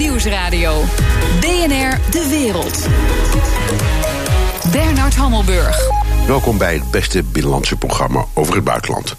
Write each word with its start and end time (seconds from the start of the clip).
Nieuwsradio. 0.00 0.84
BNR 1.40 2.10
De 2.10 2.26
Wereld. 2.30 2.86
Bernard 4.72 5.14
Hammelburg. 5.14 5.78
Welkom 6.26 6.58
bij 6.58 6.74
het 6.74 6.90
beste 6.90 7.22
binnenlandse 7.22 7.76
programma 7.76 8.24
over 8.34 8.54
het 8.54 8.64
buitenland. 8.64 9.16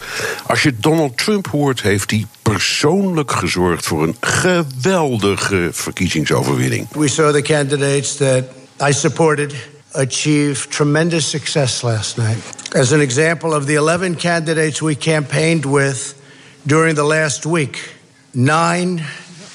Als 0.47 0.63
je 0.63 0.75
Donald 0.79 1.17
Trump 1.17 1.47
hoort, 1.47 1.81
heeft 1.81 2.11
hij 2.11 2.25
persoonlijk 2.41 3.31
gezorgd 3.31 3.85
voor 3.85 4.03
een 4.03 4.15
geweldige 4.19 5.69
verkiezingsoverwinning. 5.71 6.87
We 6.91 7.07
saw 7.07 7.33
the 7.33 7.41
candidates 7.41 8.15
that 8.15 8.43
I 8.89 8.93
supported 8.93 9.53
achieve 9.91 10.67
tremendous 10.67 11.29
success 11.29 11.81
last 11.81 12.17
night. 12.17 12.73
As 12.75 12.91
an 12.91 12.99
example 12.99 13.57
of 13.57 13.65
the 13.65 13.75
11 13.75 14.15
candidates 14.15 14.79
we 14.79 14.97
campaigned 14.97 15.65
with 15.65 16.15
during 16.61 16.95
the 16.95 17.05
last 17.05 17.43
week, 17.43 17.95
nine 18.31 19.03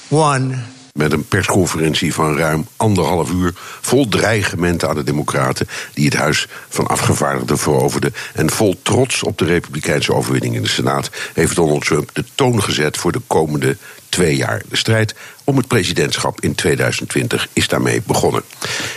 won 0.07 0.75
met 0.97 1.11
een 1.11 1.27
persconferentie 1.27 2.13
van 2.13 2.37
ruim 2.37 2.67
anderhalf 2.77 3.31
uur. 3.31 3.53
vol 3.81 4.07
dreigementen 4.07 4.89
aan 4.89 4.95
de 4.95 5.03
Democraten. 5.03 5.67
die 5.93 6.05
het 6.05 6.13
Huis 6.13 6.47
van 6.69 6.87
Afgevaardigden 6.87 7.57
veroverden. 7.57 8.13
En 8.33 8.49
vol 8.49 8.79
trots 8.81 9.23
op 9.23 9.37
de 9.37 9.45
Republikeinse 9.45 10.13
overwinning 10.13 10.55
in 10.55 10.63
de 10.63 10.69
Senaat. 10.69 11.09
heeft 11.33 11.55
Donald 11.55 11.85
Trump 11.85 12.09
de 12.13 12.23
toon 12.35 12.63
gezet 12.63 12.97
voor 12.97 13.11
de 13.11 13.21
komende 13.27 13.77
twee 14.09 14.35
jaar. 14.35 14.61
De 14.69 14.77
strijd 14.77 15.15
om 15.43 15.57
het 15.57 15.67
presidentschap 15.67 16.41
in 16.41 16.55
2020 16.55 17.47
is 17.53 17.67
daarmee 17.67 18.01
begonnen. 18.05 18.43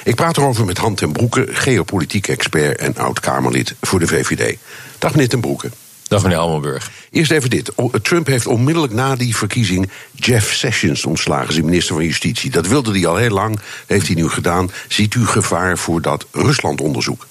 Ik 0.04 0.14
praat 0.14 0.36
erover 0.36 0.64
met 0.64 0.78
Han 0.78 0.94
ten 0.94 1.12
Broeke, 1.12 1.46
geopolitiek 1.50 2.28
expert 2.28 2.78
en 2.78 2.96
oud-Kamerlid 2.96 3.74
voor 3.80 3.98
de 3.98 4.06
VVD. 4.06 4.56
Dag 4.98 5.10
meneer 5.10 5.28
ten 5.28 5.40
Broeke. 5.40 5.70
Dag 6.10 6.22
meneer 6.22 6.38
Almenburg. 6.38 6.90
Eerst 7.10 7.30
even 7.30 7.50
dit. 7.50 7.72
Trump 8.02 8.26
heeft 8.26 8.46
onmiddellijk 8.46 8.92
na 8.92 9.16
die 9.16 9.36
verkiezing 9.36 9.90
Jeff 10.12 10.54
Sessions 10.54 11.04
ontslagen, 11.04 11.52
zijn 11.52 11.64
minister 11.64 11.94
van 11.94 12.04
Justitie. 12.04 12.50
Dat 12.50 12.66
wilde 12.66 12.90
hij 12.90 13.06
al 13.06 13.16
heel 13.16 13.30
lang, 13.30 13.60
heeft 13.86 14.06
hij 14.06 14.16
nu 14.16 14.28
gedaan. 14.28 14.70
Ziet 14.88 15.14
u 15.14 15.26
gevaar 15.26 15.78
voor 15.78 16.02
dat 16.02 16.26
Rusland-onderzoek? 16.32 17.26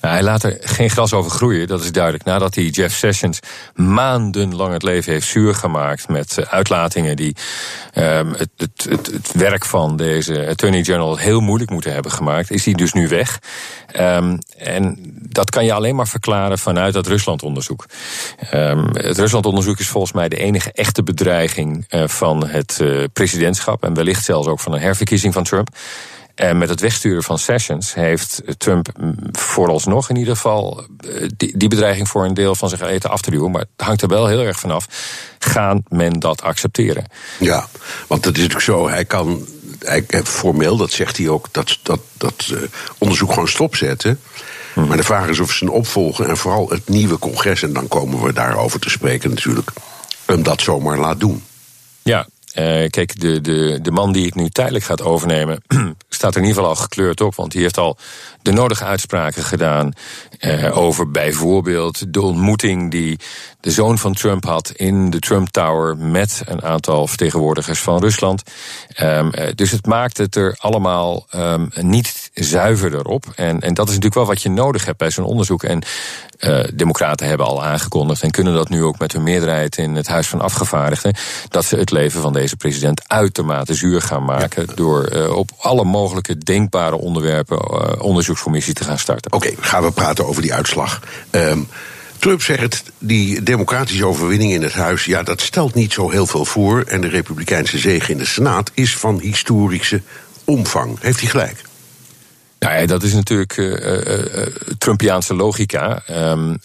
Hij 0.00 0.22
laat 0.22 0.42
er 0.42 0.58
geen 0.60 0.90
gras 0.90 1.12
over 1.12 1.30
groeien, 1.30 1.66
dat 1.66 1.82
is 1.82 1.92
duidelijk. 1.92 2.24
Nadat 2.24 2.54
hij 2.54 2.64
Jeff 2.64 2.96
Sessions 2.96 3.38
maandenlang 3.74 4.72
het 4.72 4.82
leven 4.82 5.12
heeft 5.12 5.26
zuur 5.26 5.54
gemaakt 5.54 6.08
met 6.08 6.38
eh, 6.38 6.44
uitlatingen 6.52 7.16
die 7.16 7.36
um, 7.94 8.32
het, 8.32 8.50
het, 8.56 8.88
het, 9.12 9.32
werk 9.32 9.64
van 9.64 9.96
deze 9.96 10.46
Attorney 10.48 10.84
General 10.84 11.16
heel 11.16 11.40
moeilijk 11.40 11.70
moeten 11.70 11.92
hebben 11.92 12.12
gemaakt, 12.12 12.50
is 12.50 12.64
hij 12.64 12.74
dus 12.74 12.92
nu 12.92 13.08
weg. 13.08 13.38
Um, 14.00 14.38
en 14.56 14.98
dat 15.28 15.50
kan 15.50 15.64
je 15.64 15.72
alleen 15.72 15.94
maar 15.94 16.08
verklaren 16.08 16.58
vanuit 16.58 16.94
dat 16.94 17.06
Ruslandonderzoek. 17.06 17.86
Um, 18.54 18.88
het 18.92 19.18
Ruslandonderzoek 19.18 19.78
is 19.78 19.88
volgens 19.88 20.12
mij 20.12 20.28
de 20.28 20.36
enige 20.36 20.72
echte 20.72 21.02
bedreiging 21.02 21.86
uh, 21.90 22.08
van 22.08 22.46
het 22.46 22.78
uh, 22.82 23.04
presidentschap 23.12 23.84
en 23.84 23.94
wellicht 23.94 24.24
zelfs 24.24 24.48
ook 24.48 24.60
van 24.60 24.72
een 24.72 24.80
herverkiezing 24.80 25.32
van 25.32 25.44
Trump. 25.44 25.68
En 26.36 26.58
met 26.58 26.68
het 26.68 26.80
wegsturen 26.80 27.22
van 27.22 27.38
Sessions 27.38 27.94
heeft 27.94 28.42
Trump 28.58 28.88
vooralsnog 29.32 30.10
in 30.10 30.16
ieder 30.16 30.34
geval 30.34 30.86
eh, 30.98 31.28
die, 31.36 31.56
die 31.56 31.68
bedreiging 31.68 32.08
voor 32.08 32.24
een 32.24 32.34
deel 32.34 32.54
van 32.54 32.68
zich 32.68 32.80
eten 32.80 33.10
af 33.10 33.20
te 33.20 33.30
duwen. 33.30 33.50
Maar 33.50 33.60
het 33.76 33.86
hangt 33.86 34.02
er 34.02 34.08
wel 34.08 34.26
heel 34.26 34.40
erg 34.40 34.58
vanaf. 34.58 34.86
Gaat 35.38 35.80
men 35.88 36.12
dat 36.20 36.42
accepteren? 36.42 37.04
Ja, 37.38 37.68
want 38.06 38.24
het 38.24 38.36
is 38.36 38.42
natuurlijk 38.42 38.70
zo, 38.70 38.88
hij 38.88 39.04
kan 39.04 39.46
hij, 39.78 40.04
formeel, 40.24 40.76
dat 40.76 40.90
zegt 40.90 41.16
hij 41.16 41.28
ook, 41.28 41.48
dat, 41.50 41.78
dat, 41.82 42.00
dat 42.12 42.48
uh, 42.52 42.58
onderzoek 42.98 43.32
gewoon 43.32 43.48
stopzetten. 43.48 44.20
Hmm. 44.72 44.86
Maar 44.86 44.96
de 44.96 45.02
vraag 45.02 45.28
is 45.28 45.40
of 45.40 45.52
zijn 45.52 45.70
opvolger 45.70 46.28
en 46.28 46.36
vooral 46.36 46.70
het 46.70 46.88
nieuwe 46.88 47.18
congres, 47.18 47.62
en 47.62 47.72
dan 47.72 47.88
komen 47.88 48.22
we 48.22 48.32
daarover 48.32 48.80
te 48.80 48.90
spreken 48.90 49.30
natuurlijk, 49.30 49.70
hem 50.24 50.42
dat 50.42 50.60
zomaar 50.60 50.98
laat 50.98 51.20
doen. 51.20 51.44
Ja, 52.02 52.26
kijk, 52.90 53.20
de, 53.20 53.40
de, 53.40 53.78
de 53.82 53.90
man 53.90 54.12
die 54.12 54.26
ik 54.26 54.34
nu 54.34 54.48
tijdelijk 54.48 54.84
gaat 54.84 55.02
overnemen, 55.02 55.62
staat 56.08 56.34
er 56.34 56.40
in 56.40 56.46
ieder 56.46 56.62
geval 56.62 56.76
al 56.76 56.82
gekleurd 56.82 57.20
op. 57.20 57.34
Want 57.34 57.52
die 57.52 57.62
heeft 57.62 57.78
al 57.78 57.96
de 58.42 58.52
nodige 58.52 58.84
uitspraken 58.84 59.42
gedaan 59.42 59.92
uh, 60.40 60.76
over 60.76 61.10
bijvoorbeeld 61.10 62.12
de 62.12 62.20
ontmoeting 62.20 62.90
die 62.90 63.18
de 63.60 63.70
zoon 63.70 63.98
van 63.98 64.14
Trump 64.14 64.44
had 64.44 64.70
in 64.70 65.10
de 65.10 65.18
Trump 65.18 65.48
Tower 65.48 65.96
met 65.96 66.42
een 66.44 66.62
aantal 66.62 67.06
vertegenwoordigers 67.06 67.80
van 67.80 68.00
Rusland. 68.00 68.42
Um, 69.00 69.30
dus 69.54 69.70
het 69.70 69.86
maakt 69.86 70.16
het 70.16 70.36
er 70.36 70.56
allemaal 70.58 71.26
um, 71.34 71.70
niet 71.74 72.25
zuiverder 72.44 73.04
op. 73.04 73.24
En, 73.34 73.60
en 73.60 73.74
dat 73.74 73.88
is 73.88 73.94
natuurlijk 73.94 74.14
wel 74.14 74.26
wat 74.26 74.42
je 74.42 74.48
nodig 74.48 74.84
hebt 74.84 74.98
bij 74.98 75.10
zo'n 75.10 75.24
onderzoek. 75.24 75.62
En 75.62 75.82
uh, 76.40 76.64
democraten 76.74 77.28
hebben 77.28 77.46
al 77.46 77.64
aangekondigd 77.64 78.22
en 78.22 78.30
kunnen 78.30 78.54
dat 78.54 78.68
nu 78.68 78.82
ook 78.82 78.98
met 78.98 79.12
hun 79.12 79.22
meerderheid 79.22 79.76
in 79.76 79.94
het 79.94 80.06
Huis 80.06 80.28
van 80.28 80.40
Afgevaardigden, 80.40 81.14
dat 81.48 81.64
ze 81.64 81.76
het 81.76 81.90
leven 81.90 82.20
van 82.20 82.32
deze 82.32 82.56
president 82.56 83.08
uitermate 83.08 83.74
zuur 83.74 84.02
gaan 84.02 84.24
maken 84.24 84.66
door 84.74 85.12
uh, 85.12 85.36
op 85.36 85.50
alle 85.58 85.84
mogelijke 85.84 86.38
denkbare 86.38 86.96
onderwerpen 86.96 87.58
uh, 87.58 88.02
onderzoekscommissie 88.02 88.74
te 88.74 88.84
gaan 88.84 88.98
starten. 88.98 89.32
Oké, 89.32 89.46
okay, 89.46 89.56
gaan 89.60 89.82
we 89.82 89.90
praten 89.90 90.26
over 90.26 90.42
die 90.42 90.54
uitslag. 90.54 91.00
Um, 91.30 91.68
Trump 92.18 92.42
zegt, 92.42 92.82
die 92.98 93.42
democratische 93.42 94.06
overwinning 94.06 94.52
in 94.52 94.62
het 94.62 94.72
huis, 94.72 95.04
ja, 95.04 95.22
dat 95.22 95.40
stelt 95.40 95.74
niet 95.74 95.92
zo 95.92 96.10
heel 96.10 96.26
veel 96.26 96.44
voor. 96.44 96.82
En 96.82 97.00
de 97.00 97.08
republikeinse 97.08 97.78
zege 97.78 98.12
in 98.12 98.18
de 98.18 98.26
Senaat 98.26 98.70
is 98.74 98.96
van 98.96 99.20
historische 99.20 100.02
omvang. 100.44 100.98
Heeft 101.00 101.20
hij 101.20 101.28
gelijk? 101.28 101.64
Nou 102.66 102.78
ja, 102.78 102.86
dat 102.86 103.02
is 103.02 103.12
natuurlijk 103.12 103.56
uh, 103.56 103.70
uh, 103.70 104.46
Trumpiaanse 104.78 105.34
logica. 105.34 106.02
Um, 106.10 106.58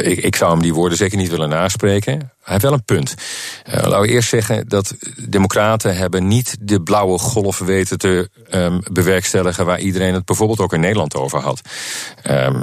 ik, 0.00 0.18
ik, 0.18 0.36
zou 0.36 0.50
hem 0.50 0.62
die 0.62 0.74
woorden 0.74 0.98
zeker 0.98 1.18
niet 1.18 1.30
willen 1.30 1.48
naspreken. 1.48 2.12
Hij 2.12 2.30
heeft 2.42 2.62
wel 2.62 2.72
een 2.72 2.84
punt. 2.84 3.14
laten 3.64 4.00
we 4.00 4.08
eerst 4.08 4.28
zeggen 4.28 4.68
dat 4.68 4.94
democraten 5.28 5.96
hebben 5.96 6.28
niet 6.28 6.56
de 6.60 6.82
blauwe 6.82 7.18
golf 7.18 7.58
weten 7.58 7.98
te 7.98 8.30
um, 8.50 8.80
bewerkstelligen... 8.92 9.66
waar 9.66 9.80
iedereen 9.80 10.14
het 10.14 10.24
bijvoorbeeld 10.24 10.60
ook 10.60 10.72
in 10.72 10.80
Nederland 10.80 11.14
over 11.14 11.40
had. 11.40 11.60
Um, 12.30 12.62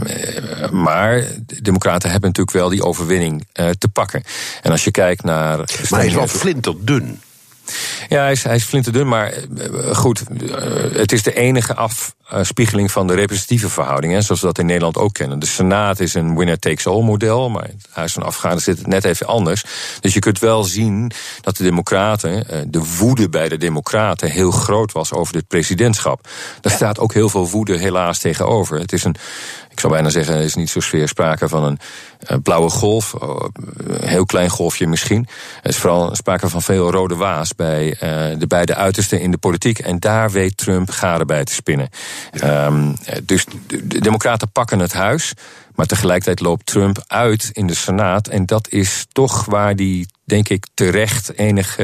maar 0.71 1.23
democraten 1.61 2.11
hebben 2.11 2.29
natuurlijk 2.29 2.57
wel 2.57 2.69
die 2.69 2.83
overwinning 2.83 3.47
te 3.53 3.87
pakken. 3.93 4.23
En 4.61 4.71
als 4.71 4.83
je 4.83 4.91
kijkt 4.91 5.23
naar... 5.23 5.57
Maar 5.57 5.99
hij 5.99 6.07
is 6.07 6.13
wel 6.13 6.27
flinterdun. 6.27 7.19
Ja, 8.09 8.21
hij 8.21 8.31
is, 8.31 8.43
hij 8.43 8.55
is 8.55 8.63
flinterdun, 8.63 9.07
maar 9.07 9.31
eh, 9.31 9.95
goed. 9.95 10.23
Eh, 10.27 10.63
het 10.91 11.11
is 11.11 11.23
de 11.23 11.33
enige 11.33 11.75
afspiegeling 11.75 12.91
van 12.91 13.07
de 13.07 13.13
representatieve 13.13 13.69
verhoudingen, 13.69 14.23
zoals 14.23 14.41
we 14.41 14.47
dat 14.47 14.57
in 14.57 14.65
Nederland 14.65 14.97
ook 14.97 15.13
kennen. 15.13 15.39
De 15.39 15.45
Senaat 15.45 15.99
is 15.99 16.13
een 16.13 16.37
winner-takes-all 16.37 17.01
model, 17.01 17.49
maar 17.49 17.63
het 17.63 17.87
Huis 17.89 18.13
van 18.13 18.23
Afgevaardigden 18.23 18.75
zit 18.75 18.85
het 18.85 18.93
net 18.93 19.05
even 19.05 19.27
anders. 19.27 19.63
Dus 19.99 20.13
je 20.13 20.19
kunt 20.19 20.39
wel 20.39 20.63
zien 20.63 21.11
dat 21.41 21.57
de 21.57 21.63
Democraten, 21.63 22.49
eh, 22.49 22.59
de 22.67 22.95
woede 22.97 23.29
bij 23.29 23.49
de 23.49 23.57
Democraten 23.57 24.29
heel 24.29 24.51
groot 24.51 24.91
was 24.91 25.13
over 25.13 25.33
dit 25.33 25.47
presidentschap. 25.47 26.27
Daar 26.61 26.73
staat 26.73 26.99
ook 26.99 27.13
heel 27.13 27.29
veel 27.29 27.49
woede 27.49 27.77
helaas 27.77 28.19
tegenover. 28.19 28.79
Het 28.79 28.93
is 28.93 29.03
een 29.03 29.15
ik 29.79 29.85
zou 29.85 30.01
bijna 30.01 30.09
zeggen, 30.09 30.43
is 30.43 30.55
niet 30.55 30.69
zozeer 30.69 31.07
sprake 31.07 31.47
van 31.47 31.63
een 31.63 32.41
blauwe 32.41 32.69
golf, 32.69 33.13
een 33.13 34.07
heel 34.07 34.25
klein 34.25 34.49
golfje 34.49 34.87
misschien. 34.87 35.27
Er 35.61 35.69
is 35.69 35.77
vooral 35.77 36.15
sprake 36.15 36.49
van 36.49 36.61
veel 36.61 36.91
rode 36.91 37.15
waas 37.15 37.55
bij 37.55 37.87
uh, 37.87 38.39
de 38.39 38.47
beide 38.47 38.75
uitersten 38.75 39.21
in 39.21 39.31
de 39.31 39.37
politiek. 39.37 39.79
En 39.79 39.99
daar 39.99 40.31
weet 40.31 40.57
Trump 40.57 40.89
garen 40.89 41.27
bij 41.27 41.43
te 41.43 41.53
spinnen. 41.53 41.89
Um, 42.43 42.95
dus 43.23 43.45
de 43.67 43.99
Democraten 43.99 44.51
pakken 44.51 44.79
het 44.79 44.93
huis. 44.93 45.33
Maar 45.75 45.85
tegelijkertijd 45.85 46.39
loopt 46.39 46.65
Trump 46.65 47.03
uit 47.07 47.49
in 47.51 47.67
de 47.67 47.75
Senaat. 47.75 48.27
En 48.27 48.45
dat 48.45 48.69
is 48.69 49.05
toch 49.11 49.45
waar 49.45 49.75
die, 49.75 50.07
denk 50.23 50.49
ik, 50.49 50.65
terecht 50.73 51.37
enig 51.37 51.77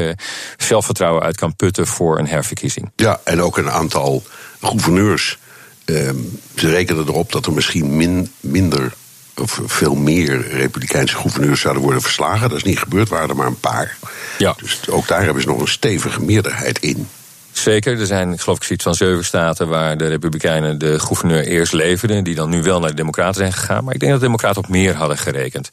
zelfvertrouwen 0.58 1.24
uit 1.24 1.38
kan 1.38 1.56
putten 1.56 1.88
voor 1.88 2.20
een 2.20 2.28
herverkiezing. 2.28 2.92
Ja, 2.96 3.20
en 3.24 3.42
ook 3.42 3.58
een 3.58 3.72
aantal 3.72 4.24
gouverneurs 4.62 5.38
Ehm, 5.38 5.45
ze 5.86 6.70
rekenen 6.70 7.08
erop 7.08 7.32
dat 7.32 7.46
er 7.46 7.54
misschien 7.54 7.96
min, 7.96 8.32
minder 8.40 8.94
of 9.36 9.62
veel 9.66 9.96
meer 9.96 10.48
Republikeinse 10.48 11.16
gouverneurs 11.16 11.62
zouden 11.62 11.84
worden 11.84 12.02
verslagen. 12.02 12.50
Dat 12.50 12.58
is 12.58 12.64
niet 12.64 12.80
gebeurd, 12.80 13.10
waren 13.10 13.30
er 13.30 13.36
maar 13.36 13.48
een 13.48 13.60
paar. 13.60 13.98
Ja. 14.38 14.56
Dus 14.58 14.90
ook 14.90 15.08
daar 15.08 15.24
hebben 15.24 15.42
ze 15.42 15.48
nog 15.48 15.62
een 15.62 15.68
stevige 15.68 16.22
meerderheid 16.22 16.80
in. 16.80 17.08
Zeker, 17.52 18.00
er 18.00 18.06
zijn 18.06 18.40
geloof 18.40 18.58
ik 18.58 18.64
zoiets 18.64 18.84
van 18.84 18.96
zeven 18.96 19.26
staten 19.26 19.68
waar 19.68 19.98
de 19.98 20.08
Republikeinen 20.08 20.78
de 20.78 21.00
gouverneur 21.00 21.48
eerst 21.48 21.74
leverden, 21.74 22.24
die 22.24 22.36
dan 22.36 22.50
nu 22.50 22.64
wel 22.64 22.80
naar 22.80 22.90
de 22.90 22.96
Democraten 22.96 23.36
zijn 23.36 23.54
gegaan. 23.54 23.84
Maar 23.84 23.94
ik 23.94 24.00
denk 24.00 24.12
dat 24.12 24.22
de 24.22 24.26
Democraten 24.26 24.64
op 24.64 24.70
meer 24.70 24.96
hadden 24.96 25.18
gerekend. 25.18 25.70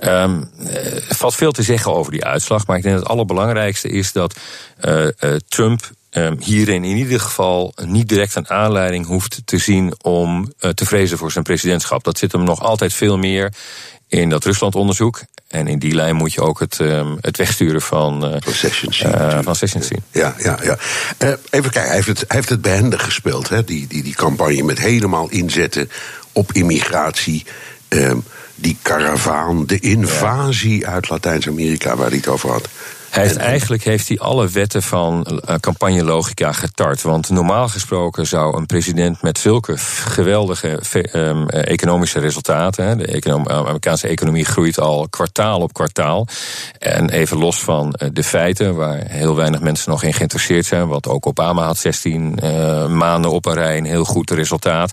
Um, 0.00 0.50
er 1.08 1.16
valt 1.16 1.34
veel 1.34 1.52
te 1.52 1.62
zeggen 1.62 1.94
over 1.94 2.12
die 2.12 2.24
uitslag, 2.24 2.66
maar 2.66 2.76
ik 2.76 2.82
denk 2.82 2.94
dat 2.94 3.02
het 3.02 3.12
allerbelangrijkste 3.12 3.88
is 3.88 4.12
dat 4.12 4.36
uh, 4.84 5.04
uh, 5.04 5.36
Trump 5.48 5.80
Ehm, 5.80 5.95
hierin 6.38 6.84
in 6.84 6.96
ieder 6.96 7.20
geval 7.20 7.72
niet 7.84 8.08
direct 8.08 8.34
een 8.34 8.50
aanleiding 8.50 9.06
hoeft 9.06 9.42
te 9.44 9.58
zien 9.58 9.94
om 10.02 10.52
uh, 10.60 10.70
te 10.70 10.86
vrezen 10.86 11.18
voor 11.18 11.32
zijn 11.32 11.44
presidentschap. 11.44 12.04
Dat 12.04 12.18
zit 12.18 12.32
hem 12.32 12.44
nog 12.44 12.60
altijd 12.60 12.92
veel 12.94 13.18
meer 13.18 13.52
in 14.08 14.28
dat 14.28 14.44
Ruslandonderzoek. 14.44 15.20
En 15.48 15.66
in 15.66 15.78
die 15.78 15.94
lijn 15.94 16.16
moet 16.16 16.32
je 16.32 16.40
ook 16.40 16.60
het, 16.60 16.78
um, 16.78 17.16
het 17.20 17.36
wegsturen 17.36 17.82
van, 17.82 18.24
uh, 18.24 18.36
van 18.40 18.52
Sessions 18.52 18.98
zien. 18.98 19.10
Uh, 19.10 19.38
van 19.42 19.56
Sessions 19.56 19.86
zien. 19.86 20.02
Ja, 20.10 20.34
ja, 20.38 20.58
ja. 20.62 20.78
Uh, 21.18 21.28
even 21.50 21.70
kijken, 21.70 21.82
hij 21.82 21.94
heeft 21.94 22.06
het, 22.06 22.18
hij 22.18 22.36
heeft 22.36 22.48
het 22.48 22.60
behendig 22.60 23.04
gespeeld, 23.04 23.48
hè? 23.48 23.64
Die, 23.64 23.86
die, 23.86 24.02
die 24.02 24.14
campagne 24.14 24.62
met 24.62 24.78
helemaal 24.78 25.30
inzetten 25.30 25.90
op 26.32 26.52
immigratie. 26.52 27.44
Um, 27.88 28.24
die 28.54 28.76
karavaan, 28.82 29.66
de 29.66 29.78
invasie 29.78 30.78
ja. 30.78 30.86
uit 30.86 31.08
Latijns-Amerika 31.08 31.96
waar 31.96 32.08
hij 32.08 32.16
het 32.16 32.28
over 32.28 32.50
had. 32.50 32.68
Hij 33.10 33.22
heeft, 33.22 33.36
eigenlijk 33.36 33.84
heeft 33.84 34.08
hij 34.08 34.18
alle 34.18 34.48
wetten 34.48 34.82
van 34.82 35.26
uh, 35.30 35.54
campagnelogica 35.54 36.52
getart. 36.52 37.02
Want 37.02 37.30
normaal 37.30 37.68
gesproken 37.68 38.26
zou 38.26 38.56
een 38.56 38.66
president 38.66 39.22
met 39.22 39.38
zulke 39.38 39.78
geweldige 39.78 40.80
um, 41.12 41.48
economische 41.48 42.18
resultaten. 42.18 42.98
De 42.98 43.06
econom 43.06 43.48
Amerikaanse 43.48 44.08
economie 44.08 44.44
groeit 44.44 44.80
al 44.80 45.08
kwartaal 45.08 45.60
op 45.60 45.72
kwartaal. 45.72 46.26
En 46.78 47.10
even 47.10 47.38
los 47.38 47.60
van 47.60 47.94
de 48.12 48.24
feiten, 48.24 48.74
waar 48.74 49.00
heel 49.06 49.36
weinig 49.36 49.60
mensen 49.60 49.90
nog 49.90 50.02
in 50.02 50.12
geïnteresseerd 50.12 50.66
zijn. 50.66 50.88
Want 50.88 51.08
ook 51.08 51.26
Obama 51.26 51.64
had 51.64 51.78
16 51.78 52.38
uh, 52.42 52.86
maanden 52.86 53.30
op 53.30 53.46
een 53.46 53.54
rij 53.54 53.76
een 53.76 53.84
heel 53.84 54.04
goed 54.04 54.30
resultaat. 54.30 54.92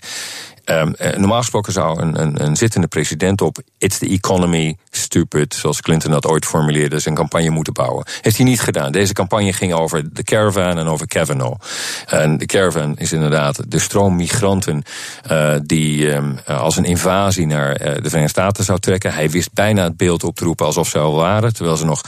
Um, 0.65 0.93
normaal 1.17 1.39
gesproken 1.39 1.73
zou 1.73 2.01
een, 2.01 2.21
een, 2.21 2.43
een, 2.43 2.55
zittende 2.55 2.87
president 2.87 3.41
op 3.41 3.57
It's 3.77 3.97
the 3.97 4.07
economy, 4.07 4.77
stupid, 4.89 5.53
zoals 5.53 5.81
Clinton 5.81 6.11
dat 6.11 6.25
ooit 6.25 6.45
formuleerde, 6.45 6.99
zijn 6.99 7.15
campagne 7.15 7.49
moeten 7.49 7.73
bouwen. 7.73 8.05
Heeft 8.21 8.37
hij 8.37 8.45
niet 8.45 8.61
gedaan. 8.61 8.91
Deze 8.91 9.13
campagne 9.13 9.53
ging 9.53 9.73
over 9.73 10.13
de 10.13 10.23
caravan 10.23 10.77
en 10.77 10.87
over 10.87 11.07
Kavanaugh. 11.07 11.61
En 12.05 12.37
de 12.37 12.45
caravan 12.45 12.97
is 12.97 13.11
inderdaad 13.11 13.71
de 13.71 13.79
stroom 13.79 14.15
migranten 14.15 14.83
uh, 15.31 15.55
die 15.63 16.13
um, 16.13 16.37
als 16.45 16.77
een 16.77 16.85
invasie 16.85 17.47
naar 17.47 17.69
uh, 17.69 17.75
de 17.77 18.09
Verenigde 18.09 18.27
Staten 18.27 18.63
zou 18.63 18.79
trekken. 18.79 19.13
Hij 19.13 19.29
wist 19.29 19.53
bijna 19.53 19.83
het 19.83 19.97
beeld 19.97 20.23
op 20.23 20.35
te 20.35 20.43
roepen 20.43 20.65
alsof 20.65 20.87
ze 20.87 20.99
al 20.99 21.15
waren, 21.15 21.53
terwijl 21.53 21.77
ze 21.77 21.85
nog, 21.85 22.01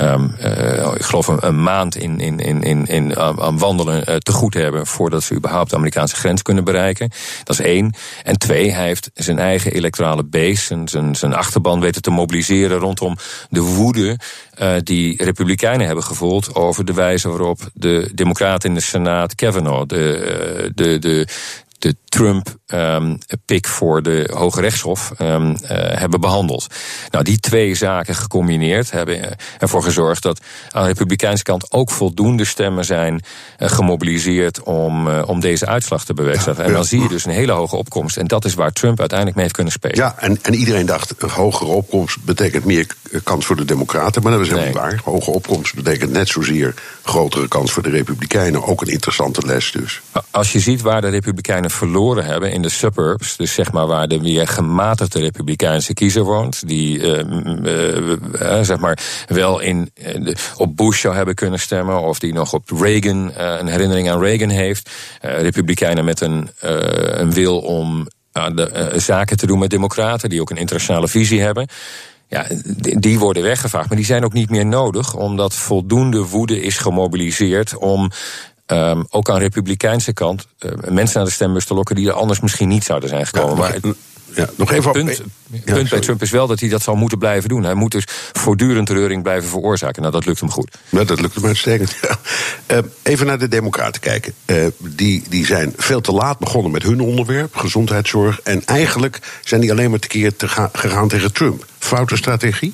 um, 0.00 0.34
ik 0.94 1.02
geloof, 1.02 1.26
een, 1.26 1.46
een, 1.46 1.62
maand 1.62 1.96
in, 1.96 2.20
in, 2.20 2.38
in, 2.38 2.62
in, 2.62 2.86
in, 2.86 3.16
aan 3.18 3.58
wandelen 3.58 4.22
te 4.22 4.32
goed 4.32 4.54
hebben 4.54 4.86
voordat 4.86 5.22
ze 5.22 5.34
überhaupt 5.34 5.70
de 5.70 5.76
Amerikaanse 5.76 6.16
grens 6.16 6.42
kunnen 6.42 6.64
bereiken. 6.64 7.10
Dat 7.44 7.58
is 7.58 7.64
één. 7.64 7.94
En 8.22 8.38
twee, 8.38 8.72
hij 8.72 8.86
heeft 8.86 9.10
zijn 9.14 9.38
eigen 9.38 9.72
electorale 9.72 10.24
base, 10.24 10.74
en 10.74 10.88
zijn, 10.88 11.14
zijn 11.14 11.34
achterban 11.34 11.80
weten 11.80 12.02
te 12.02 12.10
mobiliseren 12.10 12.78
rondom 12.78 13.16
de 13.50 13.60
woede 13.60 14.18
uh, 14.60 14.74
die 14.82 15.24
Republikeinen 15.24 15.86
hebben 15.86 16.04
gevoeld 16.04 16.54
over 16.54 16.84
de 16.84 16.92
wijze 16.92 17.28
waarop 17.28 17.60
de 17.74 18.10
Democraten 18.14 18.68
in 18.68 18.74
de 18.74 18.80
Senaat 18.80 19.34
Kavanaugh, 19.34 19.86
de, 19.86 20.16
eh, 20.16 20.70
de, 20.74 20.98
de, 20.98 21.26
de 21.80 21.96
Trump-pik 22.04 23.64
um, 23.66 23.70
voor 23.70 24.02
de 24.02 24.30
Hoge 24.32 24.60
Rechtshof 24.60 25.12
um, 25.18 25.50
uh, 25.50 25.56
hebben 25.72 26.20
behandeld. 26.20 26.66
Nou, 27.10 27.24
die 27.24 27.38
twee 27.38 27.74
zaken 27.74 28.14
gecombineerd 28.14 28.90
hebben 28.90 29.36
ervoor 29.58 29.82
gezorgd 29.82 30.22
dat 30.22 30.40
aan 30.70 30.82
de 30.82 30.88
Republikeinse 30.88 31.42
kant 31.42 31.72
ook 31.72 31.90
voldoende 31.90 32.44
stemmen 32.44 32.84
zijn 32.84 33.22
uh, 33.58 33.68
gemobiliseerd 33.68 34.62
om, 34.62 35.08
uh, 35.08 35.22
om 35.26 35.40
deze 35.40 35.66
uitslag 35.66 36.04
te 36.04 36.14
bewerkstelligen. 36.14 36.64
en 36.64 36.72
dan 36.72 36.84
zie 36.84 37.02
je 37.02 37.08
dus 37.08 37.24
een 37.24 37.32
hele 37.32 37.52
hoge 37.52 37.76
opkomst. 37.76 38.16
En 38.16 38.26
dat 38.26 38.44
is 38.44 38.54
waar 38.54 38.72
Trump 38.72 38.98
uiteindelijk 38.98 39.36
mee 39.36 39.44
heeft 39.44 39.56
kunnen 39.56 39.72
spelen. 39.72 39.96
Ja, 39.96 40.14
en, 40.18 40.38
en 40.42 40.54
iedereen 40.54 40.86
dacht: 40.86 41.14
een 41.18 41.30
hogere 41.30 41.70
opkomst 41.70 42.24
betekent 42.24 42.64
meer 42.64 42.86
kans 43.24 43.46
voor 43.46 43.56
de 43.56 43.64
Democraten. 43.64 44.22
Maar 44.22 44.32
dat 44.32 44.40
is 44.40 44.48
helemaal 44.48 44.68
niet 44.68 44.78
waar. 44.78 45.00
Hoge 45.04 45.30
opkomst 45.30 45.74
betekent 45.74 46.10
net 46.10 46.28
zozeer 46.28 46.74
grotere 47.02 47.48
kans 47.48 47.72
voor 47.72 47.82
de 47.82 47.90
Republikeinen. 47.90 48.64
Ook 48.64 48.80
een 48.80 48.88
interessante 48.88 49.46
les 49.46 49.72
dus. 49.72 50.00
Als 50.30 50.52
je 50.52 50.60
ziet 50.60 50.80
waar 50.80 51.00
de 51.00 51.08
Republikeinen 51.08 51.69
verloren 51.70 52.24
hebben 52.24 52.52
in 52.52 52.62
de 52.62 52.68
suburbs, 52.68 53.36
dus 53.36 53.54
zeg 53.54 53.72
maar 53.72 53.86
waar 53.86 54.08
de 54.08 54.20
meer 54.20 54.48
gematigde 54.48 55.20
republikeinse 55.20 55.94
kiezer 55.94 56.22
woont, 56.22 56.68
die 56.68 56.98
uh, 56.98 57.18
uh, 58.40 58.62
zeg 58.62 58.78
maar 58.78 58.98
wel 59.26 59.60
in, 59.60 59.90
op 60.56 60.76
Bush 60.76 61.00
zou 61.00 61.14
hebben 61.14 61.34
kunnen 61.34 61.60
stemmen, 61.60 62.00
of 62.00 62.18
die 62.18 62.32
nog 62.32 62.52
op 62.52 62.70
Reagan 62.70 63.32
een 63.36 63.66
herinnering 63.66 64.10
aan 64.10 64.20
Reagan 64.20 64.48
heeft, 64.48 64.90
republikeinen 65.20 66.04
met 66.04 66.20
een, 66.20 66.50
een 67.20 67.32
wil 67.32 67.58
om 67.58 68.06
de, 68.32 68.92
zaken 68.96 69.36
te 69.36 69.46
doen 69.46 69.58
met 69.58 69.70
democraten, 69.70 70.28
die 70.28 70.40
ook 70.40 70.50
een 70.50 70.56
internationale 70.56 71.08
visie 71.08 71.40
hebben. 71.40 71.68
Ja, 72.28 72.46
die 72.76 73.18
worden 73.18 73.42
weggevaagd. 73.42 73.88
Maar 73.88 73.96
die 73.96 74.06
zijn 74.06 74.24
ook 74.24 74.32
niet 74.32 74.50
meer 74.50 74.66
nodig, 74.66 75.14
omdat 75.14 75.54
voldoende 75.54 76.26
woede 76.26 76.62
is 76.62 76.78
gemobiliseerd 76.78 77.76
om 77.76 78.10
Um, 78.72 79.06
ook 79.10 79.28
aan 79.28 79.34
de 79.34 79.40
republikeinse 79.40 80.12
kant 80.12 80.46
uh, 80.60 80.72
mensen 80.88 81.16
naar 81.18 81.24
de 81.24 81.32
stembus 81.32 81.64
te 81.64 81.74
lokken 81.74 81.96
die 81.96 82.08
er 82.08 82.14
anders 82.14 82.40
misschien 82.40 82.68
niet 82.68 82.84
zouden 82.84 83.08
zijn 83.08 83.26
gekomen. 83.26 83.54
Ja, 83.54 83.60
maar 83.60 83.72
het, 83.72 83.96
ja, 84.34 84.48
nog 84.56 84.72
even 84.72 84.92
punt, 84.92 85.20
op, 85.20 85.26
ja, 85.64 85.74
punt 85.74 85.88
bij 85.88 86.00
Trump 86.00 86.22
is 86.22 86.30
wel 86.30 86.46
dat 86.46 86.60
hij 86.60 86.68
dat 86.68 86.82
zal 86.82 86.94
moeten 86.94 87.18
blijven 87.18 87.48
doen. 87.48 87.62
Hij 87.62 87.74
moet 87.74 87.92
dus 87.92 88.04
voortdurend 88.32 88.90
reuring 88.90 89.22
blijven 89.22 89.48
veroorzaken. 89.48 90.02
Nou, 90.02 90.14
dat 90.14 90.26
lukt 90.26 90.40
hem 90.40 90.50
goed. 90.50 90.76
Nou, 90.88 91.06
dat 91.06 91.20
lukt 91.20 91.34
hem 91.34 91.46
uitstekend. 91.46 91.96
Uh, 92.70 92.78
even 93.02 93.26
naar 93.26 93.38
de 93.38 93.48
Democraten 93.48 94.00
kijken. 94.00 94.34
Uh, 94.46 94.66
die, 94.78 95.22
die 95.28 95.46
zijn 95.46 95.72
veel 95.76 96.00
te 96.00 96.12
laat 96.12 96.38
begonnen 96.38 96.70
met 96.70 96.82
hun 96.82 97.00
onderwerp, 97.00 97.56
gezondheidszorg. 97.56 98.40
En 98.40 98.64
eigenlijk 98.64 99.18
zijn 99.44 99.60
die 99.60 99.70
alleen 99.70 99.90
maar 99.90 99.98
tekeer 99.98 100.36
te 100.36 100.48
ga, 100.48 100.70
gegaan 100.72 101.08
tegen 101.08 101.32
Trump. 101.32 101.66
Foute 101.78 102.16
strategie? 102.16 102.72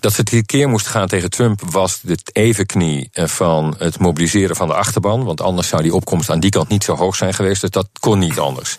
Dat 0.00 0.12
ze 0.12 0.20
het 0.20 0.46
keer 0.46 0.68
moest 0.68 0.86
gaan 0.86 1.08
tegen 1.08 1.30
Trump 1.30 1.60
was 1.70 2.00
de 2.00 2.18
evenknie 2.32 3.08
eh, 3.12 3.26
van 3.26 3.74
het 3.78 3.98
mobiliseren 3.98 4.56
van 4.56 4.68
de 4.68 4.74
achterban. 4.74 5.24
Want 5.24 5.40
anders 5.40 5.68
zou 5.68 5.82
die 5.82 5.94
opkomst 5.94 6.30
aan 6.30 6.40
die 6.40 6.50
kant 6.50 6.68
niet 6.68 6.84
zo 6.84 6.96
hoog 6.96 7.16
zijn 7.16 7.34
geweest. 7.34 7.60
Dus 7.60 7.70
dat 7.70 7.88
kon 8.00 8.18
niet 8.18 8.38
anders. 8.38 8.78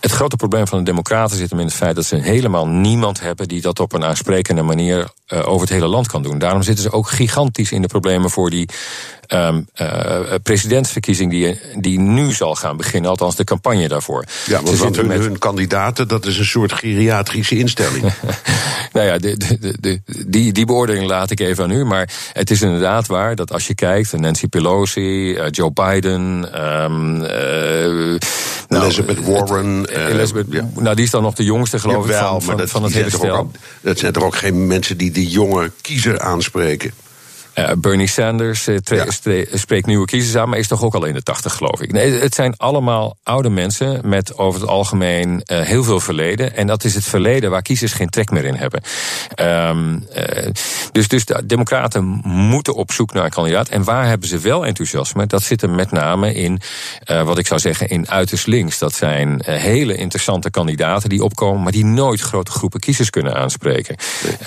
Het 0.00 0.10
grote 0.10 0.36
probleem 0.36 0.66
van 0.66 0.78
de 0.78 0.84
Democraten 0.84 1.36
zit 1.36 1.50
hem 1.50 1.58
in 1.58 1.66
het 1.66 1.74
feit 1.74 1.94
dat 1.94 2.04
ze 2.04 2.16
helemaal 2.16 2.66
niemand 2.68 3.20
hebben 3.20 3.48
die 3.48 3.60
dat 3.60 3.80
op 3.80 3.92
een 3.92 4.04
aansprekende 4.04 4.62
manier 4.62 5.08
uh, 5.28 5.48
over 5.48 5.60
het 5.60 5.70
hele 5.70 5.86
land 5.86 6.06
kan 6.06 6.22
doen. 6.22 6.38
Daarom 6.38 6.62
zitten 6.62 6.84
ze 6.84 6.92
ook 6.92 7.08
gigantisch 7.08 7.72
in 7.72 7.82
de 7.82 7.88
problemen 7.88 8.30
voor 8.30 8.50
die 8.50 8.68
um, 9.28 9.66
uh, 9.80 10.20
presidentsverkiezing 10.42 11.30
die, 11.30 11.60
die 11.78 11.98
nu 11.98 12.32
zal 12.32 12.54
gaan 12.54 12.76
beginnen, 12.76 13.10
althans 13.10 13.36
de 13.36 13.44
campagne 13.44 13.88
daarvoor. 13.88 14.24
Ja, 14.46 14.62
want, 14.62 14.78
want 14.78 14.96
hun, 14.96 15.06
met... 15.06 15.18
hun 15.18 15.38
kandidaten, 15.38 16.08
dat 16.08 16.26
is 16.26 16.38
een 16.38 16.44
soort 16.44 16.72
geriatrische 16.72 17.58
instelling. 17.58 18.02
nou 18.92 19.06
ja, 19.06 19.18
de, 19.18 19.36
de, 19.36 19.74
de, 19.80 20.00
die, 20.26 20.52
die 20.52 20.66
beoordeling 20.66 21.06
laat 21.06 21.30
ik 21.30 21.40
even 21.40 21.64
aan 21.64 21.70
u. 21.70 21.84
Maar 21.84 22.10
het 22.32 22.50
is 22.50 22.62
inderdaad 22.62 23.06
waar 23.06 23.34
dat 23.34 23.52
als 23.52 23.66
je 23.66 23.74
kijkt, 23.74 24.12
Nancy 24.12 24.46
Pelosi, 24.46 25.30
uh, 25.30 25.44
Joe 25.50 25.72
Biden, 25.72 26.20
um, 26.82 27.22
uh, 27.22 28.18
nou, 28.68 28.84
Elizabeth 28.84 29.24
Warren. 29.24 29.86
Elizabeth, 29.86 30.46
ja. 30.50 30.68
Nou, 30.74 30.94
die 30.94 31.04
is 31.04 31.10
dan 31.10 31.22
nog 31.22 31.34
de 31.34 31.44
jongste, 31.44 31.78
geloof 31.78 32.08
ik, 32.08 32.14
van, 32.14 32.42
van, 32.42 32.68
van 32.68 32.82
het 32.82 32.92
hele 32.92 33.10
stel. 33.10 33.50
Dat 33.80 33.98
zijn 33.98 34.12
toch 34.12 34.22
ook 34.22 34.36
geen 34.36 34.66
mensen 34.66 34.96
die 34.96 35.10
die 35.10 35.28
jonge 35.28 35.70
kiezer 35.80 36.20
aanspreken? 36.20 36.92
Uh, 37.58 37.70
Bernie 37.78 38.06
Sanders 38.06 38.64
ja. 38.64 39.06
spreekt 39.52 39.86
nieuwe 39.86 40.06
kiezers 40.06 40.36
aan, 40.36 40.48
maar 40.48 40.58
is 40.58 40.68
toch 40.68 40.82
ook 40.82 40.94
al 40.94 41.04
in 41.04 41.14
de 41.14 41.22
tachtig, 41.22 41.54
geloof 41.54 41.80
ik. 41.80 41.92
Nee, 41.92 42.10
het 42.10 42.34
zijn 42.34 42.56
allemaal 42.56 43.16
oude 43.22 43.48
mensen 43.48 44.08
met 44.08 44.38
over 44.38 44.60
het 44.60 44.70
algemeen 44.70 45.30
uh, 45.30 45.60
heel 45.60 45.84
veel 45.84 46.00
verleden. 46.00 46.56
En 46.56 46.66
dat 46.66 46.84
is 46.84 46.94
het 46.94 47.04
verleden 47.04 47.50
waar 47.50 47.62
kiezers 47.62 47.92
geen 47.92 48.08
trek 48.08 48.30
meer 48.30 48.44
in 48.44 48.54
hebben. 48.54 48.82
Um, 49.68 50.06
dus, 50.92 51.08
dus 51.08 51.24
de 51.24 51.46
Democraten 51.46 52.04
moeten 52.24 52.74
op 52.74 52.92
zoek 52.92 53.12
naar 53.12 53.24
een 53.24 53.30
kandidaat. 53.30 53.68
En 53.68 53.84
waar 53.84 54.06
hebben 54.06 54.28
ze 54.28 54.38
wel 54.38 54.66
enthousiasme? 54.66 55.26
Dat 55.26 55.42
zit 55.42 55.62
er 55.62 55.70
met 55.70 55.90
name 55.90 56.34
in, 56.34 56.60
wat 57.24 57.38
ik 57.38 57.46
zou 57.46 57.60
zeggen, 57.60 57.88
in 57.88 58.10
uiterst 58.10 58.46
links. 58.46 58.78
Dat 58.78 58.94
zijn 58.94 59.42
hele 59.44 59.96
interessante 59.96 60.50
kandidaten 60.50 61.08
die 61.08 61.22
opkomen, 61.22 61.62
maar 61.62 61.72
die 61.72 61.84
nooit 61.84 62.20
grote 62.20 62.50
groepen 62.50 62.80
kiezers 62.80 63.10
kunnen 63.10 63.34
aanspreken. 63.34 63.96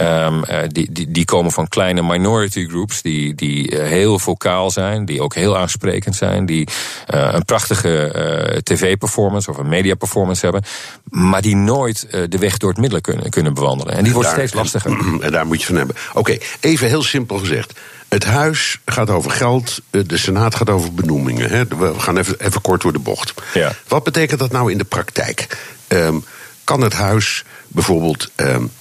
Um, 0.01 0.43
die, 0.67 0.91
die, 0.91 1.11
die 1.11 1.25
komen 1.25 1.51
van 1.51 1.67
kleine 1.67 2.01
minority 2.01 2.65
groups 2.65 3.00
die, 3.01 3.35
die 3.35 3.77
eh, 3.77 3.87
heel 3.87 4.19
vocaal 4.19 4.71
zijn, 4.71 5.05
die 5.05 5.21
ook 5.21 5.35
heel 5.35 5.57
aansprekend 5.57 6.15
zijn, 6.15 6.45
die 6.45 6.67
uh, 7.13 7.29
een 7.31 7.45
prachtige 7.45 8.13
uh, 8.51 8.57
tv-performance 8.57 9.49
of 9.49 9.57
een 9.57 9.69
media-performance 9.69 10.41
hebben, 10.45 10.63
maar 11.03 11.41
die 11.41 11.55
nooit 11.55 12.07
uh, 12.11 12.23
de 12.29 12.37
weg 12.37 12.57
door 12.57 12.69
het 12.69 12.79
midden 12.79 13.01
kunnen, 13.01 13.29
kunnen 13.29 13.53
bewandelen. 13.53 13.95
En 13.95 14.03
die 14.03 14.13
wordt 14.13 14.27
daar, 14.27 14.37
steeds 14.37 14.53
lastiger. 14.53 14.91
En 15.21 15.31
daar 15.31 15.45
moet 15.45 15.59
je 15.59 15.65
van 15.65 15.75
hebben. 15.75 15.95
Oké, 16.09 16.19
okay, 16.19 16.41
even 16.59 16.87
heel 16.87 17.03
simpel 17.03 17.37
gezegd. 17.37 17.79
Het 18.09 18.25
huis 18.25 18.79
gaat 18.85 19.09
over 19.09 19.31
geld, 19.31 19.81
de 19.89 20.17
Senaat 20.17 20.55
gaat 20.55 20.69
over 20.69 20.93
benoemingen. 20.93 21.49
Hè? 21.49 21.67
We 21.67 21.93
gaan 21.97 22.17
even, 22.17 22.39
even 22.39 22.61
kort 22.61 22.81
door 22.81 22.93
de 22.93 22.99
bocht. 22.99 23.33
Ja. 23.53 23.75
Wat 23.87 24.03
betekent 24.03 24.39
dat 24.39 24.51
nou 24.51 24.71
in 24.71 24.77
de 24.77 24.83
praktijk? 24.83 25.57
Um, 25.87 26.23
kan 26.63 26.81
het 26.81 26.93
huis 26.93 27.43
bijvoorbeeld 27.67 28.31
um, 28.35 28.71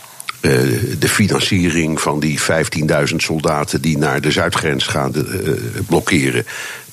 uh, 0.40 0.52
de 0.98 1.08
financiering 1.08 2.00
van 2.00 2.20
die 2.20 2.40
15.000 2.40 3.16
soldaten 3.16 3.80
die 3.80 3.98
naar 3.98 4.20
de 4.20 4.30
zuidgrens 4.30 4.86
gaan 4.86 5.12
uh, 5.16 5.54
blokkeren. 5.86 6.46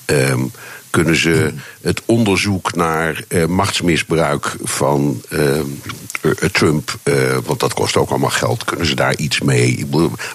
Um, 0.06 0.52
kunnen 0.90 1.16
ze 1.16 1.52
het 1.80 2.02
onderzoek 2.04 2.74
naar 2.74 3.24
uh, 3.28 3.44
machtsmisbruik 3.44 4.56
van 4.62 5.22
Trump, 6.52 6.98
want 7.44 7.60
dat 7.60 7.74
kost 7.74 7.96
ook 7.96 8.10
allemaal 8.10 8.30
geld, 8.30 8.64
kunnen 8.64 8.86
ze 8.86 8.94
daar 8.94 9.16
iets 9.16 9.40
mee? 9.40 9.86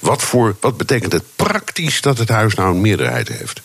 Wat, 0.02 0.22
voor, 0.22 0.56
wat 0.60 0.78
betekent 0.78 1.12
het 1.12 1.24
praktisch 1.36 2.02
dat 2.02 2.18
het 2.18 2.30
huis 2.30 2.56
nou 2.56 2.76
een 2.76 2.82
meerderheid 2.82 3.28
heeft? 3.28 3.62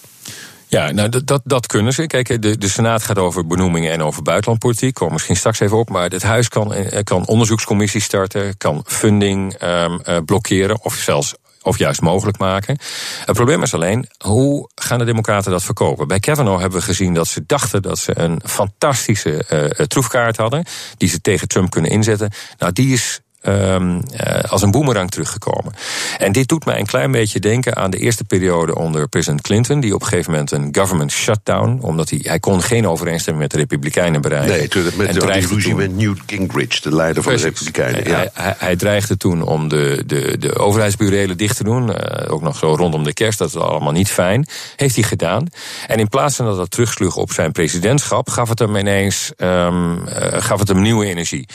Ja, 0.68 0.90
nou 0.90 1.08
dat, 1.08 1.26
dat, 1.26 1.40
dat 1.44 1.66
kunnen 1.66 1.92
ze. 1.92 2.06
Kijk, 2.06 2.42
de, 2.42 2.58
de 2.58 2.68
Senaat 2.68 3.02
gaat 3.02 3.18
over 3.18 3.46
benoemingen 3.46 3.92
en 3.92 4.02
over 4.02 4.22
buitenlandpolitiek. 4.22 4.94
Kom 4.94 5.12
misschien 5.12 5.36
straks 5.36 5.60
even 5.60 5.76
op. 5.76 5.88
Maar 5.88 6.10
het 6.10 6.22
Huis 6.22 6.48
kan, 6.48 6.74
eh, 6.74 7.02
kan 7.04 7.26
onderzoekscommissies 7.26 8.04
starten, 8.04 8.56
kan 8.56 8.82
funding 8.86 9.62
um, 9.62 10.24
blokkeren 10.24 10.84
of 10.84 10.94
zelfs 10.94 11.34
of 11.62 11.78
juist 11.78 12.00
mogelijk 12.00 12.38
maken. 12.38 12.78
Het 13.24 13.36
probleem 13.36 13.62
is 13.62 13.74
alleen, 13.74 14.08
hoe 14.24 14.70
gaan 14.74 14.98
de 14.98 15.04
Democraten 15.04 15.50
dat 15.50 15.62
verkopen? 15.62 16.08
Bij 16.08 16.20
Kavanaugh 16.20 16.60
hebben 16.60 16.78
we 16.78 16.84
gezien 16.84 17.14
dat 17.14 17.28
ze 17.28 17.42
dachten 17.46 17.82
dat 17.82 17.98
ze 17.98 18.18
een 18.18 18.40
fantastische 18.44 19.44
uh, 19.52 19.86
troefkaart 19.86 20.36
hadden, 20.36 20.64
die 20.96 21.08
ze 21.08 21.20
tegen 21.20 21.48
Trump 21.48 21.70
kunnen 21.70 21.90
inzetten. 21.90 22.30
Nou, 22.58 22.72
die 22.72 22.92
is 22.92 23.20
um, 23.42 24.02
als 24.48 24.62
een 24.62 24.70
boemerang 24.70 25.10
teruggekomen. 25.10 25.72
En 26.18 26.32
dit 26.32 26.48
doet 26.48 26.64
mij 26.64 26.78
een 26.78 26.86
klein 26.86 27.10
beetje 27.10 27.40
denken 27.40 27.76
aan 27.76 27.90
de 27.90 27.98
eerste 27.98 28.24
periode 28.24 28.74
onder 28.74 29.08
president 29.08 29.40
Clinton, 29.40 29.80
die 29.80 29.94
op 29.94 30.00
een 30.00 30.06
gegeven 30.06 30.30
moment 30.30 30.50
een 30.50 30.68
government 30.72 31.12
shutdown, 31.12 31.78
omdat 31.82 32.10
hij, 32.10 32.20
hij 32.22 32.38
kon 32.38 32.62
geen 32.62 32.88
overeenstemming 32.88 33.42
met 33.42 33.52
de 33.52 33.58
Republikeinen 33.58 34.20
bereiken. 34.20 34.56
Nee, 34.56 34.68
toen, 34.68 34.82
met 34.96 35.14
de 35.14 35.26
ruzie 35.26 35.74
met 35.74 35.96
Newt 35.96 36.18
Gingrich, 36.26 36.80
de 36.80 36.94
leider 36.94 37.22
van 37.22 37.36
de 37.36 37.42
Republikeinen. 37.42 38.08
Ja. 38.08 38.16
Hij, 38.16 38.30
hij, 38.32 38.54
hij, 38.58 38.76
dreigde 38.76 39.16
toen 39.16 39.42
om 39.42 39.68
de, 39.68 40.02
de, 40.06 40.38
de 40.38 40.56
overheidsburelen 40.56 41.36
dicht 41.36 41.56
te 41.56 41.64
doen, 41.64 41.88
uh, 41.88 41.96
ook 42.32 42.42
nog 42.42 42.56
zo 42.56 42.74
rondom 42.74 43.04
de 43.04 43.12
kerst, 43.12 43.38
dat 43.38 43.48
is 43.48 43.56
allemaal 43.56 43.92
niet 43.92 44.10
fijn. 44.10 44.46
Heeft 44.76 44.94
hij 44.94 45.04
gedaan. 45.04 45.46
En 45.86 45.98
in 45.98 46.08
plaats 46.08 46.36
van 46.36 46.46
dat 46.46 46.56
dat 46.56 46.70
terugsloeg 46.70 47.16
op 47.16 47.32
zijn 47.32 47.52
presidentschap, 47.52 48.28
gaf 48.28 48.48
het 48.48 48.58
hem 48.58 48.76
ineens 48.76 49.32
um, 49.36 49.96
uh, 49.96 50.02
gaf 50.30 50.58
het 50.58 50.68
hem 50.68 50.80
nieuwe 50.82 51.06
energie. 51.06 51.48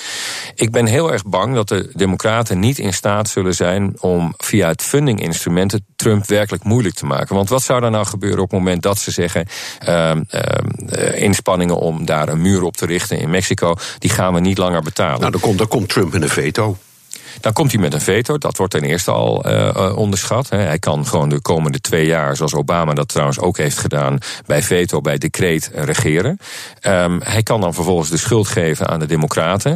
Ik 0.56 0.72
ben 0.72 0.86
heel 0.86 1.12
erg 1.12 1.26
bang 1.26 1.56
dat 1.56 1.72
de 1.74 1.90
Democraten 1.94 2.60
niet 2.60 2.80
in 2.80 2.94
staat 2.94 3.30
zullen 3.30 3.56
zijn 3.56 3.94
om 4.00 4.34
via 4.38 4.68
het 4.68 4.82
fundinginstrumenten 4.82 5.86
Trump 5.96 6.28
werkelijk 6.28 6.64
moeilijk 6.64 6.96
te 6.96 7.06
maken. 7.06 7.36
Want 7.36 7.50
wat 7.50 7.64
zou 7.64 7.84
er 7.84 7.92
nou 7.92 8.06
gebeuren 8.06 8.40
op 8.40 8.52
het 8.52 8.60
moment 8.60 8.82
dat 8.82 9.00
ze 9.00 9.12
zeggen: 9.12 9.48
uh, 9.88 10.12
uh, 10.32 11.22
inspanningen 11.22 11.78
om 11.78 12.06
daar 12.06 12.30
een 12.30 12.42
muur 12.42 12.64
op 12.64 12.78
te 12.78 12.86
richten 12.86 13.20
in 13.20 13.30
Mexico, 13.30 13.76
die 14.00 14.10
gaan 14.10 14.34
we 14.34 14.40
niet 14.40 14.58
langer 14.58 14.82
betalen? 14.82 15.20
Nou, 15.20 15.32
dan 15.32 15.42
komt, 15.42 15.58
dan 15.58 15.68
komt 15.68 15.90
Trump 15.90 16.14
in 16.14 16.22
een 16.22 16.30
veto. 16.30 16.78
Dan 17.42 17.54
komt 17.54 17.72
hij 17.72 17.82
met 17.82 17.94
een 17.94 18.02
veto. 18.02 18.38
Dat 18.38 18.58
wordt 18.58 18.74
ten 18.74 18.84
eerste 18.84 19.12
al 19.12 19.50
uh, 19.50 19.98
onderschat. 19.98 20.50
Hè. 20.50 20.58
Hij 20.58 20.80
kan 20.80 21.08
gewoon 21.08 21.30
de 21.30 21.42
komende 21.42 21.80
twee 21.80 22.06
jaar, 22.06 22.36
zoals 22.36 22.54
Obama 22.54 22.94
dat 22.94 23.08
trouwens 23.08 23.40
ook 23.40 23.58
heeft 23.58 23.78
gedaan, 23.78 24.18
bij 24.46 24.64
veto, 24.64 25.02
bij 25.02 25.18
decreet 25.18 25.72
regeren. 25.74 26.38
Um, 26.82 27.22
hij 27.24 27.44
kan 27.44 27.62
dan 27.62 27.74
vervolgens 27.74 28.10
de 28.10 28.18
schuld 28.18 28.48
geven 28.48 28.88
aan 28.88 29.00
de 29.00 29.06
Democraten. 29.06 29.72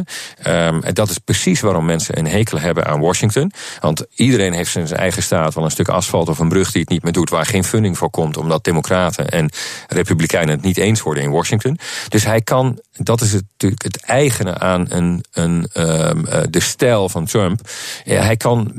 Um, 0.46 0.82
en 0.82 0.94
dat 0.94 1.10
is 1.10 1.18
precies 1.18 1.60
waarom 1.60 1.84
mensen 1.84 2.18
een 2.18 2.26
hekel 2.26 2.58
hebben 2.58 2.86
aan 2.86 3.00
Washington. 3.00 3.52
Want 3.80 4.04
iedereen 4.14 4.52
heeft 4.52 4.76
in 4.76 4.86
zijn 4.86 5.00
eigen 5.00 5.22
staat 5.22 5.54
wel 5.54 5.64
een 5.64 5.70
stuk 5.70 5.88
asfalt 5.88 6.28
of 6.28 6.38
een 6.38 6.48
brug 6.48 6.72
die 6.72 6.80
het 6.80 6.90
niet 6.90 7.02
meer 7.02 7.12
doet, 7.12 7.30
waar 7.30 7.46
geen 7.46 7.64
funding 7.64 7.98
voor 7.98 8.10
komt, 8.10 8.36
omdat 8.36 8.64
Democraten 8.64 9.28
en 9.28 9.50
Republikeinen 9.88 10.54
het 10.54 10.64
niet 10.64 10.76
eens 10.76 11.02
worden 11.02 11.22
in 11.22 11.30
Washington. 11.30 11.78
Dus 12.08 12.24
hij 12.24 12.40
kan, 12.40 12.78
dat 12.98 13.20
is 13.20 13.32
het, 13.32 13.44
natuurlijk 13.50 13.82
het 13.82 14.00
eigene 14.00 14.58
aan 14.58 14.86
een, 14.88 15.24
een, 15.32 15.68
um, 15.74 16.24
de 16.50 16.60
stijl 16.60 17.08
van 17.08 17.24
Trump. 17.24 17.60
Ja, 18.04 18.22
hij 18.22 18.36
kan 18.36 18.70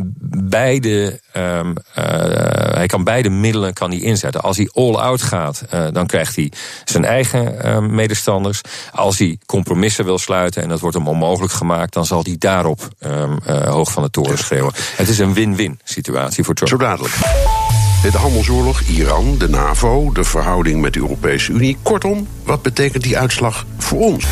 beide, 0.49 1.19
um, 1.37 1.69
uh, 1.69 1.75
hij 2.73 2.87
kan 2.87 3.03
beide 3.03 3.29
middelen 3.29 3.73
kan 3.73 3.89
hij 3.91 3.99
inzetten. 3.99 4.41
Als 4.41 4.57
hij 4.57 4.69
all-out 4.73 5.21
gaat, 5.21 5.63
uh, 5.73 5.87
dan 5.91 6.07
krijgt 6.07 6.35
hij 6.35 6.51
zijn 6.83 7.05
eigen 7.05 7.55
uh, 7.65 7.79
medestanders. 7.79 8.61
Als 8.91 9.17
hij 9.17 9.37
compromissen 9.45 10.05
wil 10.05 10.17
sluiten 10.17 10.63
en 10.63 10.69
dat 10.69 10.79
wordt 10.79 10.95
hem 10.95 11.07
onmogelijk 11.07 11.53
gemaakt, 11.53 11.93
dan 11.93 12.05
zal 12.05 12.23
hij 12.23 12.35
daarop 12.37 12.87
um, 12.99 13.37
hoog 13.45 13.91
van 13.91 14.03
de 14.03 14.09
toren 14.09 14.37
schreeuwen. 14.37 14.73
Het 14.95 15.09
is 15.09 15.19
een 15.19 15.33
win-win 15.33 15.79
situatie 15.83 16.43
voor 16.43 16.53
Trump. 16.53 16.71
Zo 16.71 16.77
dadelijk. 16.77 17.13
De 18.01 18.17
handelsoorlog, 18.17 18.81
Iran, 18.81 19.37
de 19.37 19.49
NAVO, 19.49 20.11
de 20.11 20.23
verhouding 20.23 20.81
met 20.81 20.93
de 20.93 20.99
Europese 20.99 21.51
Unie. 21.51 21.77
Kortom, 21.81 22.27
wat 22.43 22.61
betekent 22.61 23.03
die 23.03 23.17
uitslag 23.17 23.65
voor 23.77 23.99
ons? 23.99 24.25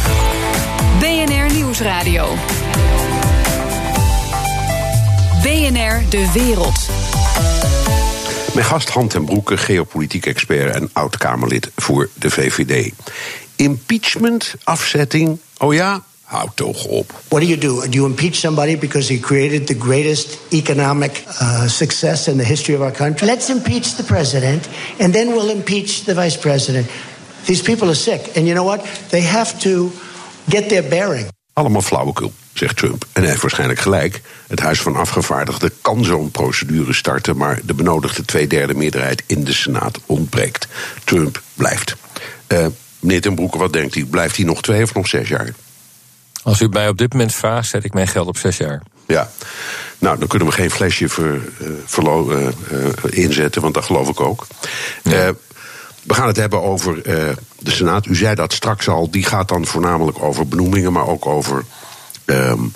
BNR 0.99 1.53
Nieuwsradio. 1.53 2.35
BNR 5.41 6.09
De 6.09 6.31
Wereld. 6.33 6.89
Mijn 8.53 8.65
gast 8.65 8.89
Hand 8.89 9.15
en 9.15 9.25
Broeke, 9.25 9.57
geopolitiek 9.57 10.25
expert 10.25 10.75
en 10.75 10.89
oud-Kamerlid 10.93 11.71
voor 11.75 12.09
de 12.13 12.29
VVD. 12.29 12.91
Impeachment, 13.55 14.55
afzetting, 14.63 15.39
oh 15.57 15.73
ja, 15.73 16.03
houd 16.27 16.55
toch 16.55 16.85
op. 16.85 17.21
What 17.27 17.41
do 17.41 17.47
you 17.47 17.57
do? 17.57 17.81
Do 17.81 17.89
you 17.89 18.05
impeach 18.05 18.35
somebody 18.35 18.77
because 18.77 19.13
he 19.13 19.19
created 19.19 19.67
the 19.67 19.75
greatest 19.79 20.37
economic 20.49 21.23
uh, 21.41 21.67
success 21.67 22.27
in 22.27 22.37
the 22.37 22.43
history 22.43 22.75
of 22.75 22.81
our 22.81 22.91
country? 22.91 23.27
Let's 23.27 23.49
impeach 23.49 23.95
the 23.95 24.03
president, 24.03 24.67
and 24.99 25.13
then 25.13 25.27
we'll 25.27 25.49
impeach 25.49 26.03
the 26.03 26.13
vice 26.13 26.37
president. 26.37 26.89
These 27.45 27.63
people 27.63 27.87
are 27.87 27.95
sick, 27.95 28.35
and 28.35 28.45
you 28.45 28.53
know 28.53 28.65
what? 28.65 28.85
They 29.09 29.21
have 29.21 29.59
to 29.59 29.91
get 30.49 30.69
their 30.69 30.83
bearing. 30.89 31.27
Allemaal 31.53 31.81
flauwekul, 31.81 32.31
zegt 32.53 32.75
Trump. 32.77 33.05
En 33.13 33.21
hij 33.21 33.29
heeft 33.29 33.41
waarschijnlijk 33.41 33.79
gelijk. 33.79 34.21
Het 34.47 34.59
Huis 34.59 34.81
van 34.81 34.95
Afgevaardigden 34.95 35.71
kan 35.81 36.03
zo'n 36.03 36.31
procedure 36.31 36.93
starten, 36.93 37.37
maar 37.37 37.59
de 37.63 37.73
benodigde 37.73 38.25
tweederde 38.25 38.73
meerderheid 38.73 39.23
in 39.25 39.43
de 39.43 39.53
Senaat 39.53 39.99
ontbreekt. 40.05 40.67
Trump 41.03 41.41
blijft. 41.55 41.95
Uh, 42.47 42.65
meneer 42.99 43.21
Ten 43.21 43.35
Broeke, 43.35 43.57
wat 43.57 43.73
denkt 43.73 43.95
u? 43.95 44.05
Blijft 44.05 44.35
hij 44.35 44.45
nog 44.45 44.61
twee 44.61 44.83
of 44.83 44.93
nog 44.93 45.07
zes 45.07 45.27
jaar? 45.27 45.53
Als 46.47 46.61
u 46.61 46.67
mij 46.67 46.87
op 46.87 46.97
dit 46.97 47.13
moment 47.13 47.33
vraagt, 47.33 47.69
zet 47.69 47.83
ik 47.83 47.93
mijn 47.93 48.07
geld 48.07 48.27
op 48.27 48.37
zes 48.37 48.57
jaar. 48.57 48.81
Ja, 49.07 49.29
nou, 49.97 50.19
dan 50.19 50.27
kunnen 50.27 50.47
we 50.47 50.53
geen 50.53 50.71
flesje 50.71 51.09
ver, 51.09 51.33
uh, 51.33 51.69
verlo- 51.85 52.31
uh, 52.31 52.47
inzetten, 53.09 53.61
want 53.61 53.73
dat 53.73 53.83
geloof 53.83 54.09
ik 54.09 54.19
ook. 54.19 54.47
Ja. 55.03 55.33
We 56.03 56.13
gaan 56.13 56.27
het 56.27 56.35
hebben 56.35 56.61
over 56.61 57.01
de 57.59 57.71
Senaat. 57.71 58.05
U 58.05 58.15
zei 58.15 58.35
dat 58.35 58.53
straks 58.53 58.87
al. 58.87 59.11
Die 59.11 59.23
gaat 59.23 59.47
dan 59.47 59.65
voornamelijk 59.65 60.23
over 60.23 60.47
benoemingen, 60.47 60.93
maar 60.93 61.07
ook 61.07 61.25
over 61.25 61.63
um, 62.25 62.73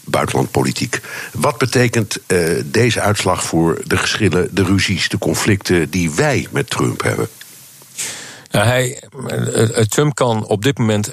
buitenlandpolitiek. 0.00 1.00
Wat 1.32 1.58
betekent 1.58 2.18
deze 2.64 3.00
uitslag 3.00 3.44
voor 3.44 3.80
de 3.84 3.96
geschillen, 3.96 4.48
de 4.52 4.64
ruzies, 4.64 5.08
de 5.08 5.18
conflicten 5.18 5.90
die 5.90 6.10
wij 6.10 6.46
met 6.50 6.70
Trump 6.70 7.02
hebben? 7.02 7.28
Nou, 8.50 8.66
hij, 8.66 9.02
Trump 9.88 10.14
kan 10.14 10.46
op 10.46 10.62
dit 10.62 10.78
moment 10.78 11.12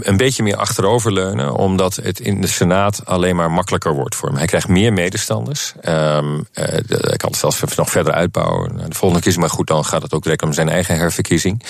een 0.00 0.16
beetje 0.16 0.42
meer 0.42 0.56
achteroverleunen, 0.56 1.54
omdat 1.54 1.96
het 1.96 2.20
in 2.20 2.40
de 2.40 2.46
Senaat 2.46 3.06
alleen 3.06 3.36
maar 3.36 3.50
makkelijker 3.50 3.94
wordt 3.94 4.14
voor 4.14 4.28
hem. 4.28 4.38
Hij 4.38 4.46
krijgt 4.46 4.68
meer 4.68 4.92
medestanders. 4.92 5.74
Um, 5.82 6.46
hij 6.52 7.16
kan 7.16 7.30
het 7.30 7.38
zelfs 7.38 7.76
nog 7.76 7.90
verder 7.90 8.12
uitbouwen. 8.12 8.74
Nou, 8.74 8.88
de 8.88 8.94
volgende 8.94 9.24
keer, 9.24 9.38
maar 9.38 9.50
goed, 9.50 9.66
dan 9.66 9.84
gaat 9.84 10.02
het 10.02 10.12
ook 10.12 10.22
direct 10.22 10.42
om 10.42 10.52
zijn 10.52 10.68
eigen 10.68 10.96
herverkiezing. 10.96 11.62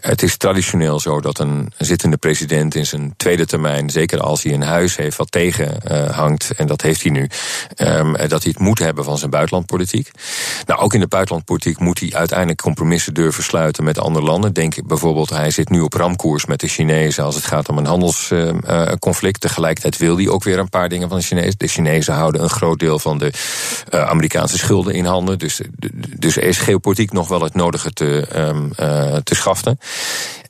Het 0.00 0.22
is 0.22 0.36
traditioneel 0.36 1.00
zo 1.00 1.20
dat 1.20 1.38
een 1.38 1.72
zittende 1.78 2.16
president 2.16 2.74
in 2.74 2.86
zijn 2.86 3.14
tweede 3.16 3.46
termijn, 3.46 3.90
zeker 3.90 4.20
als 4.20 4.42
hij 4.42 4.52
een 4.52 4.62
huis 4.62 4.96
heeft 4.96 5.16
wat 5.16 5.32
tegen 5.32 5.78
uh, 5.90 6.10
hangt, 6.10 6.50
en 6.56 6.66
dat 6.66 6.82
heeft 6.82 7.02
hij 7.02 7.10
nu, 7.10 7.28
um, 7.76 8.12
dat 8.12 8.42
hij 8.42 8.52
het 8.52 8.58
moet 8.58 8.78
hebben 8.78 9.04
van 9.04 9.18
zijn 9.18 9.30
buitenlandpolitiek. 9.30 10.10
Nou, 10.66 10.80
ook 10.80 10.94
in 10.94 11.00
de 11.00 11.06
buitenlandpolitiek 11.06 11.78
moet 11.78 12.00
hij 12.00 12.12
uiteindelijk 12.12 12.60
compromissen 12.62 13.14
durven 13.14 13.42
sluiten 13.42 13.84
met 13.84 13.98
andere 13.98 14.24
landen. 14.24 14.52
Denk 14.52 14.86
bijvoorbeeld, 14.86 15.30
hij 15.30 15.50
zit 15.50 15.68
nu 15.68 15.80
op 15.80 15.92
ramkoers 15.92 16.46
met 16.46 16.60
de 16.60 16.68
Chinezen 16.70 17.24
als 17.24 17.34
het 17.34 17.44
gaat 17.44 17.68
om 17.68 17.78
een 17.78 17.86
handelsconflict. 17.86 19.40
Tegelijkertijd 19.40 19.96
wil 19.96 20.16
hij 20.16 20.28
ook 20.28 20.44
weer 20.44 20.58
een 20.58 20.68
paar 20.68 20.88
dingen 20.88 21.08
van 21.08 21.18
de 21.18 21.24
Chinezen. 21.24 21.54
De 21.56 21.66
Chinezen 21.66 22.14
houden 22.14 22.42
een 22.42 22.50
groot 22.50 22.78
deel 22.78 22.98
van 22.98 23.18
de 23.18 23.32
uh, 23.94 24.08
Amerikaanse 24.08 24.58
schulden 24.58 24.94
in 24.94 25.04
handen. 25.04 25.38
Dus, 25.38 25.60
dus 26.18 26.36
er 26.36 26.42
is 26.42 26.58
geopolitiek 26.58 27.12
nog 27.12 27.28
wel 27.28 27.42
het 27.42 27.54
nodige 27.54 27.92
te, 27.92 28.26
um, 28.36 28.72
te 29.24 29.34
schaften. 29.34 29.78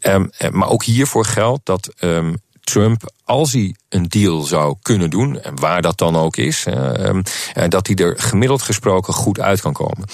Um, 0.02 0.30
maar 0.50 0.68
ook 0.68 0.84
hiervoor 0.84 1.24
geldt 1.24 1.66
dat 1.66 1.94
um, 2.00 2.36
Trump, 2.60 3.12
als 3.30 3.52
hij 3.52 3.74
een 3.88 4.08
deal 4.08 4.40
zou 4.40 4.76
kunnen 4.82 5.10
doen, 5.10 5.40
en 5.40 5.60
waar 5.60 5.82
dat 5.82 5.98
dan 5.98 6.16
ook 6.16 6.36
is, 6.36 6.66
uh, 6.66 7.18
dat 7.68 7.86
hij 7.86 7.96
er 7.96 8.14
gemiddeld 8.18 8.62
gesproken 8.62 9.14
goed 9.14 9.40
uit 9.40 9.60
kan 9.60 9.72
komen. 9.72 10.08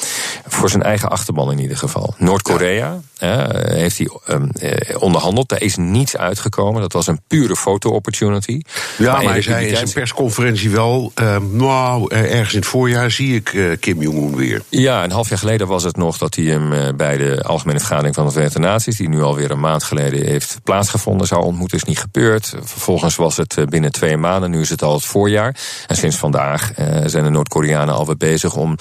Voor 0.46 0.70
zijn 0.70 0.82
eigen 0.82 1.10
achterban 1.10 1.52
in 1.52 1.58
ieder 1.58 1.76
geval. 1.76 2.14
Noord-Korea 2.18 3.00
heeft 3.18 3.98
hij 3.98 4.08
um, 4.28 4.50
onderhandeld, 4.98 5.48
daar 5.48 5.62
is 5.62 5.76
niets 5.76 6.16
uitgekomen. 6.16 6.80
Dat 6.80 6.92
was 6.92 7.06
een 7.06 7.20
pure 7.26 7.56
foto-opportunity. 7.56 8.60
Ja, 8.98 9.12
maar, 9.12 9.22
maar 9.22 9.32
hij 9.32 9.42
zei 9.42 9.66
in 9.66 9.76
zijn 9.76 9.92
persconferentie 9.92 10.70
wel, 10.70 11.12
nou, 11.50 12.14
ergens 12.14 12.52
in 12.52 12.58
het 12.58 12.68
voorjaar 12.68 13.10
zie 13.10 13.34
ik 13.34 13.76
Kim 13.80 14.02
Jong-un 14.02 14.36
weer. 14.36 14.62
Ja, 14.68 15.04
een 15.04 15.12
half 15.12 15.28
jaar 15.28 15.38
geleden 15.38 15.66
was 15.66 15.82
het 15.82 15.96
nog 15.96 16.18
dat 16.18 16.34
hij 16.34 16.44
hem 16.44 16.96
bij 16.96 17.16
de 17.16 17.42
Algemene 17.42 17.78
Vergadering 17.78 18.14
van 18.14 18.26
de 18.26 18.30
Verenigde 18.30 18.58
Naties, 18.58 18.96
die 18.96 19.08
nu 19.08 19.22
alweer 19.22 19.50
een 19.50 19.60
maand 19.60 19.82
geleden 19.82 20.26
heeft 20.26 20.58
plaatsgevonden, 20.62 21.26
zou 21.26 21.44
ontmoeten. 21.44 21.76
Is 21.76 21.84
niet 21.84 21.98
gebeurd. 21.98 22.54
Vervolgens 22.62 23.05
was 23.14 23.36
het 23.36 23.56
binnen 23.68 23.92
twee 23.92 24.16
maanden. 24.16 24.50
Nu 24.50 24.60
is 24.60 24.68
het 24.68 24.82
al 24.82 24.94
het 24.94 25.04
voorjaar. 25.04 25.56
En 25.86 25.96
sinds 25.96 26.16
vandaag 26.16 26.78
uh, 26.78 26.86
zijn 27.04 27.24
de 27.24 27.30
Noord-Koreanen 27.30 27.94
alweer 27.94 28.16
bezig 28.16 28.54
om 28.54 28.76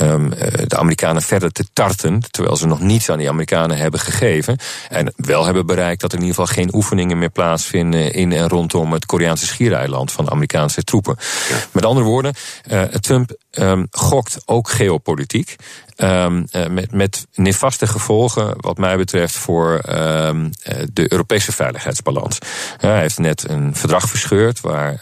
um, 0.00 0.30
de 0.66 0.76
Amerikanen 0.76 1.22
verder 1.22 1.52
te 1.52 1.64
tarten. 1.72 2.22
Terwijl 2.30 2.56
ze 2.56 2.66
nog 2.66 2.80
niets 2.80 3.10
aan 3.10 3.18
die 3.18 3.28
Amerikanen 3.28 3.76
hebben 3.76 4.00
gegeven. 4.00 4.58
En 4.88 5.12
wel 5.16 5.44
hebben 5.44 5.66
bereikt 5.66 6.00
dat 6.00 6.12
er 6.12 6.18
in 6.18 6.24
ieder 6.24 6.40
geval 6.40 6.54
geen 6.54 6.74
oefeningen 6.74 7.18
meer 7.18 7.30
plaatsvinden 7.30 8.12
in 8.12 8.32
en 8.32 8.48
rondom 8.48 8.92
het 8.92 9.06
Koreaanse 9.06 9.46
schiereiland 9.46 10.12
van 10.12 10.30
Amerikaanse 10.30 10.82
troepen. 10.82 11.16
Ja. 11.48 11.56
Met 11.70 11.84
andere 11.84 12.06
woorden, 12.06 12.34
Trump 13.00 13.36
um, 13.58 13.86
gokt 13.90 14.42
ook 14.44 14.70
geopolitiek. 14.70 15.56
Um, 15.96 16.46
met, 16.70 16.92
met 16.92 17.26
nefaste 17.34 17.86
gevolgen, 17.86 18.54
wat 18.60 18.78
mij 18.78 18.96
betreft, 18.96 19.34
voor 19.34 19.82
um, 19.88 20.50
de 20.92 21.12
Europese 21.12 21.52
veiligheidsbalans. 21.52 22.38
hij 22.78 23.00
heeft 23.00 23.18
net 23.18 23.48
een 23.48 23.74
verdrag 23.76 24.08
verscheurd 24.08 24.60
waar 24.60 24.98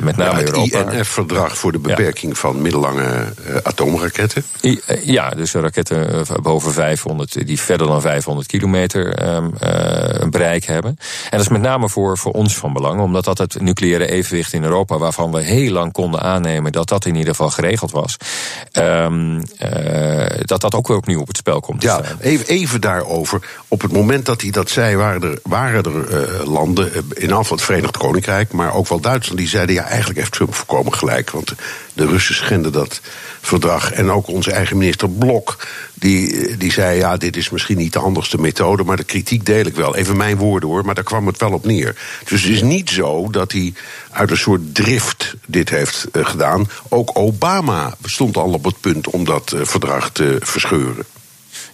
met 0.00 0.16
name 0.16 0.30
ja, 0.30 0.36
het 0.36 0.48
Europa. 0.48 0.92
INF-verdrag 0.92 1.58
voor 1.58 1.72
de 1.72 1.78
beperking 1.78 2.32
ja. 2.32 2.38
van 2.38 2.62
middellange 2.62 3.32
uh, 3.46 3.56
atoomraketten. 3.62 4.44
I, 4.62 4.80
uh, 4.88 5.04
ja, 5.04 5.30
dus 5.30 5.52
raketten 5.52 6.26
boven 6.42 6.72
500, 6.72 7.46
die 7.46 7.60
verder 7.60 7.86
dan 7.86 8.00
500 8.00 8.46
kilometer 8.46 9.22
uh, 9.22 10.28
bereik 10.30 10.64
hebben. 10.64 10.90
En 10.90 11.30
dat 11.30 11.40
is 11.40 11.48
met 11.48 11.60
name 11.60 11.88
voor, 11.88 12.18
voor 12.18 12.32
ons 12.32 12.56
van 12.56 12.72
belang, 12.72 13.00
omdat 13.00 13.24
dat 13.24 13.38
het 13.38 13.60
nucleaire 13.60 14.06
evenwicht 14.10 14.52
in 14.52 14.64
Europa, 14.64 14.98
waarvan 14.98 15.32
we 15.32 15.40
heel 15.40 15.72
lang 15.72 15.92
konden 15.92 16.20
aannemen 16.20 16.72
dat 16.72 16.88
dat 16.88 17.04
in 17.04 17.14
ieder 17.14 17.34
geval 17.34 17.50
geregeld 17.50 17.91
was. 17.92 18.16
Uh, 18.72 20.26
dat 20.40 20.60
dat 20.60 20.74
ook 20.74 20.88
weer 20.88 20.96
opnieuw 20.96 21.20
op 21.20 21.28
het 21.28 21.36
spel 21.36 21.60
komt. 21.60 21.82
Ja, 21.82 22.00
even, 22.20 22.46
even 22.46 22.80
daarover. 22.80 23.40
Op 23.68 23.82
het 23.82 23.92
moment 23.92 24.26
dat 24.26 24.40
hij 24.40 24.50
dat 24.50 24.70
zei, 24.70 24.96
waren 24.96 25.22
er, 25.22 25.38
waren 25.42 25.82
er 25.82 26.28
uh, 26.40 26.46
landen, 26.46 26.92
in 27.14 27.32
afval 27.32 27.56
het 27.56 27.66
Verenigd 27.66 27.96
Koninkrijk, 27.96 28.52
maar 28.52 28.74
ook 28.74 28.88
wel 28.88 29.00
Duitsland, 29.00 29.38
die 29.38 29.48
zeiden: 29.48 29.74
ja, 29.74 29.84
eigenlijk 29.84 30.18
heeft 30.18 30.32
Trump 30.32 30.54
voorkomen 30.54 30.94
gelijk. 30.94 31.30
Want 31.30 31.54
de 31.92 32.06
Russen 32.06 32.34
schenden 32.34 32.72
dat 32.72 33.00
verdrag. 33.40 33.92
En 33.92 34.10
ook 34.10 34.28
onze 34.28 34.52
eigen 34.52 34.76
minister 34.76 35.10
Blok, 35.10 35.56
die, 36.02 36.56
die 36.56 36.72
zei: 36.72 36.98
ja, 36.98 37.16
dit 37.16 37.36
is 37.36 37.50
misschien 37.50 37.76
niet 37.76 37.92
de 37.92 37.98
handigste 37.98 38.40
methode, 38.40 38.84
maar 38.84 38.96
de 38.96 39.04
kritiek 39.04 39.46
deel 39.46 39.66
ik 39.66 39.74
wel. 39.74 39.96
Even 39.96 40.16
mijn 40.16 40.36
woorden 40.36 40.68
hoor, 40.68 40.84
maar 40.84 40.94
daar 40.94 41.04
kwam 41.04 41.26
het 41.26 41.38
wel 41.38 41.52
op 41.52 41.64
neer. 41.64 41.96
Dus 42.24 42.42
het 42.42 42.52
is 42.52 42.62
niet 42.62 42.90
zo 42.90 43.30
dat 43.30 43.52
hij 43.52 43.72
uit 44.10 44.30
een 44.30 44.36
soort 44.36 44.74
drift 44.74 45.34
dit 45.46 45.68
heeft 45.68 46.06
uh, 46.12 46.26
gedaan. 46.26 46.68
Ook 46.88 47.10
Obama 47.18 47.94
stond 48.04 48.36
al 48.36 48.52
op 48.52 48.64
het 48.64 48.80
punt 48.80 49.10
om 49.10 49.24
dat 49.24 49.52
uh, 49.54 49.60
verdrag 49.64 50.10
te 50.10 50.36
verscheuren. 50.40 51.04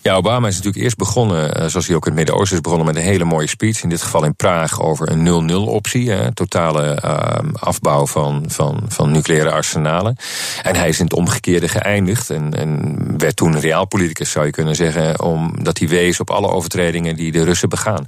Ja, 0.02 0.14
Obama 0.14 0.48
is 0.48 0.56
natuurlijk 0.56 0.84
eerst 0.84 0.96
begonnen, 0.96 1.70
zoals 1.70 1.86
hij 1.86 1.96
ook 1.96 2.06
in 2.06 2.10
het 2.10 2.18
Midden-Oosten 2.18 2.56
is 2.56 2.62
begonnen, 2.62 2.86
met 2.86 2.96
een 2.96 3.02
hele 3.02 3.24
mooie 3.24 3.46
speech. 3.46 3.82
In 3.82 3.88
dit 3.88 4.02
geval 4.02 4.24
in 4.24 4.36
Praag 4.36 4.82
over 4.82 5.10
een 5.10 5.50
0-0-optie. 5.50 6.32
Totale 6.34 7.02
uh, 7.04 7.52
afbouw 7.52 8.06
van, 8.06 8.44
van, 8.48 8.84
van 8.88 9.10
nucleaire 9.10 9.50
arsenalen. 9.50 10.16
En 10.62 10.76
hij 10.76 10.88
is 10.88 10.98
in 10.98 11.04
het 11.04 11.14
omgekeerde 11.14 11.68
geëindigd. 11.68 12.30
En, 12.30 12.54
en 12.54 12.96
werd 13.18 13.36
toen 13.36 13.60
realpoliticus, 13.60 14.30
zou 14.30 14.46
je 14.46 14.52
kunnen 14.52 14.74
zeggen, 14.74 15.22
omdat 15.22 15.78
hij 15.78 15.88
wees 15.88 16.20
op 16.20 16.30
alle 16.30 16.48
overtredingen 16.48 17.16
die 17.16 17.32
de 17.32 17.44
Russen 17.44 17.68
begaan. 17.68 18.06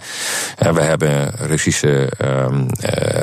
We 0.59 0.81
hebben 0.83 1.31
Russische 1.37 2.13
uh, 2.21 2.47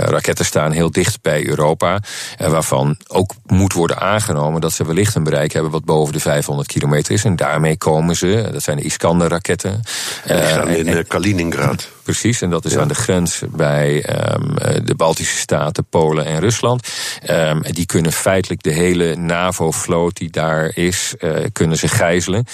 raketten 0.10 0.46
staan 0.46 0.72
heel 0.72 0.92
dicht 0.92 1.22
bij 1.22 1.48
Europa. 1.48 2.00
waarvan 2.38 2.98
ook 3.08 3.34
moet 3.46 3.74
worden 3.74 4.00
aangenomen 4.00 4.62
dat 4.62 4.74
ze 4.74 4.86
wellicht 4.86 5.16
een 5.16 5.24
bereik 5.24 5.54
hebben 5.54 5.72
wat 5.72 5.86
boven 5.86 6.14
de 6.14 6.20
500 6.20 6.68
kilometer 6.68 7.14
is. 7.14 7.24
En 7.24 7.36
daarmee 7.36 7.78
komen 7.78 8.16
ze, 8.16 8.57
dat 8.58 8.66
zijn 8.66 8.78
de 8.78 8.84
Iskander-raketten. 8.84 9.82
Die 10.26 10.48
staan 10.48 10.68
in 10.68 10.88
en, 10.88 11.08
Kaliningrad. 11.08 11.90
Precies, 12.08 12.42
en 12.42 12.50
dat 12.50 12.66
is 12.66 12.74
ja. 12.74 12.80
aan 12.80 12.88
de 12.88 12.96
grens 12.96 13.42
bij 13.50 13.96
um, 13.96 14.56
de 14.86 14.96
Baltische 14.96 15.38
Staten, 15.38 15.86
Polen 15.90 16.26
en 16.26 16.40
Rusland. 16.40 16.88
Um, 17.30 17.62
die 17.62 17.86
kunnen 17.86 18.12
feitelijk 18.12 18.64
de 18.64 18.72
hele 18.72 19.16
NAVO-vloot 19.16 20.18
die 20.18 20.30
daar 20.30 20.72
is, 20.74 21.14
uh, 21.20 21.38
kunnen 21.52 21.78
ze 21.78 21.88
gijzelen. 21.88 22.46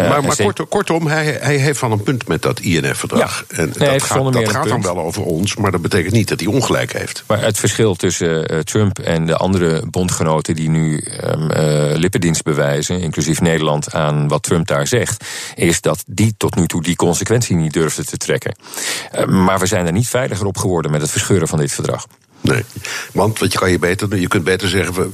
Uh, 0.00 0.08
maar 0.08 0.24
maar 0.24 0.36
kort, 0.36 0.68
kortom, 0.68 1.06
hij, 1.06 1.38
hij 1.40 1.56
heeft 1.56 1.80
wel 1.80 1.92
een 1.92 2.02
punt 2.02 2.28
met 2.28 2.42
dat 2.42 2.60
INF-verdrag. 2.60 3.44
Ja. 3.48 3.56
En 3.56 3.72
nee, 3.78 3.90
dat 3.90 4.02
gaat, 4.02 4.32
dat 4.32 4.48
gaat 4.48 4.68
dan 4.68 4.82
wel 4.82 4.98
over 4.98 5.22
ons, 5.22 5.56
maar 5.56 5.70
dat 5.70 5.82
betekent 5.82 6.12
niet 6.12 6.28
dat 6.28 6.40
hij 6.40 6.48
ongelijk 6.48 6.92
heeft. 6.92 7.24
Maar 7.26 7.42
het 7.42 7.58
verschil 7.58 7.94
tussen 7.94 8.52
uh, 8.52 8.58
Trump 8.58 8.98
en 8.98 9.26
de 9.26 9.36
andere 9.36 9.86
bondgenoten 9.90 10.54
die 10.54 10.70
nu 10.70 11.04
um, 11.24 11.46
lippendienst 11.98 12.42
bewijzen, 12.42 13.00
inclusief 13.00 13.40
Nederland, 13.40 13.94
aan 13.94 14.28
wat 14.28 14.42
Trump 14.42 14.66
daar 14.66 14.86
zegt, 14.86 15.24
is 15.54 15.80
dat 15.80 16.02
die 16.06 16.34
tot 16.36 16.54
nu 16.54 16.66
toe 16.66 16.82
die 16.82 16.96
consequentie 16.96 17.56
niet 17.56 17.72
durfde 17.72 18.04
te 18.04 18.16
trekken. 18.16 18.54
Uh, 19.14 19.24
maar 19.24 19.58
we 19.58 19.66
zijn 19.66 19.86
er 19.86 19.92
niet 19.92 20.08
veiliger 20.08 20.46
op 20.46 20.56
geworden 20.56 20.90
met 20.90 21.00
het 21.00 21.10
verscheuren 21.10 21.48
van 21.48 21.58
dit 21.58 21.72
verdrag. 21.72 22.06
Nee, 22.42 22.64
want 23.12 23.38
wat 23.38 23.52
je 23.52 23.58
kan 23.58 23.70
je 23.70 23.78
beter, 23.78 24.18
je 24.18 24.28
kunt 24.28 24.44
beter 24.44 24.68
zeggen, 24.68 24.94
we, 24.94 25.10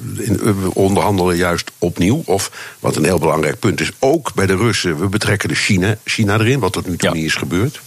we, 0.54 0.74
onderhandelen 0.74 1.36
juist 1.36 1.70
opnieuw. 1.78 2.22
Of 2.24 2.50
wat 2.80 2.96
een 2.96 3.04
heel 3.04 3.18
belangrijk 3.18 3.58
punt 3.58 3.80
is, 3.80 3.90
ook 3.98 4.34
bij 4.34 4.46
de 4.46 4.56
Russen, 4.56 4.98
we 4.98 5.06
betrekken 5.06 5.48
de 5.48 5.54
China, 5.54 5.96
China 6.04 6.38
erin, 6.38 6.60
wat 6.60 6.72
tot 6.72 6.86
nu 6.86 6.96
toe 6.96 7.08
ja. 7.08 7.14
niet 7.14 7.24
is 7.24 7.34
gebeurd. 7.34 7.80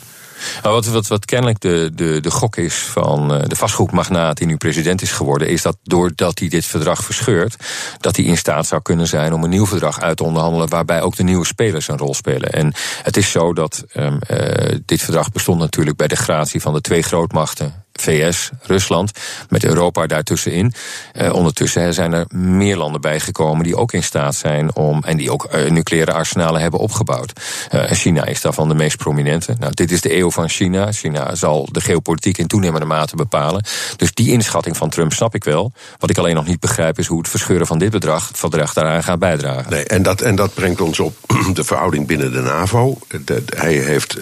Nou, 0.64 0.82
wat, 0.92 1.08
wat, 1.08 1.26
kennelijk 1.26 1.60
de, 1.60 1.92
de, 1.94 2.20
de 2.20 2.32
gok 2.32 2.56
is 2.56 2.76
van 2.76 3.28
de 3.28 3.56
vastgoedmagnaat 3.56 4.38
die 4.38 4.48
nu 4.48 4.58
president 4.58 5.02
is 5.02 5.12
geworden, 5.12 5.48
is 5.48 5.62
dat 5.62 5.78
doordat 5.84 6.40
hij 6.40 6.48
dit 6.48 6.66
verdrag 6.66 7.04
verscheurt, 7.04 7.56
dat 8.00 8.16
hij 8.16 8.26
in 8.26 8.38
staat 8.38 8.68
zou 8.68 8.82
kunnen 8.82 9.08
zijn 9.08 9.34
om 9.34 9.44
een 9.44 9.50
nieuw 9.50 9.66
verdrag 9.66 10.02
uit 10.02 10.18
te 10.18 10.24
onderhandelen 10.24 10.70
waarbij 10.70 11.02
ook 11.02 11.16
de 11.16 11.24
nieuwe 11.24 11.46
spelers 11.46 11.88
een 11.88 11.98
rol 11.98 12.14
spelen. 12.14 12.52
En 12.52 12.74
het 13.04 13.18
is 13.18 13.32
zo 13.32 13.54
dat 13.54 13.84
um, 13.94 14.20
uh, 14.30 14.76
dit 14.86 15.02
verdrag 15.02 15.32
bestond 15.32 15.60
natuurlijk 15.60 15.98
bij 15.98 16.08
de 16.08 16.16
gratie 16.16 16.62
van 16.62 16.74
de 16.74 16.82
twee 16.82 17.02
grootmachten 17.02 17.81
VS, 17.94 18.50
Rusland, 18.62 19.12
met 19.50 19.64
Europa 19.64 20.08
daartussenin. 20.08 20.74
Uh, 21.14 21.34
ondertussen 21.34 21.94
zijn 21.94 22.14
er 22.14 22.26
meer 22.36 22.78
landen 22.78 23.02
bijgekomen 23.02 23.64
die 23.64 23.76
ook 23.76 23.94
in 23.94 24.04
staat 24.04 24.36
zijn 24.36 24.76
om, 24.76 25.04
en 25.04 25.18
die 25.18 25.32
ook 25.32 25.48
uh, 25.56 25.70
nucleaire 25.70 26.14
arsenalen 26.14 26.62
hebben 26.62 26.80
opgebouwd. 26.80 27.40
Uh, 27.74 27.84
China 27.84 28.26
is 28.26 28.42
daarvan 28.42 28.68
de 28.68 28.74
meest 28.74 28.98
prominente. 28.98 29.56
Nou, 29.60 29.74
dit 29.74 29.92
is 29.92 30.02
de 30.02 30.16
eeuw 30.16 30.32
van 30.32 30.50
China. 30.50 30.92
China 30.92 31.36
zal 31.36 31.68
de 31.72 31.82
geopolitiek 31.82 32.38
in 32.38 32.48
toenemende 32.48 32.86
mate 32.86 33.16
bepalen. 33.16 33.66
Dus 33.96 34.14
die 34.14 34.32
inschatting 34.32 34.78
van 34.78 34.90
Trump 34.90 35.14
snap 35.14 35.36
ik 35.36 35.44
wel. 35.44 35.72
Wat 36.00 36.10
ik 36.10 36.18
alleen 36.18 36.36
nog 36.36 36.48
niet 36.48 36.60
begrijp 36.60 37.00
is 37.00 37.08
hoe 37.08 37.18
het 37.18 37.30
verscheuren 37.30 37.68
van 37.68 37.80
dit 37.80 37.92
bedrag, 37.92 38.30
verdrag 38.34 38.74
daaraan 38.74 39.04
gaat 39.04 39.20
bijdragen. 39.20 39.72
Nee, 39.72 39.84
en 39.84 40.04
dat, 40.04 40.22
en 40.22 40.36
dat 40.36 40.54
brengt 40.54 40.82
ons 40.82 41.00
op 41.00 41.16
de 41.54 41.64
verhouding 41.64 42.08
binnen 42.08 42.32
de 42.32 42.42
NAVO. 42.42 42.98
De, 43.26 43.44
hij 43.56 43.74
heeft, 43.74 44.18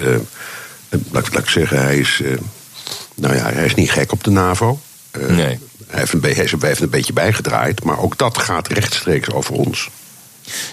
laat, 1.12 1.34
laat 1.34 1.44
ik 1.44 1.50
zeggen, 1.50 1.82
hij 1.82 1.98
is 1.98 2.22
nou 3.20 3.36
ja, 3.36 3.44
hij 3.52 3.66
is 3.66 3.76
niet 3.76 3.92
gek 3.92 4.12
op 4.12 4.24
de 4.24 4.32
NAVO. 4.32 4.80
Uh, 5.18 5.36
nee. 5.36 5.60
Hij 5.88 6.00
heeft, 6.00 6.14
een, 6.14 6.22
hij 6.22 6.34
heeft 6.60 6.82
een 6.82 6.90
beetje 6.90 7.14
bijgedraaid, 7.14 7.84
maar 7.84 8.00
ook 8.00 8.18
dat 8.18 8.38
gaat 8.38 8.68
rechtstreeks 8.68 9.32
over 9.32 9.54
ons. 9.54 9.90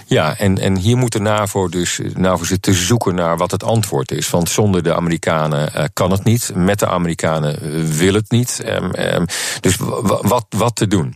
Ja, 0.06 0.38
en, 0.38 0.58
en 0.58 0.76
hier 0.76 0.96
moet 0.96 1.12
de 1.12 1.20
NAVO 1.20 1.68
dus 1.68 2.00
NAVO 2.14 2.44
zitten 2.44 2.74
zoeken 2.74 3.14
naar 3.14 3.36
wat 3.36 3.50
het 3.50 3.62
antwoord 3.62 4.10
is. 4.10 4.30
Want 4.30 4.50
zonder 4.50 4.82
de 4.82 4.94
Amerikanen 4.94 5.72
uh, 5.76 5.84
kan 5.92 6.10
het 6.10 6.24
niet. 6.24 6.50
Met 6.54 6.78
de 6.78 6.86
Amerikanen 6.86 7.58
wil 7.96 8.14
het 8.14 8.30
niet. 8.30 8.60
Um, 8.66 8.90
um, 8.98 9.26
dus 9.60 9.76
wat, 10.22 10.46
wat 10.48 10.76
te 10.76 10.86
doen? 10.86 11.14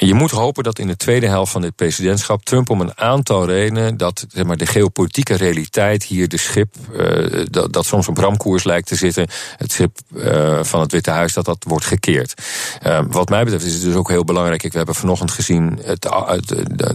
Je 0.00 0.14
moet 0.14 0.30
hopen 0.30 0.64
dat 0.64 0.78
in 0.78 0.86
de 0.86 0.96
tweede 0.96 1.26
helft 1.26 1.52
van 1.52 1.60
dit 1.60 1.74
presidentschap 1.74 2.44
Trump 2.44 2.70
om 2.70 2.80
een 2.80 2.98
aantal 2.98 3.46
redenen 3.46 3.96
dat 3.96 4.26
zeg 4.28 4.44
maar, 4.44 4.56
de 4.56 4.66
geopolitieke 4.66 5.34
realiteit 5.34 6.04
hier 6.04 6.28
de 6.28 6.36
schip 6.36 6.74
uh, 6.92 7.44
dat, 7.50 7.72
dat 7.72 7.86
soms 7.86 8.08
op 8.08 8.18
ramkoers 8.18 8.64
lijkt 8.64 8.86
te 8.86 8.94
zitten, 8.94 9.26
het 9.56 9.72
schip 9.72 9.98
uh, 10.14 10.62
van 10.62 10.80
het 10.80 10.92
Witte 10.92 11.10
Huis, 11.10 11.32
dat 11.32 11.44
dat 11.44 11.64
wordt 11.68 11.84
gekeerd. 11.84 12.42
Uh, 12.86 13.00
wat 13.08 13.28
mij 13.28 13.44
betreft 13.44 13.64
is 13.64 13.74
het 13.74 13.82
dus 13.82 13.94
ook 13.94 14.08
heel 14.08 14.24
belangrijk. 14.24 14.62
We 14.62 14.76
hebben 14.76 14.94
vanochtend 14.94 15.30
gezien 15.30 15.78
het, 15.82 16.08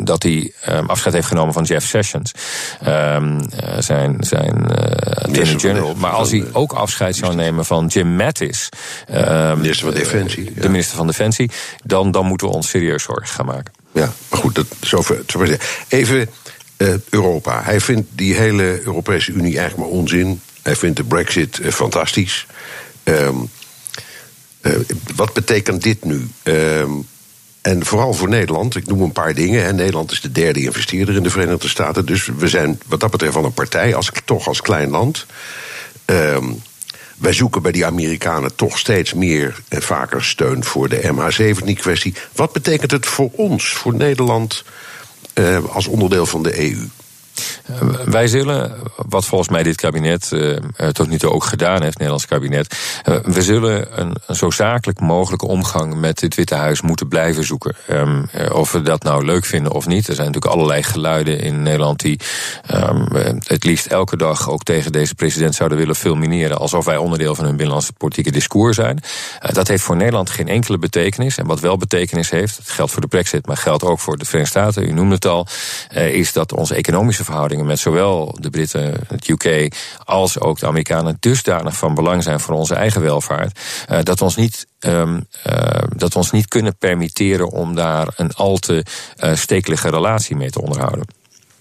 dat 0.01 0.23
hij 0.23 0.53
um, 0.69 0.89
afscheid 0.89 1.15
heeft 1.15 1.27
genomen 1.27 1.53
van 1.53 1.63
Jeff 1.63 1.87
Sessions, 1.87 2.31
um, 2.87 3.39
zijn, 3.79 4.23
zijn 4.23 4.67
attorney 5.13 5.59
general. 5.59 5.95
Maar 5.95 6.11
als 6.11 6.31
hij 6.31 6.45
ook 6.51 6.73
afscheid 6.73 7.15
zou 7.15 7.35
nemen 7.35 7.65
van 7.65 7.87
Jim 7.87 8.15
Mattis, 8.15 8.69
minister 9.55 9.85
van 9.85 9.93
Defensie, 9.93 10.53
de 10.53 10.69
minister 10.69 10.97
van 10.97 11.07
Defensie, 11.07 11.51
dan, 11.83 12.11
dan 12.11 12.25
moeten 12.25 12.47
we 12.47 12.53
ons 12.53 12.69
serieus 12.69 12.91
zorgen 12.99 13.27
gaan 13.27 13.45
maken. 13.45 13.73
Ja, 13.91 14.13
maar 14.29 14.39
goed, 14.39 14.55
dat, 14.55 14.67
zover, 14.81 15.23
zover. 15.27 15.59
Even 15.87 16.29
uh, 16.77 16.93
Europa. 17.09 17.61
Hij 17.63 17.81
vindt 17.81 18.07
die 18.11 18.33
hele 18.33 18.81
Europese 18.83 19.31
Unie 19.31 19.57
eigenlijk 19.57 19.89
maar 19.89 19.99
onzin. 19.99 20.41
Hij 20.61 20.75
vindt 20.75 20.97
de 20.97 21.03
Brexit 21.03 21.59
uh, 21.59 21.71
fantastisch. 21.71 22.47
Um, 23.03 23.49
uh, 24.61 24.73
wat 25.15 25.33
betekent 25.33 25.83
dit 25.83 26.03
nu? 26.03 26.27
Um, 26.43 27.07
en 27.61 27.85
vooral 27.85 28.13
voor 28.13 28.29
Nederland, 28.29 28.75
ik 28.75 28.87
noem 28.87 29.01
een 29.01 29.11
paar 29.11 29.33
dingen. 29.33 29.63
Hè. 29.63 29.73
Nederland 29.73 30.11
is 30.11 30.21
de 30.21 30.31
derde 30.31 30.61
investeerder 30.61 31.15
in 31.15 31.23
de 31.23 31.29
Verenigde 31.29 31.67
Staten. 31.67 32.05
Dus 32.05 32.29
we 32.37 32.47
zijn 32.47 32.79
wat 32.87 32.99
dat 32.99 33.11
betreft 33.11 33.33
van 33.33 33.45
een 33.45 33.53
partij, 33.53 33.95
als, 33.95 34.11
toch 34.25 34.47
als 34.47 34.61
klein 34.61 34.89
land. 34.89 35.25
Um, 36.05 36.61
wij 37.23 37.33
zoeken 37.33 37.61
bij 37.61 37.71
die 37.71 37.85
Amerikanen 37.85 38.55
toch 38.55 38.77
steeds 38.77 39.13
meer 39.13 39.61
en 39.67 39.81
vaker 39.81 40.23
steun 40.23 40.63
voor 40.63 40.89
de 40.89 41.01
MH17-kwestie. 41.01 42.13
Wat 42.35 42.51
betekent 42.51 42.91
het 42.91 43.05
voor 43.05 43.29
ons, 43.31 43.67
voor 43.67 43.95
Nederland, 43.95 44.63
eh, 45.33 45.65
als 45.65 45.87
onderdeel 45.87 46.25
van 46.25 46.43
de 46.43 46.59
EU? 46.59 46.87
wij 48.05 48.27
zullen, 48.27 48.75
wat 48.95 49.25
volgens 49.25 49.49
mij 49.49 49.63
dit 49.63 49.75
kabinet 49.75 50.29
uh, 50.33 50.57
tot 50.91 51.07
nu 51.09 51.17
toe 51.17 51.31
ook 51.31 51.43
gedaan 51.43 51.81
heeft, 51.81 51.97
Nederlands 51.97 52.25
kabinet, 52.25 52.77
uh, 53.05 53.17
we 53.23 53.41
zullen 53.41 53.99
een, 53.99 54.15
zo 54.35 54.49
zakelijk 54.49 54.99
mogelijke 54.99 55.47
omgang 55.47 55.95
met 55.99 56.21
het 56.21 56.35
Witte 56.35 56.55
Huis 56.55 56.81
moeten 56.81 57.07
blijven 57.07 57.43
zoeken. 57.43 57.75
Um, 57.89 58.29
of 58.51 58.71
we 58.71 58.81
dat 58.81 59.03
nou 59.03 59.25
leuk 59.25 59.45
vinden 59.45 59.71
of 59.71 59.87
niet. 59.87 60.07
Er 60.07 60.15
zijn 60.15 60.27
natuurlijk 60.27 60.53
allerlei 60.53 60.83
geluiden 60.83 61.39
in 61.39 61.63
Nederland 61.63 61.99
die 61.99 62.19
um, 62.73 63.07
het 63.53 63.63
liefst 63.63 63.85
elke 63.85 64.17
dag 64.17 64.49
ook 64.49 64.63
tegen 64.63 64.91
deze 64.91 65.15
president 65.15 65.55
zouden 65.55 65.77
willen 65.77 65.95
fulmineren, 65.95 66.57
alsof 66.57 66.85
wij 66.85 66.97
onderdeel 66.97 67.35
van 67.35 67.45
hun 67.45 67.55
binnenlandse 67.55 67.93
politieke 67.93 68.31
discours 68.31 68.75
zijn. 68.75 68.99
dat 69.51 69.67
heeft 69.67 69.83
voor 69.83 69.95
Nederland 69.95 70.29
geen 70.29 70.47
enkele 70.47 70.77
betekenis. 70.77 71.37
En 71.37 71.45
wat 71.45 71.59
wel 71.59 71.77
betekenis 71.77 72.29
heeft, 72.29 72.57
het 72.57 72.69
geldt 72.69 72.91
voor 72.91 73.01
de 73.01 73.07
Brexit, 73.07 73.47
maar 73.47 73.57
geldt 73.57 73.83
ook 73.83 73.99
voor 73.99 74.17
de 74.17 74.25
Verenigde 74.25 74.59
Staten, 74.59 74.89
u 74.89 74.91
noemde 74.91 75.15
het 75.15 75.25
al, 75.25 75.47
is 75.93 76.33
dat 76.33 76.53
onze 76.53 76.75
economische 76.75 77.23
verhoudingen 77.23 77.65
met 77.65 77.79
zowel 77.79 78.35
de 78.39 78.49
Britten, 78.49 78.95
het 79.07 79.27
UK, 79.27 79.73
als 80.03 80.39
ook 80.39 80.59
de 80.59 80.67
Amerikanen 80.67 81.17
dusdanig 81.19 81.77
van 81.77 81.95
belang 81.95 82.23
zijn 82.23 82.39
voor 82.39 82.55
onze 82.55 82.75
eigen 82.75 83.01
welvaart, 83.01 83.59
uh, 83.89 83.99
dat 84.03 84.19
we 84.19 84.25
ons 84.25 84.35
niet 84.35 84.67
uh, 84.85 85.17
dat 85.95 86.13
we 86.13 86.19
ons 86.19 86.31
niet 86.31 86.47
kunnen 86.47 86.77
permitteren 86.77 87.49
om 87.49 87.75
daar 87.75 88.07
een 88.15 88.33
al 88.33 88.57
te 88.57 88.85
uh, 89.17 89.35
stekelige 89.35 89.89
relatie 89.89 90.35
mee 90.35 90.49
te 90.49 90.61
onderhouden. 90.61 91.05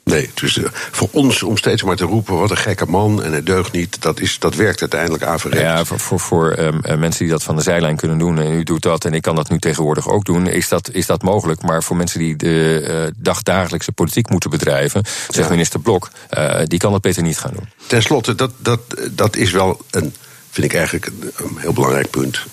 Nee, 0.05 0.31
dus 0.35 0.59
voor 0.91 1.09
ons 1.11 1.43
om 1.43 1.57
steeds 1.57 1.83
maar 1.83 1.97
te 1.97 2.05
roepen 2.05 2.39
wat 2.39 2.51
een 2.51 2.57
gekke 2.57 2.87
man 2.87 3.23
en 3.23 3.33
het 3.33 3.47
deugt 3.47 3.73
niet, 3.73 4.03
dat, 4.03 4.21
is, 4.21 4.39
dat 4.39 4.55
werkt 4.55 4.81
uiteindelijk 4.81 5.23
averechts. 5.23 5.65
Ja, 5.65 5.85
voor, 5.85 5.99
voor, 5.99 6.21
voor 6.21 6.59
um, 6.59 6.81
mensen 6.99 7.25
die 7.25 7.33
dat 7.33 7.43
van 7.43 7.57
de 7.57 7.63
zijlijn 7.63 7.97
kunnen 7.97 8.19
doen, 8.19 8.39
en 8.39 8.53
u 8.53 8.63
doet 8.63 8.83
dat 8.83 9.05
en 9.05 9.15
ik 9.15 9.23
kan 9.23 9.37
dat 9.37 9.51
nu 9.51 9.59
tegenwoordig 9.59 10.09
ook 10.09 10.25
doen, 10.25 10.47
is 10.47 10.69
dat, 10.69 10.91
is 10.93 11.07
dat 11.07 11.23
mogelijk. 11.23 11.63
Maar 11.63 11.83
voor 11.83 11.97
mensen 11.97 12.19
die 12.19 12.37
de 12.37 12.87
uh, 12.89 13.13
dagdagelijkse 13.17 13.93
politiek 13.93 14.31
moeten 14.31 14.51
bedrijven, 14.51 15.05
zegt 15.29 15.47
ja. 15.47 15.53
minister 15.53 15.81
Blok, 15.81 16.11
uh, 16.31 16.61
die 16.65 16.79
kan 16.79 16.93
dat 16.93 17.01
beter 17.01 17.23
niet 17.23 17.39
gaan 17.39 17.53
doen. 17.55 17.69
Ten 17.87 18.03
slotte, 18.03 18.35
dat, 18.35 18.51
dat, 18.59 18.81
dat 19.11 19.37
is 19.37 19.51
wel 19.51 19.81
een, 19.91 20.15
vind 20.51 20.67
ik 20.67 20.75
eigenlijk 20.75 21.07
een, 21.07 21.33
een 21.37 21.57
heel 21.59 21.73
belangrijk 21.73 22.11
punt. 22.11 22.47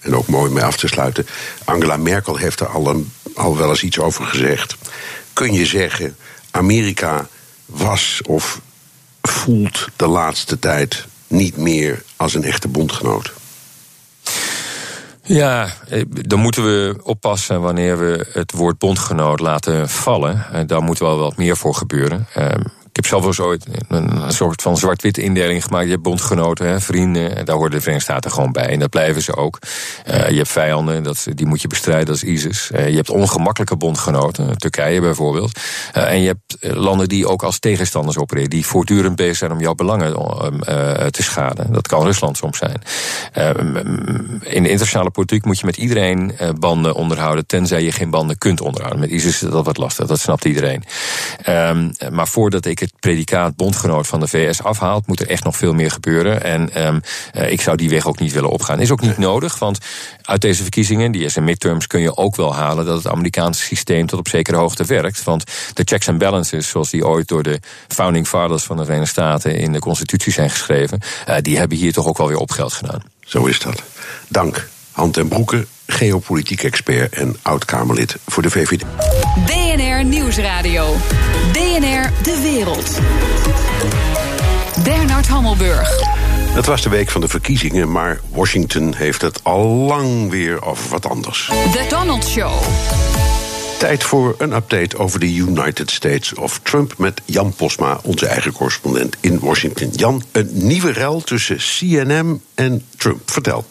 en 0.00 0.16
ook 0.16 0.26
mooi 0.26 0.50
mee 0.50 0.64
af 0.64 0.76
te 0.76 0.88
sluiten. 0.88 1.26
Angela 1.64 1.96
Merkel 1.96 2.36
heeft 2.36 2.60
er 2.60 2.66
al, 2.66 2.86
een, 2.86 3.12
al 3.34 3.56
wel 3.56 3.68
eens 3.68 3.82
iets 3.82 3.98
over 3.98 4.24
gezegd. 4.24 4.76
Kun 5.32 5.52
je 5.52 5.66
zeggen 5.66 6.16
Amerika 6.56 7.26
was 7.66 8.20
of 8.26 8.60
voelt 9.22 9.88
de 9.96 10.06
laatste 10.06 10.58
tijd 10.58 11.06
niet 11.26 11.56
meer 11.56 12.02
als 12.16 12.34
een 12.34 12.44
echte 12.44 12.68
bondgenoot. 12.68 13.32
Ja, 15.22 15.68
dan 16.08 16.38
moeten 16.38 16.64
we 16.64 17.00
oppassen 17.02 17.60
wanneer 17.60 17.98
we 17.98 18.26
het 18.32 18.52
woord 18.52 18.78
bondgenoot 18.78 19.40
laten 19.40 19.88
vallen. 19.88 20.66
Daar 20.66 20.82
moet 20.82 20.98
wel 20.98 21.18
wat 21.18 21.36
meer 21.36 21.56
voor 21.56 21.74
gebeuren. 21.74 22.26
Ik 22.96 23.04
heb 23.04 23.22
zelf 23.22 23.36
wel 23.36 23.46
ooit 23.46 23.66
een 23.88 24.32
soort 24.32 24.62
van 24.62 24.76
zwart-wit 24.76 25.18
indeling 25.18 25.64
gemaakt. 25.64 25.84
Je 25.84 25.90
hebt 25.90 26.02
bondgenoten, 26.02 26.66
hè, 26.66 26.80
vrienden, 26.80 27.44
daar 27.44 27.56
horen 27.56 27.70
de 27.70 27.80
Verenigde 27.80 28.12
Staten 28.12 28.30
gewoon 28.30 28.52
bij. 28.52 28.66
En 28.66 28.78
dat 28.78 28.90
blijven 28.90 29.22
ze 29.22 29.36
ook. 29.36 29.58
Uh, 30.08 30.28
je 30.28 30.36
hebt 30.36 30.48
vijanden, 30.48 31.02
dat, 31.02 31.26
die 31.34 31.46
moet 31.46 31.62
je 31.62 31.68
bestrijden, 31.68 32.14
is 32.14 32.22
ISIS. 32.22 32.70
Uh, 32.74 32.88
je 32.88 32.96
hebt 32.96 33.10
ongemakkelijke 33.10 33.76
bondgenoten, 33.76 34.58
Turkije 34.58 35.00
bijvoorbeeld. 35.00 35.58
Uh, 35.96 36.10
en 36.10 36.20
je 36.20 36.26
hebt 36.26 36.76
landen 36.76 37.08
die 37.08 37.28
ook 37.28 37.42
als 37.42 37.58
tegenstanders 37.58 38.18
opereren. 38.18 38.50
Die 38.50 38.66
voortdurend 38.66 39.16
bezig 39.16 39.36
zijn 39.36 39.52
om 39.52 39.60
jouw 39.60 39.74
belangen 39.74 40.12
te 41.10 41.22
schaden. 41.22 41.72
Dat 41.72 41.88
kan 41.88 42.02
Rusland 42.02 42.36
soms 42.36 42.58
zijn. 42.58 42.82
in 44.40 44.62
de 44.62 44.68
internationale 44.68 45.10
politiek 45.10 45.44
moet 45.44 45.58
je 45.58 45.66
met 45.66 45.76
iedereen 45.76 46.36
banden 46.58 46.94
onderhouden. 46.94 47.46
Tenzij 47.46 47.82
je 47.82 47.92
geen 47.92 48.10
banden 48.10 48.38
kunt 48.38 48.60
onderhouden. 48.60 49.00
Met 49.00 49.10
ISIS 49.10 49.42
is 49.42 49.50
dat 49.50 49.64
wat 49.64 49.76
lastig, 49.76 50.06
dat 50.06 50.20
snapt 50.20 50.44
iedereen. 50.44 50.84
Um, 51.48 51.92
maar 52.10 52.28
voordat 52.28 52.66
ik 52.66 52.85
het 52.86 53.00
predicaat 53.00 53.56
bondgenoot 53.56 54.06
van 54.06 54.20
de 54.20 54.28
VS 54.28 54.62
afhaalt, 54.62 55.06
moet 55.06 55.20
er 55.20 55.28
echt 55.28 55.44
nog 55.44 55.56
veel 55.56 55.74
meer 55.74 55.90
gebeuren. 55.90 56.42
En 56.42 56.86
um, 56.86 57.00
uh, 57.34 57.50
ik 57.50 57.60
zou 57.60 57.76
die 57.76 57.90
weg 57.90 58.06
ook 58.06 58.18
niet 58.18 58.32
willen 58.32 58.50
opgaan. 58.50 58.80
Is 58.80 58.90
ook 58.90 59.00
niet 59.00 59.18
nodig, 59.18 59.58
want 59.58 59.78
uit 60.22 60.40
deze 60.40 60.62
verkiezingen, 60.62 61.12
die 61.12 61.24
is 61.24 61.36
in 61.36 61.44
midterms, 61.44 61.86
kun 61.86 62.00
je 62.00 62.16
ook 62.16 62.36
wel 62.36 62.54
halen 62.54 62.84
dat 62.84 62.96
het 62.96 63.12
Amerikaanse 63.12 63.62
systeem 63.62 64.06
tot 64.06 64.18
op 64.18 64.28
zekere 64.28 64.56
hoogte 64.56 64.84
werkt. 64.84 65.24
Want 65.24 65.44
de 65.72 65.82
checks 65.84 66.08
and 66.08 66.18
balances, 66.18 66.68
zoals 66.68 66.90
die 66.90 67.06
ooit 67.06 67.28
door 67.28 67.42
de 67.42 67.60
founding 67.88 68.28
fathers 68.28 68.62
van 68.62 68.76
de 68.76 68.84
Verenigde 68.84 69.10
Staten 69.10 69.56
in 69.56 69.72
de 69.72 69.78
Constitutie 69.78 70.32
zijn 70.32 70.50
geschreven, 70.50 71.00
uh, 71.28 71.36
die 71.40 71.58
hebben 71.58 71.78
hier 71.78 71.92
toch 71.92 72.06
ook 72.06 72.18
wel 72.18 72.28
weer 72.28 72.36
op 72.36 72.50
geld 72.50 72.72
gedaan. 72.72 73.02
Zo 73.20 73.46
is 73.46 73.58
dat. 73.58 73.82
Dank. 74.28 74.68
Hand 74.90 75.16
en 75.16 75.28
Broeke, 75.28 75.66
geopolitiek 75.86 76.62
expert 76.62 77.14
en 77.14 77.36
oud-Kamerlid 77.42 78.16
voor 78.26 78.42
de 78.42 78.50
VVD. 78.50 78.84
BNR 79.46 80.04
Nieuwsradio. 80.04 80.94
BNR 81.52 82.10
De 82.22 82.40
Wereld. 82.42 83.00
Bernard 84.84 85.28
Hammelburg. 85.28 86.14
Het 86.56 86.66
was 86.66 86.82
de 86.82 86.88
week 86.88 87.10
van 87.10 87.20
de 87.20 87.28
verkiezingen, 87.28 87.92
maar 87.92 88.20
Washington 88.30 88.94
heeft 88.94 89.22
het 89.22 89.44
al 89.44 89.64
lang 89.66 90.30
weer 90.30 90.64
over 90.64 90.90
wat 90.90 91.06
anders. 91.06 91.50
The 91.72 91.86
Donald 91.88 92.24
Show. 92.24 92.62
Tijd 93.78 94.04
voor 94.04 94.34
een 94.38 94.52
update 94.52 94.98
over 94.98 95.20
de 95.20 95.34
United 95.34 95.90
States 95.90 96.34
of 96.34 96.60
Trump 96.62 96.94
met 96.98 97.20
Jan 97.24 97.54
Posma, 97.54 98.00
onze 98.02 98.26
eigen 98.26 98.52
correspondent 98.52 99.16
in 99.20 99.38
Washington. 99.38 99.90
Jan, 99.90 100.22
een 100.32 100.48
nieuwe 100.52 100.92
rel 100.92 101.20
tussen 101.20 101.56
CNN 101.56 102.42
en 102.54 102.84
Trump. 102.96 103.30
Vertel. 103.30 103.66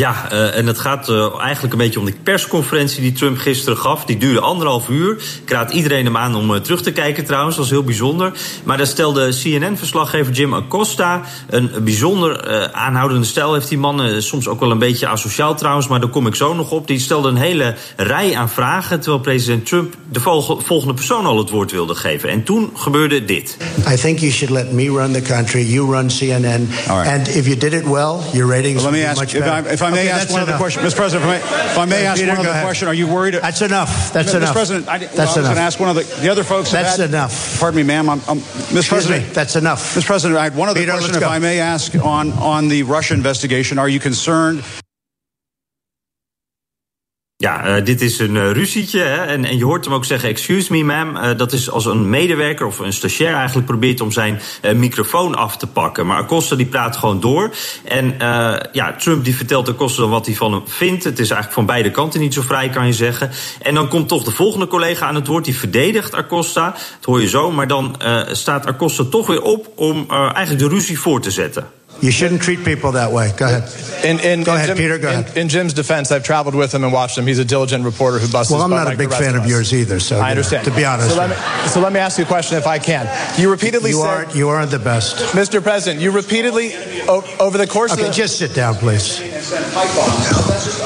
Ja, 0.00 0.32
uh, 0.32 0.56
en 0.56 0.66
het 0.66 0.78
gaat 0.78 1.08
uh, 1.08 1.40
eigenlijk 1.40 1.72
een 1.72 1.78
beetje 1.78 1.98
om 1.98 2.04
de 2.04 2.14
persconferentie 2.22 3.00
die 3.00 3.12
Trump 3.12 3.38
gisteren 3.38 3.78
gaf. 3.78 4.04
Die 4.04 4.16
duurde 4.16 4.40
anderhalf 4.40 4.88
uur. 4.88 5.22
Ik 5.42 5.50
raad 5.50 5.72
iedereen 5.72 6.04
hem 6.04 6.16
aan 6.16 6.34
om 6.34 6.50
uh, 6.50 6.56
terug 6.56 6.82
te 6.82 6.92
kijken 6.92 7.24
trouwens, 7.24 7.56
dat 7.56 7.64
was 7.64 7.74
heel 7.74 7.84
bijzonder. 7.84 8.32
Maar 8.64 8.76
daar 8.76 8.86
stelde 8.86 9.28
CNN-verslaggever 9.28 10.32
Jim 10.32 10.54
Acosta 10.54 11.20
een 11.48 11.70
bijzonder 11.80 12.72
aanhoudende 12.72 13.26
stijl 13.26 13.54
heeft 13.54 13.68
die 13.68 13.78
man. 13.78 14.22
soms 14.22 14.48
ook 14.48 14.60
wel 14.60 14.70
een 14.70 14.78
beetje 14.78 15.06
asociaal 15.06 15.54
trouwens, 15.54 15.88
maar 15.88 16.00
daar 16.00 16.10
kom 16.10 16.26
ik 16.26 16.34
zo 16.34 16.54
nog 16.54 16.70
op. 16.70 16.86
Die 16.86 16.98
stelde 16.98 17.28
een 17.28 17.36
hele 17.36 17.74
rij 17.96 18.36
aan 18.36 18.48
vragen, 18.48 19.00
terwijl 19.00 19.22
president 19.22 19.66
Trump 19.66 19.94
de 20.10 20.20
volgende 20.64 20.94
persoon 20.94 21.26
al 21.26 21.38
het 21.38 21.50
woord 21.50 21.70
wilde 21.70 21.94
geven. 21.94 22.28
En 22.28 22.42
toen 22.42 22.70
gebeurde 22.74 23.24
dit. 23.24 23.56
I 23.92 23.96
think 23.96 24.18
you 24.18 24.32
should 24.32 24.54
let 24.54 24.72
me 24.72 24.84
run 24.84 25.12
the 25.12 25.22
country, 25.22 25.72
you 25.72 25.90
run 25.90 26.08
CNN. 26.08 26.68
Right. 26.86 27.06
And 27.06 27.28
if 27.28 27.46
you 27.46 27.56
did 27.56 27.72
it 27.72 27.84
well, 27.84 28.18
your 28.32 28.50
ratings 28.50 28.82
well, 28.82 28.92
would 28.92 29.14
be 29.14 29.20
much 29.20 29.32
better. 29.32 29.72
If 29.72 29.82
I 29.82 29.89
may 29.90 30.06
okay, 30.06 30.10
ask 30.10 30.30
one 30.30 30.42
other 30.42 30.56
question, 30.56 30.82
Mr. 30.82 30.96
President, 30.96 31.30
if 31.30 31.44
I 31.44 31.54
may, 31.54 31.70
if 31.70 31.78
I 31.78 31.84
may 31.84 32.06
ask 32.06 32.20
Peter, 32.20 32.36
one 32.36 32.46
other 32.46 32.60
question, 32.62 32.88
are 32.88 32.94
you 32.94 33.06
worried? 33.06 33.34
That's 33.34 33.62
enough. 33.62 34.12
That's 34.12 34.32
Mr. 34.32 34.36
enough. 34.36 34.50
Mr. 34.50 34.52
President, 34.52 34.88
I, 34.88 34.98
that's 34.98 35.14
well, 35.16 35.20
I 35.20 35.24
was 35.26 35.36
going 35.36 35.56
to 35.56 35.62
ask 35.62 35.80
one 35.80 35.88
of 35.90 35.96
the, 35.96 36.20
the 36.20 36.28
other 36.28 36.44
folks. 36.44 36.72
That's 36.72 36.96
had, 36.96 37.10
enough. 37.10 37.60
Pardon 37.60 37.76
me, 37.76 37.82
ma'am. 37.82 38.08
I'm, 38.08 38.20
I'm, 38.28 38.38
Mr. 38.38 38.76
Excuse 38.76 38.88
President, 38.88 39.28
me, 39.28 39.32
that's 39.32 39.56
enough. 39.56 39.94
Mr. 39.94 40.06
President, 40.06 40.38
I 40.38 40.44
had 40.44 40.56
one 40.56 40.68
other 40.68 40.80
Peter, 40.80 40.92
question, 40.92 41.16
if. 41.16 41.22
I 41.22 41.38
may 41.38 41.60
ask, 41.60 41.94
on 41.94 42.32
on 42.32 42.68
the 42.68 42.82
Russia 42.84 43.14
investigation. 43.14 43.78
Are 43.78 43.88
you 43.88 44.00
concerned? 44.00 44.62
Ja, 47.40 47.76
uh, 47.76 47.84
dit 47.84 48.00
is 48.00 48.18
een 48.18 48.34
uh, 48.34 48.50
ruzietje. 48.50 49.00
Hè? 49.00 49.24
En, 49.24 49.44
en 49.44 49.56
je 49.56 49.64
hoort 49.64 49.84
hem 49.84 49.94
ook 49.94 50.04
zeggen: 50.04 50.28
Excuse 50.28 50.72
me, 50.72 50.84
ma'am. 50.84 51.16
Uh, 51.16 51.36
dat 51.36 51.52
is 51.52 51.70
als 51.70 51.84
een 51.84 52.10
medewerker 52.10 52.66
of 52.66 52.78
een 52.78 52.92
stagiair 52.92 53.34
eigenlijk 53.34 53.66
probeert 53.66 54.00
om 54.00 54.12
zijn 54.12 54.40
microfoon 54.74 55.34
af 55.34 55.56
te 55.56 55.66
pakken. 55.66 56.06
Maar 56.06 56.16
Acosta 56.16 56.56
die 56.56 56.66
praat 56.66 56.96
gewoon 56.96 57.20
door. 57.20 57.54
En 57.84 58.14
ja, 58.72 58.94
Trump 58.98 59.24
die 59.24 59.36
vertelt 59.36 59.68
Acosta 59.68 60.00
dan 60.00 60.10
wat 60.10 60.26
hij 60.26 60.34
van 60.34 60.52
hem 60.52 60.62
vindt. 60.66 61.04
Het 61.04 61.18
is 61.18 61.30
eigenlijk 61.30 61.52
van 61.52 61.66
beide 61.66 61.90
kanten 61.90 62.20
niet 62.20 62.34
zo 62.34 62.42
vrij, 62.42 62.68
kan 62.68 62.86
je 62.86 62.92
zeggen. 62.92 63.30
En 63.62 63.74
dan 63.74 63.88
komt 63.88 64.08
toch 64.08 64.24
de 64.24 64.30
volgende 64.30 64.66
collega 64.66 65.06
aan 65.06 65.14
het 65.14 65.26
woord. 65.26 65.44
Die 65.44 65.58
verdedigt 65.58 66.14
Acosta. 66.14 66.70
Dat 66.70 67.04
hoor 67.04 67.20
je 67.20 67.28
zo. 67.28 67.50
Maar 67.50 67.68
dan 67.68 67.96
staat 68.30 68.66
Acosta 68.66 69.04
toch 69.04 69.26
weer 69.26 69.42
op 69.42 69.72
om 69.74 70.06
eigenlijk 70.08 70.58
de 70.58 70.68
ruzie 70.68 71.00
voor 71.00 71.20
te 71.20 71.30
zetten. 71.30 71.79
You 72.00 72.10
shouldn't 72.10 72.40
treat 72.40 72.64
people 72.64 72.92
that 72.92 73.12
way. 73.12 73.32
Go 73.36 73.46
ahead. 73.46 74.04
In, 74.04 74.18
in, 74.20 74.42
go 74.42 74.54
ahead, 74.54 74.68
Jim, 74.68 74.76
Peter. 74.78 74.98
Go 74.98 75.10
in, 75.10 75.20
ahead. 75.20 75.36
In 75.36 75.48
Jim's 75.48 75.74
defense, 75.74 76.10
I've 76.10 76.24
traveled 76.24 76.54
with 76.54 76.74
him 76.74 76.82
and 76.82 76.92
watched 76.92 77.18
him. 77.18 77.26
He's 77.26 77.38
a 77.38 77.44
diligent 77.44 77.84
reporter 77.84 78.18
who 78.18 78.30
busts. 78.32 78.50
Well, 78.50 78.62
I'm 78.62 78.70
not 78.70 78.92
a 78.92 78.96
big 78.96 79.10
fan 79.10 79.36
of, 79.36 79.42
of 79.42 79.48
yours 79.48 79.74
either. 79.74 80.00
So 80.00 80.18
I 80.18 80.30
understand. 80.30 80.64
To 80.64 80.70
be 80.70 80.84
honest, 80.84 81.10
so 81.10 81.16
let, 81.16 81.30
me, 81.30 81.68
so 81.68 81.80
let 81.80 81.92
me 81.92 82.00
ask 82.00 82.18
you 82.18 82.24
a 82.24 82.26
question, 82.26 82.56
if 82.56 82.66
I 82.66 82.78
can. 82.78 83.08
You 83.38 83.50
repeatedly 83.50 83.90
you 83.90 83.96
said 83.96 84.28
are 84.28 84.36
you 84.36 84.48
are 84.48 84.64
the 84.64 84.78
best, 84.78 85.16
Mr. 85.34 85.62
President. 85.62 86.02
You 86.02 86.10
repeatedly 86.10 86.74
over 87.38 87.58
the 87.58 87.66
course 87.66 87.92
okay, 87.92 88.02
of 88.02 88.08
the, 88.08 88.12
just 88.14 88.38
sit 88.38 88.54
down, 88.54 88.76
please. 88.76 89.20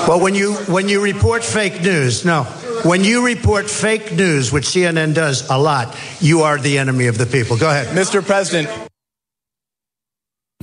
Well, 0.09 0.21
when 0.21 0.35
you 0.35 0.55
when 0.67 0.89
you 0.89 1.01
report 1.01 1.45
fake 1.45 1.83
news, 1.83 2.25
no. 2.25 2.45
When 2.85 3.03
you 3.03 3.25
report 3.25 3.71
fake 3.71 4.13
news, 4.13 4.53
which 4.53 4.67
CNN 4.67 5.15
does 5.15 5.49
a 5.49 5.57
lot, 5.57 5.97
you 6.21 6.43
are 6.43 6.59
the 6.59 6.77
enemy 6.79 7.07
of 7.07 7.17
the 7.17 7.25
people. 7.25 7.57
Go 7.57 7.71
ahead. 7.71 7.97
Mr. 7.97 8.23
President. 8.25 8.69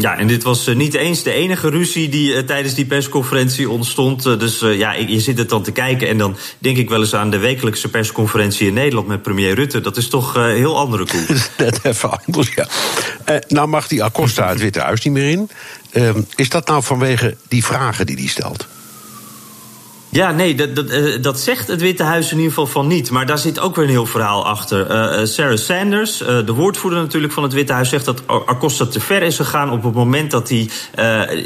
Ja, 0.01 0.17
en 0.17 0.27
dit 0.27 0.43
was 0.43 0.67
uh, 0.67 0.75
niet 0.75 0.93
eens 0.93 1.23
de 1.23 1.31
enige 1.31 1.69
ruzie 1.69 2.09
die 2.09 2.33
uh, 2.33 2.39
tijdens 2.39 2.73
die 2.73 2.85
persconferentie 2.85 3.69
ontstond. 3.69 4.25
Uh, 4.25 4.39
dus 4.39 4.59
ja, 4.59 4.93
je 4.93 5.19
zit 5.19 5.37
het 5.37 5.49
dan 5.49 5.63
te 5.63 5.71
kijken 5.71 6.07
en 6.07 6.17
dan 6.17 6.37
denk 6.57 6.77
ik 6.77 6.89
wel 6.89 6.99
eens 6.99 7.15
aan 7.15 7.29
de 7.29 7.37
wekelijkse 7.37 7.89
persconferentie 7.89 8.67
in 8.67 8.73
Nederland 8.73 9.07
met 9.07 9.21
premier 9.21 9.55
Rutte. 9.55 9.81
Dat 9.81 9.97
is 9.97 10.09
toch 10.09 10.35
een 10.35 10.55
heel 10.55 10.77
andere 10.77 11.05
koek. 11.05 11.37
Net 11.57 11.79
even 11.85 12.19
anders, 12.25 12.51
ja. 12.55 12.67
nou 13.47 13.67
mag 13.67 13.87
die 13.87 14.03
Acosta 14.03 14.49
het 14.49 14.59
Witte 14.59 14.79
Huis 14.79 15.03
niet 15.03 15.13
meer 15.13 15.29
in. 15.29 15.49
Ehm, 15.91 16.21
is 16.35 16.49
dat 16.49 16.67
nou 16.67 16.83
vanwege 16.83 17.37
die 17.47 17.65
vragen 17.65 18.05
die 18.05 18.15
hij 18.15 18.27
stelt? 18.27 18.67
Ja, 20.12 20.32
nee, 20.32 20.56
dat, 20.56 20.76
dat, 20.76 20.91
uh, 20.91 21.21
dat 21.21 21.39
zegt 21.39 21.67
het 21.67 21.82
Witte 21.82 22.04
Huis 22.04 22.32
in 22.32 22.38
ieder 22.38 22.50
geval 22.50 22.67
van 22.67 22.88
niet. 22.88 23.12
Maar 23.12 23.26
daar 23.26 23.38
zit 23.38 23.60
ook 23.60 23.76
weer 23.76 23.86
een 23.86 23.91
heel 23.91 24.06
verhaal 24.06 24.45
achter. 24.45 24.91
Uh, 24.91 25.26
Sarah 25.26 25.58
Sanders, 25.58 26.17
de 26.17 26.54
woordvoerder 26.54 27.00
natuurlijk 27.00 27.34
van 27.34 27.43
het 27.43 27.54
Witte 27.54 27.74
Huis, 27.74 27.89
zegt 27.89 28.06
dat 28.06 28.24
Acosta 28.28 28.86
te 28.86 29.00
ver 29.00 29.21
is 29.21 29.36
gegaan 29.36 29.71
op 29.71 29.84
het 29.84 29.93
moment 29.93 30.32
dat 30.32 30.50
hij 30.50 30.69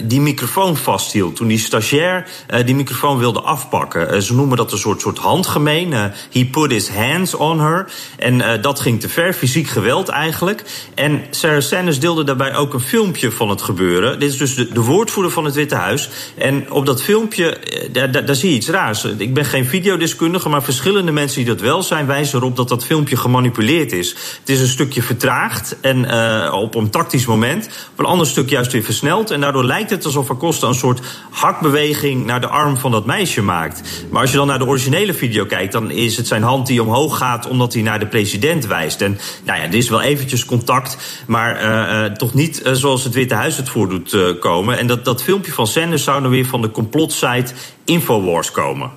die 0.03 0.21
microfoon 0.21 0.77
vasthield. 0.77 1.35
Toen 1.35 1.47
die 1.47 1.57
stagiair 1.57 2.27
die 2.65 2.75
microfoon 2.75 3.17
wilde 3.17 3.41
afpakken. 3.41 4.23
ze 4.23 4.35
noemen 4.35 4.57
dat 4.57 4.71
een 4.71 4.77
soort, 4.77 5.01
soort 5.01 5.17
handgemeen. 5.17 5.93
he 6.31 6.45
put 6.51 6.71
his 6.71 6.89
hands 6.89 7.33
on 7.33 7.59
her. 7.59 7.91
En 8.17 8.61
dat 8.61 8.79
ging 8.79 8.99
te 8.99 9.09
ver, 9.09 9.33
fysiek 9.33 9.67
geweld 9.67 10.09
eigenlijk. 10.09 10.63
En 10.95 11.23
Sarah 11.29 11.61
Sanders 11.61 11.99
deelde 11.99 12.23
daarbij 12.23 12.55
ook 12.55 12.73
een 12.73 12.79
filmpje 12.79 13.31
van 13.31 13.49
het 13.49 13.61
gebeuren. 13.61 14.19
Dit 14.19 14.31
is 14.31 14.37
dus 14.37 14.55
de, 14.55 14.67
de 14.67 14.81
woordvoerder 14.81 15.31
van 15.31 15.45
het 15.45 15.55
Witte 15.55 15.75
Huis. 15.75 16.09
En 16.37 16.71
op 16.71 16.85
dat 16.85 17.01
filmpje, 17.01 17.57
daar, 17.91 18.25
daar 18.25 18.35
zie 18.35 18.49
je 18.49 18.54
iets 18.55 18.69
raars. 18.69 19.03
Ik 19.03 19.33
ben 19.33 19.45
geen 19.45 19.65
videodeskundige, 19.65 20.49
maar 20.49 20.63
verschillende 20.63 21.11
mensen 21.11 21.37
die 21.37 21.53
dat 21.53 21.61
wel 21.61 21.83
zijn, 21.83 22.05
wijzen 22.05 22.39
erop 22.39 22.55
dat 22.55 22.69
dat 22.69 22.85
filmpje 22.85 23.17
gemanipuleerd 23.17 23.91
is. 23.91 24.09
Het 24.39 24.49
is 24.49 24.61
een 24.61 24.67
stukje 24.67 25.01
vertraagd 25.01 25.79
en 25.81 25.97
uh, 25.97 26.53
op 26.53 26.75
een 26.75 26.89
tactisch 26.89 27.25
moment. 27.25 27.69
Op 27.91 27.99
een 27.99 28.05
ander 28.05 28.27
stuk 28.27 28.49
juist 28.49 28.71
weer 28.71 28.83
versneld. 28.83 29.31
En 29.31 29.41
daardoor 29.41 29.65
lijkt 29.65 29.89
het 29.89 30.05
alsof 30.05 30.29
Acosta 30.29 30.67
een 30.67 30.75
soort 30.75 30.99
hakbeweging 31.29 32.25
naar 32.25 32.41
de 32.41 32.47
arm 32.47 32.77
van 32.77 32.91
dat 32.91 33.05
meisje 33.05 33.41
maakt. 33.41 33.81
Maar 34.09 34.21
als 34.21 34.31
je 34.31 34.37
dan 34.37 34.47
naar 34.47 34.59
de 34.59 34.67
originele 34.67 35.13
video 35.13 35.45
kijkt, 35.45 35.71
dan 35.71 35.91
is 35.91 36.17
het 36.17 36.27
zijn 36.27 36.43
hand 36.43 36.67
die 36.67 36.81
omhoog 36.81 37.17
gaat 37.17 37.47
omdat 37.47 37.73
hij 37.73 37.81
naar 37.81 37.99
de 37.99 38.07
president 38.07 38.65
wijst. 38.65 39.01
En 39.01 39.19
nou 39.45 39.59
ja, 39.59 39.65
er 39.65 39.73
is 39.73 39.89
wel 39.89 40.01
eventjes 40.01 40.45
contact, 40.45 41.23
maar 41.27 41.63
uh, 41.63 42.03
uh, 42.03 42.11
toch 42.11 42.33
niet 42.33 42.61
zoals 42.71 43.03
het 43.03 43.13
Witte 43.13 43.35
Huis 43.35 43.57
het 43.57 43.69
voordoet 43.69 44.17
komen. 44.39 44.77
En 44.77 44.87
dat, 44.87 45.05
dat 45.05 45.23
filmpje 45.23 45.51
van 45.51 45.67
Sanders 45.67 46.03
zou 46.03 46.21
dan 46.21 46.31
weer 46.31 46.45
van 46.45 46.61
de 46.61 46.71
complotsite 46.71 47.53
Infowars 47.85 48.51
komen. 48.51 48.91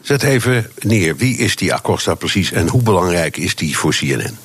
Zet 0.00 0.22
even 0.22 0.70
neer, 0.78 1.16
wie 1.16 1.36
is 1.36 1.56
die 1.56 1.74
Acosta 1.74 2.14
precies 2.14 2.52
en 2.52 2.68
hoe 2.68 2.82
belangrijk 2.82 3.36
is 3.36 3.54
die 3.54 3.78
voor 3.78 3.94
CNN? 3.94 4.38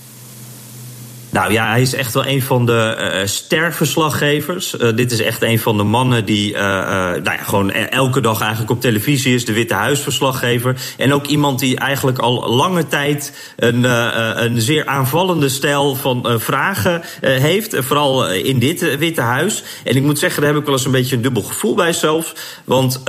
Nou 1.34 1.52
ja, 1.52 1.70
hij 1.70 1.82
is 1.82 1.94
echt 1.94 2.14
wel 2.14 2.26
een 2.26 2.42
van 2.42 2.66
de 2.66 3.12
uh, 3.14 3.28
sterverslaggevers. 3.28 4.76
Uh, 4.80 4.96
dit 4.96 5.12
is 5.12 5.20
echt 5.20 5.42
een 5.42 5.60
van 5.60 5.78
de 5.78 5.84
mannen 5.84 6.26
die 6.26 6.52
nou 6.54 7.24
ja, 7.24 7.38
gewoon 7.44 7.70
e-, 7.70 7.84
elke 7.84 8.22
dag 8.22 8.42
eigenlijk 8.42 8.72
op 8.72 8.82
televisie 8.82 9.34
is. 9.34 9.46
De 9.46 9.54
Witte 9.54 9.74
Huisverslaggever. 9.74 10.76
En 10.98 11.14
ook 11.14 11.26
iemand 11.26 11.60
die 11.60 11.78
eigenlijk 11.78 12.18
al 12.18 12.56
lange 12.56 12.88
tijd 12.88 13.54
een, 13.56 13.84
een 14.44 14.62
zeer 14.62 14.86
aanvallende 14.86 15.50
stijl 15.50 15.96
van 15.96 16.40
vragen 16.40 17.02
heeft. 17.22 17.76
Vooral 17.80 18.32
in 18.32 18.60
dit 18.60 18.98
Witte 18.98 19.22
Huis. 19.22 19.64
En 19.84 19.96
ik 19.96 20.04
moet 20.04 20.20
zeggen, 20.20 20.42
daar 20.42 20.52
heb 20.52 20.60
ik 20.60 20.66
wel 20.66 20.76
eens 20.76 20.86
een 20.86 20.92
beetje 20.92 21.16
een 21.16 21.22
dubbel 21.22 21.42
gevoel 21.42 21.76
bij 21.76 21.94
zelfs. 21.94 22.34
Want 22.66 23.02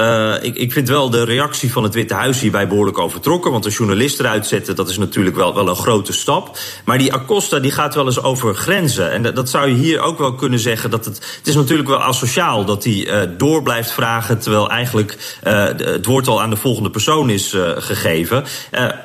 ik, 0.43 0.57
ik 0.57 0.73
vind 0.73 0.89
wel 0.89 1.11
de 1.11 1.25
reactie 1.25 1.73
van 1.73 1.83
het 1.83 1.95
Witte 1.95 2.15
Huis 2.15 2.41
hierbij 2.41 2.69
behoorlijk 2.69 2.99
overtrokken. 2.99 3.51
Want 3.51 3.65
een 3.65 3.73
journalist 3.73 4.21
eruit 4.21 4.47
zetten, 4.47 4.77
dat 4.77 4.89
is 4.89 4.99
natuurlijk 4.99 5.37
wel, 5.37 5.55
wel 5.55 5.69
een 5.69 5.77
grote 5.77 6.13
stap. 6.13 6.59
Maar 6.85 6.99
die 6.99 7.13
Acosta 7.13 7.59
die 7.59 7.71
gaat 7.71 7.95
wel 7.95 8.05
eens 8.05 8.13
over 8.23 8.55
grenzen. 8.55 9.13
En 9.13 9.23
dat, 9.23 9.37
dat, 9.37 9.49
zou 9.49 9.69
je 9.69 9.75
hier 9.75 10.01
ook 10.01 10.19
wel 10.19 10.35
kunnen 10.35 10.59
zeggen. 10.59 10.91
Dat 10.91 11.05
het, 11.05 11.17
het 11.39 11.47
is 11.47 11.55
natuurlijk 11.55 11.89
wel 11.89 12.03
asociaal 12.03 12.65
dat 12.65 12.85
hij 12.85 12.93
uh, 12.93 13.21
door 13.37 13.63
blijft 13.63 13.93
vragen. 13.93 14.39
Terwijl 14.39 14.71
eigenlijk 14.71 15.39
uh, 15.47 15.65
het 15.77 16.07
woord 16.07 16.29
al 16.29 16.43
aan 16.43 16.51
de 16.51 16.57
volgende 16.57 16.91
persoon 16.91 17.31
is 17.31 17.55
uh, 17.55 17.71
gegeven. 17.77 18.45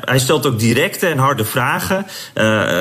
hij 0.06 0.20
stelt 0.20 0.46
ook 0.46 0.60
directe 0.60 1.08
en 1.08 1.18
harde 1.18 1.46
vragen. 1.46 2.06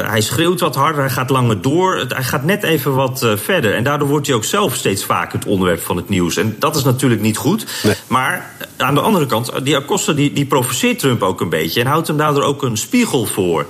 hij 0.06 0.20
schreeuwt 0.20 0.60
wat 0.60 0.74
harder, 0.74 1.00
hij 1.00 1.10
gaat 1.10 1.30
langer 1.30 1.62
door. 1.62 2.04
Hij 2.08 2.24
gaat 2.24 2.44
net 2.44 2.62
even 2.62 2.94
wat 2.94 3.26
verder. 3.34 3.74
En 3.74 3.84
daardoor 3.84 4.08
wordt 4.08 4.26
hij 4.26 4.36
ook 4.36 4.44
zelf 4.44 4.74
steeds 4.74 5.04
vaker 5.04 5.38
het 5.38 5.48
onderwerp 5.48 5.82
van 5.82 5.96
het 5.96 6.08
nieuws. 6.08 6.36
En 6.36 6.56
dat 6.58 6.76
is 6.76 6.84
natuurlijk 6.84 7.20
niet 7.20 7.36
goed. 7.36 7.66
Nee. 7.82 7.94
Maar 8.06 8.50
aan 8.76 8.94
de 8.94 9.00
andere 9.00 9.26
kant, 9.26 9.52
die 9.62 9.76
Acosta 9.76 10.12
die, 10.12 10.32
die 10.32 10.46
provoceert 10.46 10.98
Trump 10.98 11.22
ook 11.22 11.40
een 11.40 11.48
beetje. 11.48 11.80
En 11.80 11.86
houdt 11.86 12.06
hem 12.06 12.16
daardoor 12.16 12.42
ook 12.42 12.62
een 12.62 12.76
spiegel 12.76 13.26
voor. 13.26 13.66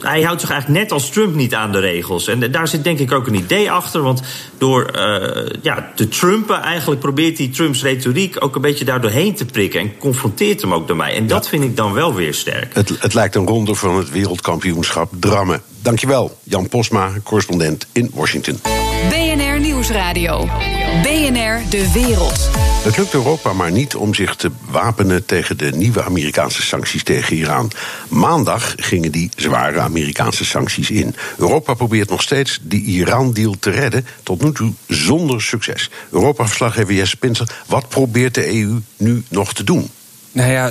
hij 0.00 0.22
houdt 0.22 0.40
zich 0.40 0.50
eigenlijk 0.50 0.80
net 0.80 0.92
als 0.92 1.10
Trump 1.10 1.34
niet 1.38 1.54
aan 1.54 1.72
de 1.72 1.78
regels. 1.78 2.28
En 2.28 2.52
daar 2.52 2.68
zit 2.68 2.84
denk 2.84 2.98
ik 2.98 3.12
ook 3.12 3.26
een 3.26 3.34
idee 3.34 3.70
achter. 3.70 4.02
Want 4.02 4.22
door 4.58 4.90
uh, 4.94 5.46
ja, 5.62 5.92
te 5.94 6.08
trumpen, 6.08 6.62
eigenlijk 6.62 7.00
probeert 7.00 7.38
hij 7.38 7.48
Trumps 7.48 7.82
retoriek 7.82 8.36
ook 8.38 8.56
een 8.56 8.62
beetje 8.62 8.84
daardoorheen 8.84 9.34
te 9.34 9.44
prikken. 9.44 9.80
En 9.80 9.98
confronteert 9.98 10.60
hem 10.60 10.74
ook 10.74 10.86
daarmee. 10.86 11.14
En 11.14 11.26
dat 11.26 11.48
vind 11.48 11.64
ik 11.64 11.76
dan 11.76 11.92
wel 11.92 12.14
weer 12.14 12.34
sterk. 12.34 12.74
Het, 12.74 12.92
het 12.98 13.14
lijkt 13.14 13.34
een 13.34 13.46
ronde 13.46 13.74
van 13.74 13.96
het 13.96 14.10
wereldkampioenschap 14.10 15.12
drammen. 15.20 15.62
Dankjewel, 15.82 16.38
Jan 16.42 16.68
Posma, 16.68 17.12
correspondent 17.22 17.86
in 17.92 18.10
Washington. 18.14 18.60
BNR 19.08 19.47
Nieuwsradio. 19.88 20.44
BNR 21.02 21.70
De 21.70 21.92
Wereld. 21.92 22.50
Het 22.84 22.96
lukt 22.96 23.14
Europa 23.14 23.52
maar 23.52 23.72
niet 23.72 23.94
om 23.94 24.14
zich 24.14 24.36
te 24.36 24.50
wapenen 24.70 25.24
tegen 25.24 25.56
de 25.56 25.70
nieuwe 25.70 26.02
Amerikaanse 26.02 26.62
sancties 26.62 27.02
tegen 27.02 27.36
Iran. 27.36 27.70
Maandag 28.08 28.74
gingen 28.76 29.12
die 29.12 29.30
zware 29.36 29.80
Amerikaanse 29.80 30.44
sancties 30.44 30.90
in. 30.90 31.14
Europa 31.38 31.74
probeert 31.74 32.10
nog 32.10 32.22
steeds 32.22 32.58
die 32.62 32.82
Iran-deal 32.82 33.54
te 33.60 33.70
redden, 33.70 34.06
tot 34.22 34.42
nu 34.42 34.52
toe 34.52 34.72
zonder 34.86 35.42
succes. 35.42 35.90
Europa-verslaggever 36.10 36.94
Jesse 36.94 37.16
Pinser, 37.16 37.48
wat 37.66 37.88
probeert 37.88 38.34
de 38.34 38.60
EU 38.60 38.80
nu 38.96 39.22
nog 39.28 39.54
te 39.54 39.64
doen? 39.64 39.90
Nou 40.32 40.50
ja, 40.50 40.70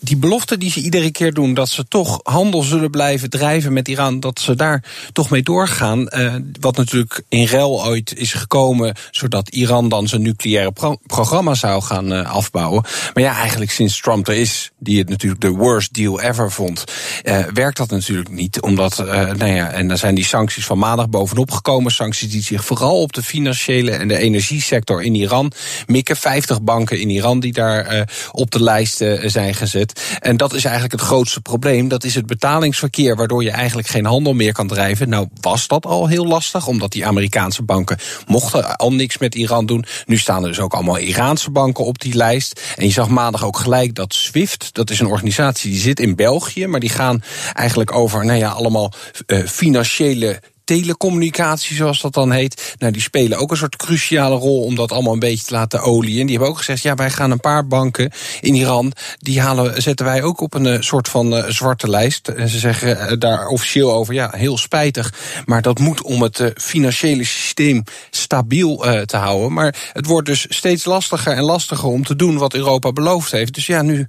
die 0.00 0.16
belofte 0.16 0.58
die 0.58 0.70
ze 0.70 0.80
iedere 0.80 1.10
keer 1.10 1.32
doen, 1.32 1.54
dat 1.54 1.68
ze 1.68 1.88
toch 1.88 2.20
handel 2.22 2.62
zullen 2.62 2.90
blijven 2.90 3.30
drijven 3.30 3.72
met 3.72 3.88
Iran, 3.88 4.20
dat 4.20 4.40
ze 4.40 4.54
daar 4.54 4.84
toch 5.12 5.30
mee 5.30 5.42
doorgaan. 5.42 6.08
Uh, 6.10 6.34
wat 6.60 6.76
natuurlijk 6.76 7.22
in 7.28 7.46
ruil 7.46 7.84
ooit 7.84 8.16
is 8.16 8.32
gekomen, 8.32 8.94
zodat 9.10 9.48
Iran 9.48 9.88
dan 9.88 10.08
zijn 10.08 10.22
nucleaire 10.22 10.72
pro 10.72 10.96
programma 11.06 11.54
zou 11.54 11.82
gaan 11.82 12.12
uh, 12.12 12.30
afbouwen. 12.30 12.84
Maar 13.14 13.22
ja, 13.22 13.36
eigenlijk 13.36 13.70
sinds 13.70 14.00
Trump 14.00 14.28
er 14.28 14.34
is, 14.34 14.70
die 14.78 14.98
het 14.98 15.08
natuurlijk 15.08 15.40
de 15.40 15.48
worst 15.48 15.94
deal 15.94 16.20
ever 16.20 16.52
vond, 16.52 16.84
uh, 17.24 17.38
werkt 17.54 17.76
dat 17.76 17.90
natuurlijk 17.90 18.30
niet. 18.30 18.60
Omdat, 18.60 18.96
nou 19.36 19.46
ja, 19.46 19.70
en 19.70 19.88
daar 19.88 19.98
zijn 19.98 20.14
die 20.14 20.24
sancties 20.24 20.64
van 20.64 20.78
maandag 20.78 21.08
bovenop 21.08 21.50
gekomen. 21.50 21.92
Sancties 21.92 22.30
die 22.30 22.42
zich 22.42 22.64
vooral 22.64 23.00
op 23.00 23.12
de 23.12 23.22
financiële 23.22 23.90
en 23.90 24.08
de 24.08 24.18
energiesector 24.18 25.02
in 25.02 25.14
Iran 25.14 25.52
mikken. 25.86 26.16
50 26.16 26.62
banken 26.62 27.00
in 27.00 27.10
Iran 27.10 27.40
die 27.40 27.52
daar 27.52 28.08
op 28.32 28.50
de 28.50 28.62
lijst 28.62 29.04
zijn 29.24 29.54
gezet. 29.54 29.89
En 30.18 30.36
dat 30.36 30.52
is 30.52 30.64
eigenlijk 30.64 30.94
het 30.94 31.02
grootste 31.02 31.40
probleem. 31.40 31.88
Dat 31.88 32.04
is 32.04 32.14
het 32.14 32.26
betalingsverkeer, 32.26 33.16
waardoor 33.16 33.42
je 33.42 33.50
eigenlijk 33.50 33.88
geen 33.88 34.06
handel 34.06 34.32
meer 34.32 34.52
kan 34.52 34.66
drijven. 34.66 35.08
Nou 35.08 35.28
was 35.40 35.66
dat 35.66 35.86
al 35.86 36.06
heel 36.06 36.26
lastig, 36.26 36.66
omdat 36.66 36.92
die 36.92 37.06
Amerikaanse 37.06 37.62
banken 37.62 37.98
mochten 38.26 38.76
al 38.76 38.92
niks 38.92 39.18
met 39.18 39.34
Iran 39.34 39.66
doen. 39.66 39.84
Nu 40.06 40.18
staan 40.18 40.42
er 40.42 40.48
dus 40.48 40.60
ook 40.60 40.74
allemaal 40.74 40.98
Iraanse 40.98 41.50
banken 41.50 41.84
op 41.84 41.98
die 41.98 42.14
lijst. 42.14 42.60
En 42.76 42.86
je 42.86 42.92
zag 42.92 43.08
maandag 43.08 43.44
ook 43.44 43.58
gelijk 43.58 43.94
dat 43.94 44.14
SWIFT, 44.14 44.74
dat 44.74 44.90
is 44.90 45.00
een 45.00 45.06
organisatie 45.06 45.70
die 45.70 45.80
zit 45.80 46.00
in 46.00 46.16
België, 46.16 46.66
maar 46.66 46.80
die 46.80 46.88
gaan 46.88 47.22
eigenlijk 47.52 47.94
over, 47.94 48.24
nou 48.24 48.38
ja, 48.38 48.48
allemaal 48.48 48.92
uh, 49.26 49.46
financiële 49.46 50.40
telecommunicatie, 50.76 51.76
zoals 51.76 52.00
dat 52.00 52.14
dan 52.14 52.30
heet. 52.32 52.74
Nou, 52.78 52.92
die 52.92 53.02
spelen 53.02 53.38
ook 53.38 53.50
een 53.50 53.56
soort 53.56 53.76
cruciale 53.76 54.36
rol 54.36 54.62
om 54.62 54.74
dat 54.74 54.92
allemaal 54.92 55.12
een 55.12 55.18
beetje 55.18 55.44
te 55.44 55.54
laten 55.54 55.82
olieën. 55.82 56.26
Die 56.26 56.30
hebben 56.30 56.48
ook 56.48 56.58
gezegd, 56.58 56.82
ja, 56.82 56.94
wij 56.94 57.10
gaan 57.10 57.30
een 57.30 57.40
paar 57.40 57.66
banken 57.66 58.10
in 58.40 58.54
Iran, 58.54 58.92
die 59.18 59.40
halen, 59.40 59.82
zetten 59.82 60.06
wij 60.06 60.22
ook 60.22 60.40
op 60.40 60.54
een 60.54 60.66
uh, 60.66 60.80
soort 60.80 61.08
van 61.08 61.36
uh, 61.36 61.44
zwarte 61.48 61.88
lijst. 61.88 62.28
En 62.28 62.48
ze 62.48 62.58
zeggen 62.58 62.96
uh, 62.96 63.18
daar 63.18 63.46
officieel 63.46 63.92
over, 63.92 64.14
ja, 64.14 64.32
heel 64.36 64.58
spijtig, 64.58 65.14
maar 65.44 65.62
dat 65.62 65.78
moet 65.78 66.02
om 66.02 66.22
het 66.22 66.52
financiële 66.56 67.24
systeem 67.24 67.84
stabiel 68.10 68.76
te 69.04 69.16
houden. 69.16 69.52
Maar 69.52 69.90
het 69.92 70.06
wordt 70.06 70.26
dus 70.26 70.46
steeds 70.48 70.84
lastiger 70.84 71.32
en 71.32 71.42
lastiger 71.42 71.88
om 71.88 72.04
te 72.04 72.16
doen 72.16 72.38
wat 72.38 72.54
Europa 72.54 72.92
beloofd 72.92 73.30
heeft. 73.30 73.54
Dus 73.54 73.66
ja, 73.66 73.82
nu 73.82 74.06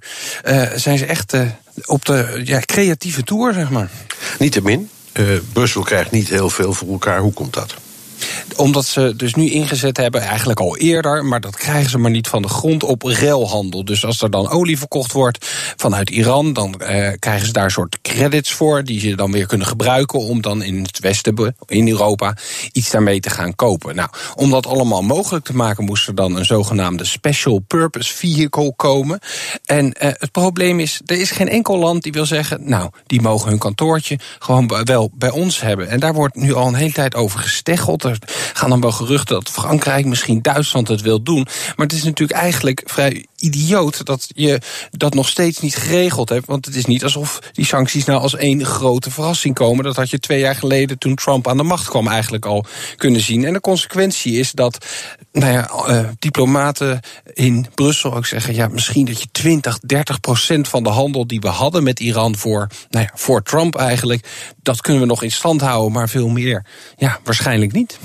zijn 0.74 0.98
ze 0.98 1.06
echt 1.06 1.34
op 1.84 2.04
de 2.04 2.40
ja, 2.44 2.60
creatieve 2.60 3.22
tour, 3.22 3.52
zeg 3.52 3.70
maar. 3.70 3.90
Niettemin, 4.38 4.80
uh, 4.80 5.01
Brussel 5.52 5.82
krijgt 5.82 6.10
niet 6.10 6.28
heel 6.28 6.50
veel 6.50 6.72
voor 6.72 6.88
elkaar. 6.88 7.20
Hoe 7.20 7.32
komt 7.32 7.54
dat? 7.54 7.74
Omdat 8.56 8.84
ze 8.84 9.16
dus 9.16 9.34
nu 9.34 9.50
ingezet 9.50 9.96
hebben, 9.96 10.20
eigenlijk 10.20 10.60
al 10.60 10.76
eerder, 10.76 11.24
maar 11.24 11.40
dat 11.40 11.56
krijgen 11.56 11.90
ze 11.90 11.98
maar 11.98 12.10
niet 12.10 12.28
van 12.28 12.42
de 12.42 12.48
grond 12.48 12.84
op 12.84 13.02
ruilhandel. 13.02 13.84
Dus 13.84 14.04
als 14.04 14.22
er 14.22 14.30
dan 14.30 14.50
olie 14.50 14.78
verkocht 14.78 15.12
wordt 15.12 15.46
vanuit 15.76 16.10
Iran, 16.10 16.52
dan 16.52 16.80
eh, 16.80 17.12
krijgen 17.18 17.46
ze 17.46 17.52
daar 17.52 17.70
soort 17.70 17.98
credits 18.02 18.52
voor, 18.52 18.84
die 18.84 19.00
ze 19.00 19.14
dan 19.14 19.32
weer 19.32 19.46
kunnen 19.46 19.66
gebruiken 19.66 20.18
om 20.18 20.40
dan 20.40 20.62
in 20.62 20.82
het 20.82 21.00
Westen, 21.00 21.54
in 21.66 21.88
Europa, 21.88 22.36
iets 22.72 22.90
daarmee 22.90 23.20
te 23.20 23.30
gaan 23.30 23.54
kopen. 23.54 23.94
Nou, 23.94 24.08
om 24.34 24.50
dat 24.50 24.66
allemaal 24.66 25.02
mogelijk 25.02 25.44
te 25.44 25.54
maken, 25.54 25.84
moest 25.84 26.08
er 26.08 26.14
dan 26.14 26.36
een 26.36 26.44
zogenaamde 26.44 27.04
Special 27.04 27.58
Purpose 27.58 28.14
Vehicle 28.14 28.72
komen. 28.76 29.18
En 29.64 29.92
eh, 29.92 30.10
het 30.12 30.30
probleem 30.32 30.80
is, 30.80 31.00
er 31.06 31.20
is 31.20 31.30
geen 31.30 31.48
enkel 31.48 31.78
land 31.78 32.02
die 32.02 32.12
wil 32.12 32.26
zeggen, 32.26 32.68
nou, 32.68 32.90
die 33.06 33.20
mogen 33.20 33.48
hun 33.48 33.58
kantoortje 33.58 34.18
gewoon 34.38 34.84
wel 34.84 35.10
bij 35.14 35.30
ons 35.30 35.60
hebben. 35.60 35.88
En 35.88 36.00
daar 36.00 36.14
wordt 36.14 36.36
nu 36.36 36.54
al 36.54 36.66
een 36.66 36.74
hele 36.74 36.92
tijd 36.92 37.14
over 37.14 37.38
gesteggeld 37.40 38.02
gaan 38.52 38.70
dan 38.70 38.80
wel 38.80 38.92
geruchten 38.92 39.34
dat 39.34 39.50
Frankrijk, 39.50 40.06
misschien 40.06 40.42
Duitsland 40.42 40.88
het 40.88 41.00
wil 41.00 41.22
doen. 41.22 41.46
Maar 41.76 41.86
het 41.86 41.92
is 41.92 42.04
natuurlijk 42.04 42.40
eigenlijk 42.40 42.82
vrij 42.84 43.26
idioot 43.36 44.04
dat 44.04 44.28
je 44.34 44.60
dat 44.90 45.14
nog 45.14 45.28
steeds 45.28 45.60
niet 45.60 45.76
geregeld 45.76 46.28
hebt. 46.28 46.46
Want 46.46 46.66
het 46.66 46.74
is 46.74 46.86
niet 46.86 47.04
alsof 47.04 47.38
die 47.52 47.64
sancties 47.64 48.04
nou 48.04 48.20
als 48.20 48.36
één 48.36 48.64
grote 48.64 49.10
verrassing 49.10 49.54
komen. 49.54 49.84
Dat 49.84 49.96
had 49.96 50.10
je 50.10 50.18
twee 50.18 50.40
jaar 50.40 50.56
geleden 50.56 50.98
toen 50.98 51.14
Trump 51.14 51.48
aan 51.48 51.56
de 51.56 51.62
macht 51.62 51.88
kwam 51.88 52.08
eigenlijk 52.08 52.46
al 52.46 52.64
kunnen 52.96 53.20
zien. 53.20 53.44
En 53.44 53.52
de 53.52 53.60
consequentie 53.60 54.38
is 54.38 54.52
dat 54.52 54.86
nou 55.32 55.52
ja, 55.52 55.70
uh, 55.88 56.08
diplomaten 56.18 57.00
in 57.34 57.66
Brussel 57.74 58.14
ook 58.14 58.26
zeggen... 58.26 58.54
ja, 58.54 58.68
misschien 58.68 59.04
dat 59.04 59.20
je 59.20 59.28
20, 59.32 59.78
30 59.78 60.20
procent 60.20 60.68
van 60.68 60.82
de 60.82 60.88
handel 60.88 61.26
die 61.26 61.40
we 61.40 61.48
hadden 61.48 61.82
met 61.82 62.00
Iran... 62.00 62.36
voor, 62.36 62.68
nou 62.90 63.04
ja, 63.04 63.10
voor 63.14 63.42
Trump 63.42 63.76
eigenlijk, 63.76 64.26
dat 64.62 64.80
kunnen 64.80 65.02
we 65.02 65.08
nog 65.08 65.22
in 65.22 65.32
stand 65.32 65.60
houden... 65.60 65.92
maar 65.92 66.08
veel 66.08 66.28
meer, 66.28 66.64
ja, 66.96 67.20
waarschijnlijk 67.24 67.72
niet. 67.72 67.98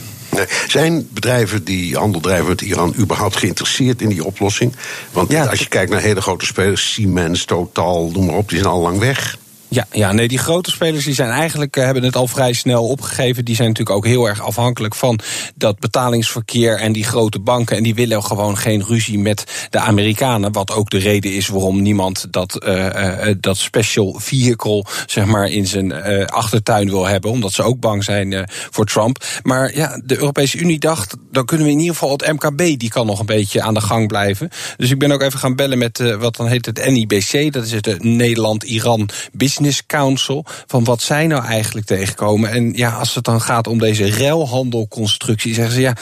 Zijn 0.67 1.07
bedrijven 1.11 1.63
die 1.63 1.95
handel 1.95 2.21
drijven 2.21 2.47
met 2.47 2.61
Iran 2.61 2.93
überhaupt 2.97 3.35
geïnteresseerd 3.35 4.01
in 4.01 4.09
die 4.09 4.23
oplossing? 4.23 4.75
Want 5.11 5.31
ja, 5.31 5.45
als 5.45 5.59
je 5.59 5.67
kijkt 5.67 5.91
naar 5.91 6.01
hele 6.01 6.21
grote 6.21 6.45
spelers, 6.45 6.93
Siemens, 6.93 7.45
Total, 7.45 8.09
noem 8.13 8.25
maar 8.25 8.35
op, 8.35 8.49
die 8.49 8.57
zijn 8.57 8.71
al 8.71 8.81
lang 8.81 8.99
weg. 8.99 9.37
Ja, 9.69 9.85
ja, 9.91 10.11
nee, 10.11 10.27
die 10.27 10.37
grote 10.37 10.71
spelers 10.71 11.05
die 11.05 11.13
zijn 11.13 11.29
eigenlijk, 11.29 11.77
uh, 11.77 11.83
hebben 11.83 12.03
het 12.03 12.15
al 12.15 12.27
vrij 12.27 12.53
snel 12.53 12.87
opgegeven. 12.87 13.45
Die 13.45 13.55
zijn 13.55 13.67
natuurlijk 13.67 13.97
ook 13.97 14.05
heel 14.05 14.27
erg 14.27 14.41
afhankelijk 14.41 14.95
van 14.95 15.19
dat 15.55 15.79
betalingsverkeer 15.79 16.75
en 16.75 16.91
die 16.91 17.03
grote 17.03 17.39
banken. 17.39 17.77
En 17.77 17.83
die 17.83 17.95
willen 17.95 18.23
gewoon 18.23 18.57
geen 18.57 18.85
ruzie 18.85 19.19
met 19.19 19.67
de 19.69 19.79
Amerikanen. 19.79 20.51
Wat 20.51 20.71
ook 20.71 20.89
de 20.89 20.97
reden 20.97 21.33
is 21.33 21.47
waarom 21.47 21.81
niemand 21.81 22.27
dat, 22.31 22.65
uh, 22.67 22.85
uh, 22.85 23.35
dat 23.39 23.57
special 23.57 24.15
vehicle 24.19 24.85
zeg 25.05 25.25
maar, 25.25 25.49
in 25.49 25.67
zijn 25.67 25.93
achtertuin 26.25 26.89
wil 26.89 27.05
hebben. 27.05 27.31
Omdat 27.31 27.51
ze 27.51 27.63
ook 27.63 27.79
bang 27.79 28.03
zijn 28.03 28.49
voor 28.49 28.85
Trump. 28.85 29.25
Maar 29.43 29.75
ja, 29.75 30.01
de 30.05 30.17
Europese 30.17 30.57
Unie 30.57 30.79
dacht, 30.79 31.15
dan 31.31 31.45
kunnen 31.45 31.65
we 31.65 31.71
in 31.71 31.79
ieder 31.79 31.93
geval 31.93 32.11
het 32.11 32.31
MKB, 32.31 32.79
die 32.79 32.89
kan 32.89 33.05
nog 33.05 33.19
een 33.19 33.25
beetje 33.25 33.61
aan 33.61 33.73
de 33.73 33.81
gang 33.81 34.07
blijven. 34.07 34.49
Dus 34.77 34.91
ik 34.91 34.99
ben 34.99 35.11
ook 35.11 35.21
even 35.21 35.39
gaan 35.39 35.55
bellen 35.55 35.77
met 35.77 36.15
wat 36.19 36.35
dan 36.35 36.47
heet 36.47 36.65
het 36.65 36.85
NIBC. 36.89 37.53
Dat 37.53 37.65
is 37.65 37.71
het 37.71 38.03
Nederland-Iran 38.03 39.09
Business 39.31 39.55
Business. 39.57 40.29
Van 40.67 40.83
wat 40.83 41.01
zij 41.01 41.27
nou 41.27 41.45
eigenlijk 41.45 41.85
tegenkomen. 41.85 42.49
En 42.49 42.73
ja, 42.73 42.91
als 42.91 43.15
het 43.15 43.23
dan 43.23 43.41
gaat 43.41 43.67
om 43.67 43.79
deze 43.79 44.11
ruilhandelconstructie, 44.11 45.53
zeggen 45.53 45.73
ze 45.73 45.81
ja, 45.81 45.93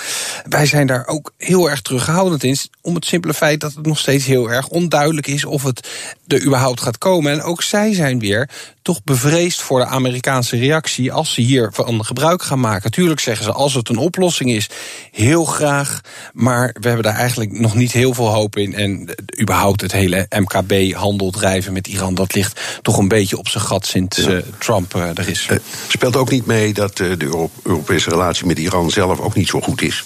wij 0.49 0.65
zijn 0.65 0.87
daar 0.87 1.07
ook 1.07 1.33
heel 1.37 1.69
erg 1.69 1.81
terughoudend 1.81 2.43
in. 2.43 2.57
Om 2.81 2.95
het 2.95 3.05
simpele 3.05 3.33
feit 3.33 3.59
dat 3.59 3.73
het 3.73 3.85
nog 3.85 3.99
steeds 3.99 4.25
heel 4.25 4.51
erg 4.51 4.67
onduidelijk 4.67 5.27
is 5.27 5.45
of 5.45 5.63
het 5.63 5.87
er 6.27 6.43
überhaupt 6.43 6.81
gaat 6.81 6.97
komen. 6.97 7.31
En 7.31 7.41
ook 7.41 7.63
zij 7.63 7.93
zijn 7.93 8.19
weer 8.19 8.49
toch 8.81 9.03
bevreesd 9.03 9.61
voor 9.61 9.79
de 9.79 9.85
Amerikaanse 9.85 10.57
reactie 10.57 11.11
als 11.11 11.33
ze 11.33 11.41
hiervan 11.41 12.05
gebruik 12.05 12.43
gaan 12.43 12.59
maken. 12.59 12.91
Tuurlijk 12.91 13.19
zeggen 13.19 13.45
ze 13.45 13.51
als 13.51 13.73
het 13.73 13.89
een 13.89 13.97
oplossing 13.97 14.51
is, 14.51 14.69
heel 15.11 15.45
graag. 15.45 16.01
Maar 16.33 16.75
we 16.79 16.87
hebben 16.87 17.03
daar 17.03 17.15
eigenlijk 17.15 17.59
nog 17.59 17.75
niet 17.75 17.91
heel 17.91 18.13
veel 18.13 18.33
hoop 18.33 18.57
in. 18.57 18.73
En 18.73 19.09
überhaupt 19.41 19.81
het 19.81 19.91
hele 19.91 20.27
MKB-handel 20.29 21.31
drijven 21.31 21.73
met 21.73 21.87
Iran, 21.87 22.15
dat 22.15 22.35
ligt 22.35 22.79
toch 22.81 22.97
een 22.97 23.07
beetje 23.07 23.37
op 23.37 23.47
zijn 23.47 23.63
gat 23.63 23.85
sinds 23.85 24.27
uh, 24.27 24.37
Trump 24.57 24.95
uh, 24.95 25.17
er 25.17 25.29
is. 25.29 25.47
Uh, 25.51 25.57
speelt 25.87 26.15
ook 26.15 26.29
niet 26.29 26.45
mee 26.45 26.73
dat 26.73 26.97
de 26.97 27.47
Europese 27.63 28.09
relatie 28.09 28.45
met 28.45 28.59
Iran 28.59 28.89
zelf 28.89 29.19
ook 29.19 29.35
niet 29.35 29.47
zo 29.47 29.61
goed 29.61 29.81
is? 29.81 30.03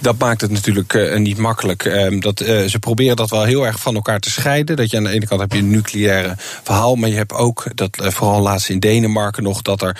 Dat 0.00 0.18
maakt 0.18 0.40
het 0.40 0.50
natuurlijk 0.50 0.92
uh, 0.92 1.18
niet 1.18 1.38
makkelijk. 1.38 1.84
Uh, 1.84 2.20
dat, 2.20 2.40
uh, 2.40 2.64
ze 2.64 2.78
proberen 2.78 3.16
dat 3.16 3.30
wel 3.30 3.44
heel 3.44 3.66
erg 3.66 3.80
van 3.80 3.94
elkaar 3.94 4.20
te 4.20 4.30
scheiden. 4.30 4.76
Dat 4.76 4.90
je 4.90 4.96
aan 4.96 5.04
de 5.04 5.10
ene 5.10 5.26
kant 5.26 5.40
heb 5.40 5.52
je 5.52 5.58
een 5.58 5.70
nucleaire 5.70 6.34
verhaal, 6.38 6.94
maar 6.94 7.08
je 7.08 7.14
hebt 7.14 7.32
ook, 7.32 7.66
dat 7.74 7.96
vooral 7.98 8.40
laatst 8.40 8.68
in 8.68 8.78
Denemarken 8.78 9.42
nog, 9.42 9.62
dat 9.62 9.82
er 9.82 9.96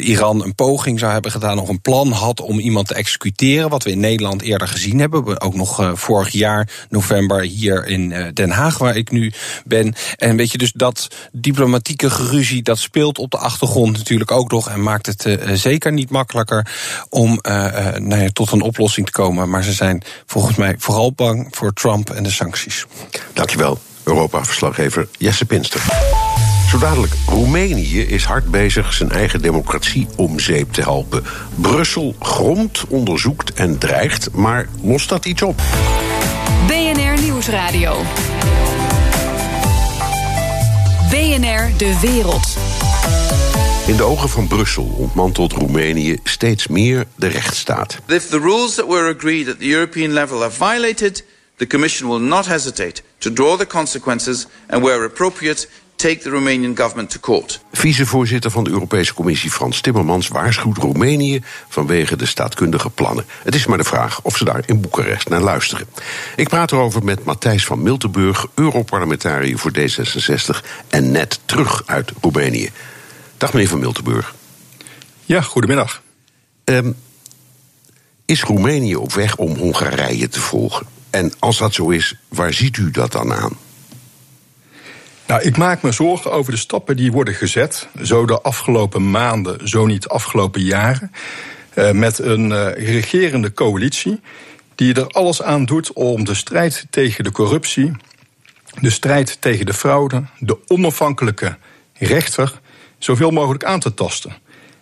Iran 0.00 0.44
een 0.44 0.54
poging 0.54 0.98
zou 0.98 1.12
hebben 1.12 1.30
gedaan, 1.30 1.56
nog 1.56 1.68
een 1.68 1.80
plan 1.80 2.12
had 2.12 2.40
om 2.40 2.58
iemand 2.58 2.88
te 2.88 2.94
executeren. 2.94 3.68
Wat 3.68 3.82
we 3.82 3.90
in 3.90 4.00
Nederland 4.00 4.42
eerder 4.42 4.68
gezien 4.68 4.98
hebben. 4.98 5.40
Ook 5.40 5.54
nog 5.54 5.90
vorig 5.94 6.28
jaar, 6.28 6.68
november, 6.88 7.40
hier 7.40 7.86
in 7.86 8.30
Den 8.34 8.50
Haag, 8.50 8.78
waar 8.78 8.96
ik 8.96 9.10
nu 9.10 9.32
ben. 9.64 9.94
En 10.16 10.36
weet 10.36 10.52
je, 10.52 10.58
dus 10.58 10.72
dat 10.72 11.08
diplomatieke 11.32 12.10
geruzie, 12.10 12.62
dat 12.62 12.78
speelt 12.78 13.18
op 13.18 13.30
de 13.30 13.38
achtergrond 13.38 13.96
natuurlijk 13.96 14.30
ook 14.30 14.50
nog. 14.50 14.68
En 14.68 14.82
maakt 14.82 15.06
het 15.06 15.38
zeker 15.52 15.92
niet 15.92 16.10
makkelijker 16.10 16.66
om 17.08 17.38
nou 17.98 18.30
tot 18.32 18.52
een 18.52 18.62
oplossing 18.62 19.05
komen. 19.10 19.50
Maar 19.50 19.62
ze 19.62 19.72
zijn 19.72 20.02
volgens 20.26 20.56
mij 20.56 20.74
vooral 20.78 21.12
bang 21.12 21.48
voor 21.50 21.72
Trump 21.72 22.10
en 22.10 22.22
de 22.22 22.30
sancties. 22.30 22.86
Dankjewel, 23.32 23.78
Europa-verslaggever 24.04 25.08
Jesse 25.18 25.44
Pinster. 25.44 25.82
Zo 26.70 26.78
dadelijk, 26.78 27.12
Roemenië 27.26 28.00
is 28.00 28.24
hard 28.24 28.50
bezig 28.50 28.92
zijn 28.92 29.10
eigen 29.10 29.42
democratie 29.42 30.08
om 30.16 30.38
zeep 30.38 30.72
te 30.72 30.80
helpen. 30.80 31.24
Brussel 31.54 32.14
gromt, 32.20 32.84
onderzoekt 32.88 33.52
en 33.52 33.78
dreigt, 33.78 34.32
maar 34.32 34.68
lost 34.82 35.08
dat 35.08 35.24
iets 35.24 35.42
op? 35.42 35.60
BNR 36.66 37.22
Nieuwsradio. 37.22 37.96
BNR 41.10 41.76
De 41.76 41.98
Wereld. 42.00 42.56
In 43.86 43.96
de 43.96 44.02
ogen 44.02 44.28
van 44.28 44.46
Brussel 44.46 44.84
ontmantelt 44.84 45.52
Roemenië 45.52 46.18
steeds 46.24 46.66
meer 46.66 47.06
de 47.16 47.26
rechtsstaat. 47.26 47.98
If 48.06 48.28
the 48.28 48.38
rules 48.38 48.74
that 48.74 48.86
were 48.86 49.14
agreed 49.14 49.48
at 49.48 49.58
the 49.58 49.66
European 49.66 50.12
level 50.12 50.42
are 50.42 50.50
violated, 50.50 51.24
the 51.56 51.66
Commission 51.66 52.08
will 52.08 52.20
not 52.20 52.46
hesitate 52.46 53.02
to 53.18 53.32
draw 53.32 53.58
the 53.58 53.66
consequences 53.66 54.46
and 54.68 54.82
where 54.82 55.04
appropriate 55.04 55.68
take 55.96 56.18
the 56.18 56.30
Romanian 56.30 56.76
government 56.76 57.10
to 57.10 57.20
court. 57.20 57.60
Vicevoorzitter 57.72 58.50
van 58.50 58.64
de 58.64 58.70
Europese 58.70 59.14
Commissie 59.14 59.50
Frans 59.50 59.80
Timmermans 59.80 60.28
waarschuwt 60.28 60.78
Roemenië 60.78 61.42
vanwege 61.68 62.16
de 62.16 62.26
staatkundige 62.26 62.90
plannen. 62.90 63.24
Het 63.42 63.54
is 63.54 63.66
maar 63.66 63.78
de 63.78 63.84
vraag 63.84 64.20
of 64.22 64.36
ze 64.36 64.44
daar 64.44 64.62
in 64.66 64.80
Boekarest 64.80 65.28
naar 65.28 65.42
luisteren. 65.42 65.86
Ik 66.36 66.48
praat 66.48 66.72
erover 66.72 67.04
met 67.04 67.24
Matthijs 67.24 67.64
van 67.64 67.82
Miltenburg, 67.82 68.46
Europarlementariër 68.54 69.58
voor 69.58 69.72
D66 69.78 70.66
en 70.88 71.10
net 71.10 71.40
terug 71.44 71.82
uit 71.86 72.12
Roemenië. 72.20 72.70
Dag 73.38 73.52
meneer 73.52 73.68
Van 73.68 73.78
Miltenburg. 73.78 74.34
Ja, 75.24 75.40
goedemiddag. 75.40 76.02
Um, 76.64 76.96
is 78.24 78.42
Roemenië 78.42 78.96
op 78.96 79.12
weg 79.12 79.36
om 79.36 79.56
Hongarije 79.56 80.28
te 80.28 80.40
volgen? 80.40 80.86
En 81.10 81.32
als 81.38 81.58
dat 81.58 81.74
zo 81.74 81.88
is, 81.88 82.14
waar 82.28 82.52
ziet 82.52 82.76
u 82.76 82.90
dat 82.90 83.12
dan 83.12 83.32
aan? 83.32 83.58
Nou, 85.26 85.42
ik 85.42 85.56
maak 85.56 85.82
me 85.82 85.92
zorgen 85.92 86.32
over 86.32 86.52
de 86.52 86.58
stappen 86.58 86.96
die 86.96 87.12
worden 87.12 87.34
gezet, 87.34 87.88
zo 88.02 88.26
de 88.26 88.40
afgelopen 88.40 89.10
maanden, 89.10 89.68
zo 89.68 89.86
niet 89.86 90.02
de 90.02 90.08
afgelopen 90.08 90.62
jaren, 90.62 91.12
uh, 91.74 91.90
met 91.90 92.18
een 92.18 92.50
uh, 92.50 92.72
regerende 92.72 93.52
coalitie 93.52 94.20
die 94.74 94.94
er 94.94 95.06
alles 95.06 95.42
aan 95.42 95.64
doet 95.64 95.92
om 95.92 96.24
de 96.24 96.34
strijd 96.34 96.86
tegen 96.90 97.24
de 97.24 97.32
corruptie, 97.32 97.92
de 98.80 98.90
strijd 98.90 99.40
tegen 99.40 99.66
de 99.66 99.74
fraude, 99.74 100.24
de 100.38 100.58
onafhankelijke 100.66 101.56
rechter 101.92 102.60
zoveel 102.98 103.30
mogelijk 103.30 103.64
aan 103.64 103.80
te 103.80 103.94
tasten. 103.94 104.36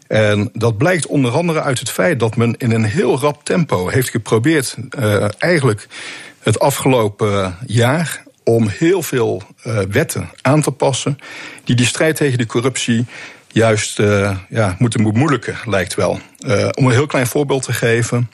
En 0.07 0.50
dat 0.53 0.79
blijkt 0.79 1.07
onder 1.07 1.33
andere 1.33 1.62
uit 1.62 1.79
het 1.79 1.90
feit 1.90 2.20
dat 2.20 2.37
men 2.37 2.55
in 2.57 2.70
een 2.70 2.85
heel 2.85 3.18
rap 3.18 3.44
tempo 3.44 3.88
heeft 3.88 4.09
geprobeerd, 4.09 4.77
uh, 4.98 5.27
eigenlijk 5.38 5.88
het 6.40 6.61
afgelopen 6.61 7.57
jaar, 7.66 8.22
om 8.44 8.68
heel 8.68 9.03
veel 9.03 9.42
uh, 9.66 9.79
wetten 9.79 10.31
aan 10.42 10.62
te 10.62 10.70
passen 10.70 11.18
die 11.64 11.77
die 11.77 11.87
strijd 11.87 12.16
tegen 12.16 12.38
de 12.38 12.46
corruptie 12.46 13.07
juist 13.48 13.98
uh, 13.98 14.37
ja, 14.48 14.77
moeten 14.79 15.03
bemoeilijken, 15.03 15.57
lijkt 15.64 15.94
wel. 15.94 16.20
om 16.70 16.87
een 16.87 16.90
heel 16.90 17.07
klein 17.07 17.27
voorbeeld 17.27 17.62
te 17.62 17.72
geven 17.72 18.31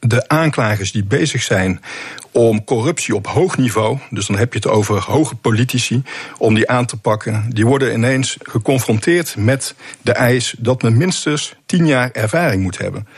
de 0.00 0.28
aanklagers 0.28 0.92
die 0.92 1.04
bezig 1.04 1.42
zijn 1.42 1.80
om 2.30 2.64
corruptie 2.64 3.14
op 3.14 3.26
hoog 3.26 3.56
niveau, 3.56 3.98
dus 4.10 4.26
dan 4.26 4.38
heb 4.38 4.52
je 4.52 4.58
het 4.58 4.68
over 4.68 5.00
hoge 5.00 5.34
politici, 5.34 6.02
om 6.38 6.54
die 6.54 6.70
aan 6.70 6.86
te 6.86 6.96
pakken, 6.96 7.44
die 7.48 7.66
worden 7.66 7.92
ineens 7.92 8.36
geconfronteerd 8.42 9.36
met 9.36 9.74
de 10.02 10.12
eis 10.12 10.54
dat 10.58 10.82
men 10.82 10.96
minstens 10.96 11.54
tien 11.66 11.86
jaar 11.86 12.10
ervaring 12.10 12.62
moet 12.62 12.78
hebben. 12.78 13.08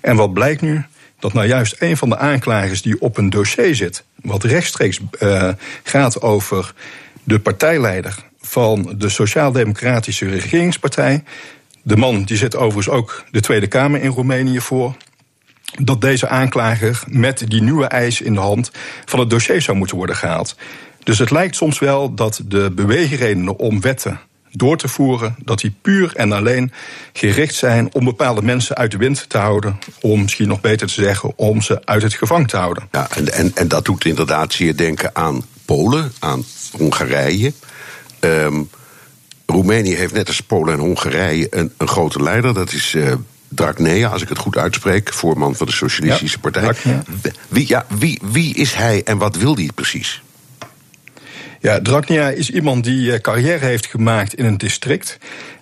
En 0.00 0.16
wat 0.16 0.32
blijkt 0.32 0.60
nu? 0.60 0.84
Dat 1.18 1.32
nou 1.32 1.46
juist 1.46 1.76
een 1.78 1.96
van 1.96 2.08
de 2.08 2.16
aanklagers 2.16 2.82
die 2.82 3.00
op 3.00 3.16
een 3.16 3.30
dossier 3.30 3.74
zit, 3.74 4.04
wat 4.22 4.44
rechtstreeks 4.44 5.00
uh, 5.20 5.48
gaat 5.82 6.22
over 6.22 6.74
de 7.22 7.38
partijleider 7.38 8.16
van 8.40 8.94
de 8.98 9.08
Sociaal-Democratische 9.08 10.28
Regeringspartij. 10.28 11.24
De 11.82 11.96
man 11.96 12.22
die 12.22 12.36
zit 12.36 12.56
overigens 12.56 12.88
ook 12.88 13.24
de 13.30 13.40
Tweede 13.40 13.66
Kamer 13.66 14.02
in 14.02 14.10
Roemenië 14.10 14.60
voor 14.60 14.96
dat 15.80 16.00
deze 16.00 16.28
aanklager 16.28 17.02
met 17.06 17.44
die 17.48 17.62
nieuwe 17.62 17.86
eis 17.86 18.20
in 18.20 18.34
de 18.34 18.40
hand 18.40 18.70
van 19.04 19.18
het 19.18 19.30
dossier 19.30 19.62
zou 19.62 19.76
moeten 19.76 19.96
worden 19.96 20.16
gehaald. 20.16 20.56
Dus 21.02 21.18
het 21.18 21.30
lijkt 21.30 21.56
soms 21.56 21.78
wel 21.78 22.14
dat 22.14 22.40
de 22.44 22.70
beweegredenen 22.70 23.58
om 23.58 23.80
wetten 23.80 24.20
door 24.50 24.76
te 24.76 24.88
voeren, 24.88 25.36
dat 25.38 25.60
die 25.60 25.74
puur 25.82 26.16
en 26.16 26.32
alleen 26.32 26.72
gericht 27.12 27.54
zijn 27.54 27.94
om 27.94 28.04
bepaalde 28.04 28.42
mensen 28.42 28.76
uit 28.76 28.90
de 28.90 28.96
wind 28.96 29.28
te 29.28 29.38
houden, 29.38 29.78
om 30.00 30.22
misschien 30.22 30.48
nog 30.48 30.60
beter 30.60 30.86
te 30.86 30.92
zeggen, 30.92 31.32
om 31.36 31.62
ze 31.62 31.80
uit 31.84 32.02
het 32.02 32.14
gevangen 32.14 32.46
te 32.46 32.56
houden. 32.56 32.88
Ja, 32.90 33.08
en, 33.10 33.32
en, 33.32 33.50
en 33.54 33.68
dat 33.68 33.84
doet 33.84 34.04
inderdaad 34.04 34.52
zeer 34.52 34.76
denken 34.76 35.10
aan 35.12 35.44
Polen, 35.64 36.12
aan 36.18 36.44
Hongarije. 36.72 37.52
Um, 38.20 38.70
Roemenië 39.46 39.94
heeft 39.94 40.14
net 40.14 40.26
als 40.26 40.40
Polen 40.40 40.74
en 40.74 40.80
Hongarije 40.80 41.46
een, 41.50 41.72
een 41.76 41.88
grote 41.88 42.22
leider, 42.22 42.54
dat 42.54 42.72
is 42.72 42.94
uh, 42.94 43.14
Dragnea, 43.54 44.08
als 44.08 44.22
ik 44.22 44.28
het 44.28 44.38
goed 44.38 44.56
uitspreek, 44.56 45.12
voorman 45.12 45.54
van 45.54 45.66
de 45.66 45.72
Socialistische 45.72 46.38
Ja, 46.42 46.50
Partij. 46.50 47.02
Wie, 47.48 47.68
ja, 47.68 47.86
wie, 47.98 48.20
wie 48.22 48.54
is 48.54 48.74
hij 48.74 49.02
en 49.04 49.18
wat 49.18 49.36
wil 49.36 49.54
hij 49.54 49.70
precies? 49.74 50.22
Ja, 51.60 51.80
Dragnea 51.80 52.28
is 52.30 52.50
iemand 52.50 52.84
die 52.84 53.12
eh, 53.12 53.20
carrière 53.20 53.64
heeft 53.64 53.86
gemaakt 53.86 54.34
in 54.34 54.44
een 54.44 54.58
district. 54.58 55.18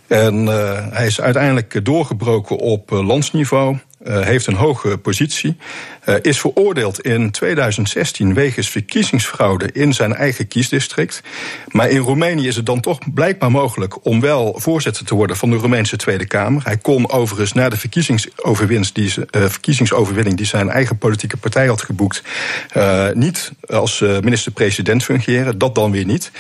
En 0.07 0.49
eh, 0.49 0.87
hij 0.91 1.07
is 1.07 1.21
uiteindelijk 1.21 1.85
doorgebroken 1.85 2.57
op 2.57 2.93
eh, 2.93 3.07
landsniveau. 3.07 3.79
heeft 4.05 4.47
een 4.47 4.55
hoge 4.55 4.99
positie. 4.99 5.57
Eh, 6.03 6.15
is 6.23 6.41
veroordeeld 6.41 7.01
in 7.01 7.31
2016 7.31 8.35
wegens 8.35 8.69
verkiezingsfraude 8.69 9.73
in 9.73 9.95
zijn 9.95 10.15
eigen 10.15 10.49
kiesdistrict. 10.49 11.23
Maar 11.69 11.91
in 11.91 11.99
Roemenië 11.99 12.47
is 12.47 12.57
het 12.57 12.67
dan 12.67 12.81
toch 12.81 12.99
blijkbaar 13.15 13.51
mogelijk 13.51 14.05
om 14.05 14.21
wel 14.21 14.55
voorzitter 14.59 15.05
te 15.05 15.15
worden 15.15 15.37
van 15.37 15.51
de 15.51 15.57
Roemeense 15.57 15.97
Tweede 15.97 16.27
Kamer. 16.27 16.65
Hij 16.65 16.77
kon 16.77 17.11
overigens 17.11 17.53
na 17.53 17.69
de 17.69 17.77
verkiezingsoverwinst 17.77 18.95
die, 18.95 19.15
eh, 19.31 19.43
verkiezingsoverwinning 19.43 20.37
die 20.37 20.47
zijn 20.47 20.69
eigen 20.69 20.99
politieke 20.99 21.37
partij 21.37 21.67
had 21.67 21.83
geboekt, 21.83 22.23
eh, 22.71 23.09
niet 23.15 23.53
als 23.67 24.01
minister-president 24.01 25.05
fungeren. 25.05 25.59
Dat 25.59 25.75
dan 25.75 25.91
weer 25.91 26.05
niet. 26.05 26.31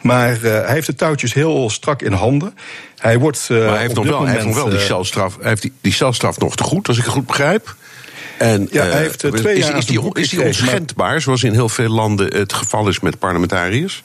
Maar 0.00 0.40
hij 0.40 0.72
heeft 0.72 0.86
de 0.86 0.94
touwtjes 0.94 1.34
heel 1.34 1.70
strak 1.70 2.02
in 2.02 2.12
handen. 2.12 2.54
Hij 2.98 3.18
wordt. 3.18 3.48
Maar 3.48 3.58
hij 3.58 3.80
heeft 3.80 3.94
nog 3.94 4.06
wel, 4.06 4.22
hij 4.22 4.32
heeft 4.32 4.44
nog 4.44 4.54
wel 4.54 4.68
die 4.68 4.78
celstraf, 4.78 5.36
hij 5.40 5.48
heeft 5.48 5.62
die, 5.62 5.72
die 5.80 5.92
celstraf 5.92 6.38
nog 6.38 6.56
te 6.56 6.62
goed, 6.62 6.88
als 6.88 6.98
ik 6.98 7.04
het 7.04 7.12
goed 7.12 7.26
begrijp. 7.26 7.76
En, 8.38 8.68
Ja, 8.70 8.82
hij 8.82 8.90
eh, 8.90 8.96
heeft, 8.98 9.24
eh, 9.24 9.30
twee 9.30 9.56
is, 9.56 9.66
jaar 9.66 9.76
is, 9.76 9.86
die, 9.86 10.10
is 10.12 10.28
die 10.28 10.38
maar- 10.38 10.46
onschendbaar, 10.48 11.20
zoals 11.20 11.42
in 11.42 11.52
heel 11.52 11.68
veel 11.68 11.88
landen 11.88 12.36
het 12.36 12.52
geval 12.52 12.88
is 12.88 13.00
met 13.00 13.18
parlementariërs? 13.18 14.02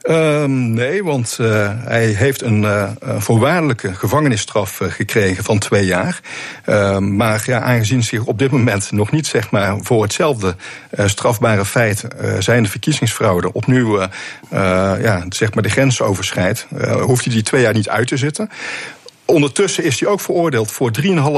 Ehm, 0.00 0.72
nee, 0.72 1.04
want 1.04 1.36
eh, 1.40 1.70
hij 1.74 2.06
heeft 2.06 2.42
een 2.42 2.66
voorwaardelijke 3.18 3.94
gevangenisstraf 3.94 4.80
gekregen 4.82 5.44
van 5.44 5.58
twee 5.58 5.84
jaar. 5.84 6.20
Ehm, 6.64 7.16
maar 7.16 7.42
ja, 7.46 7.60
aangezien 7.60 8.02
zich 8.04 8.24
op 8.24 8.38
dit 8.38 8.50
moment 8.50 8.92
nog 8.92 9.10
niet 9.10 9.26
zeg 9.26 9.50
maar, 9.50 9.76
voor 9.80 10.02
hetzelfde 10.02 10.56
strafbare 11.04 11.64
feit 11.64 12.04
zijn 12.38 12.62
de 12.62 12.68
verkiezingsfraude 12.68 13.52
opnieuw 13.52 14.08
ja, 14.50 15.24
zeg 15.28 15.54
maar 15.54 15.62
de 15.62 15.68
grens 15.68 16.00
overschrijdt, 16.00 16.66
hoeft 17.00 17.24
hij 17.24 17.34
die 17.34 17.42
twee 17.42 17.62
jaar 17.62 17.74
niet 17.74 17.88
uit 17.88 18.08
te 18.08 18.16
zitten. 18.16 18.50
Ondertussen 19.26 19.84
is 19.84 20.00
hij 20.00 20.08
ook 20.08 20.20
veroordeeld 20.20 20.70
voor 20.70 20.90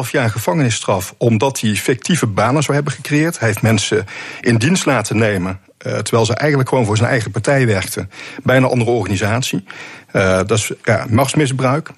3,5 0.05 0.11
jaar 0.11 0.31
gevangenisstraf. 0.31 1.15
omdat 1.19 1.61
hij 1.61 1.75
fictieve 1.75 2.27
banen 2.27 2.63
zou 2.63 2.75
hebben 2.75 2.93
gecreëerd. 2.93 3.39
Hij 3.39 3.49
heeft 3.49 3.63
mensen 3.63 4.07
in 4.41 4.57
dienst 4.57 4.87
laten 4.87 5.17
nemen. 5.19 5.61
eh, 5.79 5.99
terwijl 5.99 6.27
ze 6.27 6.35
eigenlijk 6.35 6.69
gewoon 6.69 6.85
voor 6.85 6.97
zijn 6.97 7.11
eigen 7.11 7.31
partij 7.31 7.67
werkten. 7.67 8.11
bij 8.43 8.57
een 8.57 8.65
andere 8.65 8.91
organisatie. 8.91 9.65
Eh, 10.13 10.37
dat 10.37 10.51
is 10.51 10.73
ja, 10.85 11.07
machtsmisbruik. 11.11 11.91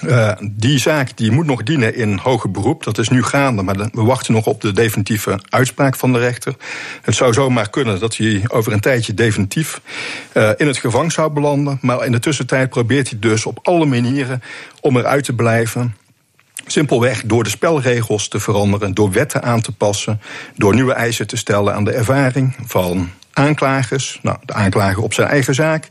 Eh, 0.00 0.32
die 0.50 0.78
zaak 0.78 1.16
die 1.16 1.30
moet 1.30 1.46
nog 1.46 1.62
dienen 1.62 1.94
in 1.94 2.18
hoger 2.18 2.50
beroep. 2.50 2.84
Dat 2.84 2.98
is 2.98 3.08
nu 3.08 3.22
gaande, 3.22 3.62
maar 3.62 3.76
we 3.76 4.02
wachten 4.02 4.32
nog 4.32 4.46
op 4.46 4.60
de 4.60 4.72
definitieve 4.72 5.40
uitspraak 5.48 5.96
van 5.96 6.12
de 6.12 6.18
rechter. 6.18 6.54
Het 7.02 7.14
zou 7.14 7.32
zomaar 7.32 7.70
kunnen 7.70 8.00
dat 8.00 8.16
hij 8.16 8.44
over 8.48 8.72
een 8.72 8.80
tijdje 8.80 9.14
definitief 9.14 9.80
eh, 10.32 10.50
in 10.56 10.66
het 10.66 10.76
gevangen 10.76 11.10
zou 11.10 11.30
belanden. 11.30 11.78
Maar 11.80 12.04
in 12.04 12.12
de 12.12 12.18
tussentijd 12.18 12.70
probeert 12.70 13.10
hij 13.10 13.18
dus 13.18 13.46
op 13.46 13.58
alle 13.62 13.86
manieren 13.86 14.42
om 14.80 14.96
eruit 14.96 15.24
te 15.24 15.34
blijven. 15.34 15.96
Simpelweg 16.66 17.22
door 17.24 17.44
de 17.44 17.50
spelregels 17.50 18.28
te 18.28 18.40
veranderen, 18.40 18.94
door 18.94 19.10
wetten 19.10 19.42
aan 19.42 19.60
te 19.60 19.72
passen, 19.72 20.20
door 20.56 20.74
nieuwe 20.74 20.92
eisen 20.92 21.26
te 21.26 21.36
stellen 21.36 21.74
aan 21.74 21.84
de 21.84 21.92
ervaring 21.92 22.56
van 22.66 23.10
aanklagers. 23.32 24.18
Nou, 24.22 24.36
de 24.44 24.52
aanklager 24.52 25.02
op 25.02 25.14
zijn 25.14 25.28
eigen 25.28 25.54
zaak. 25.54 25.88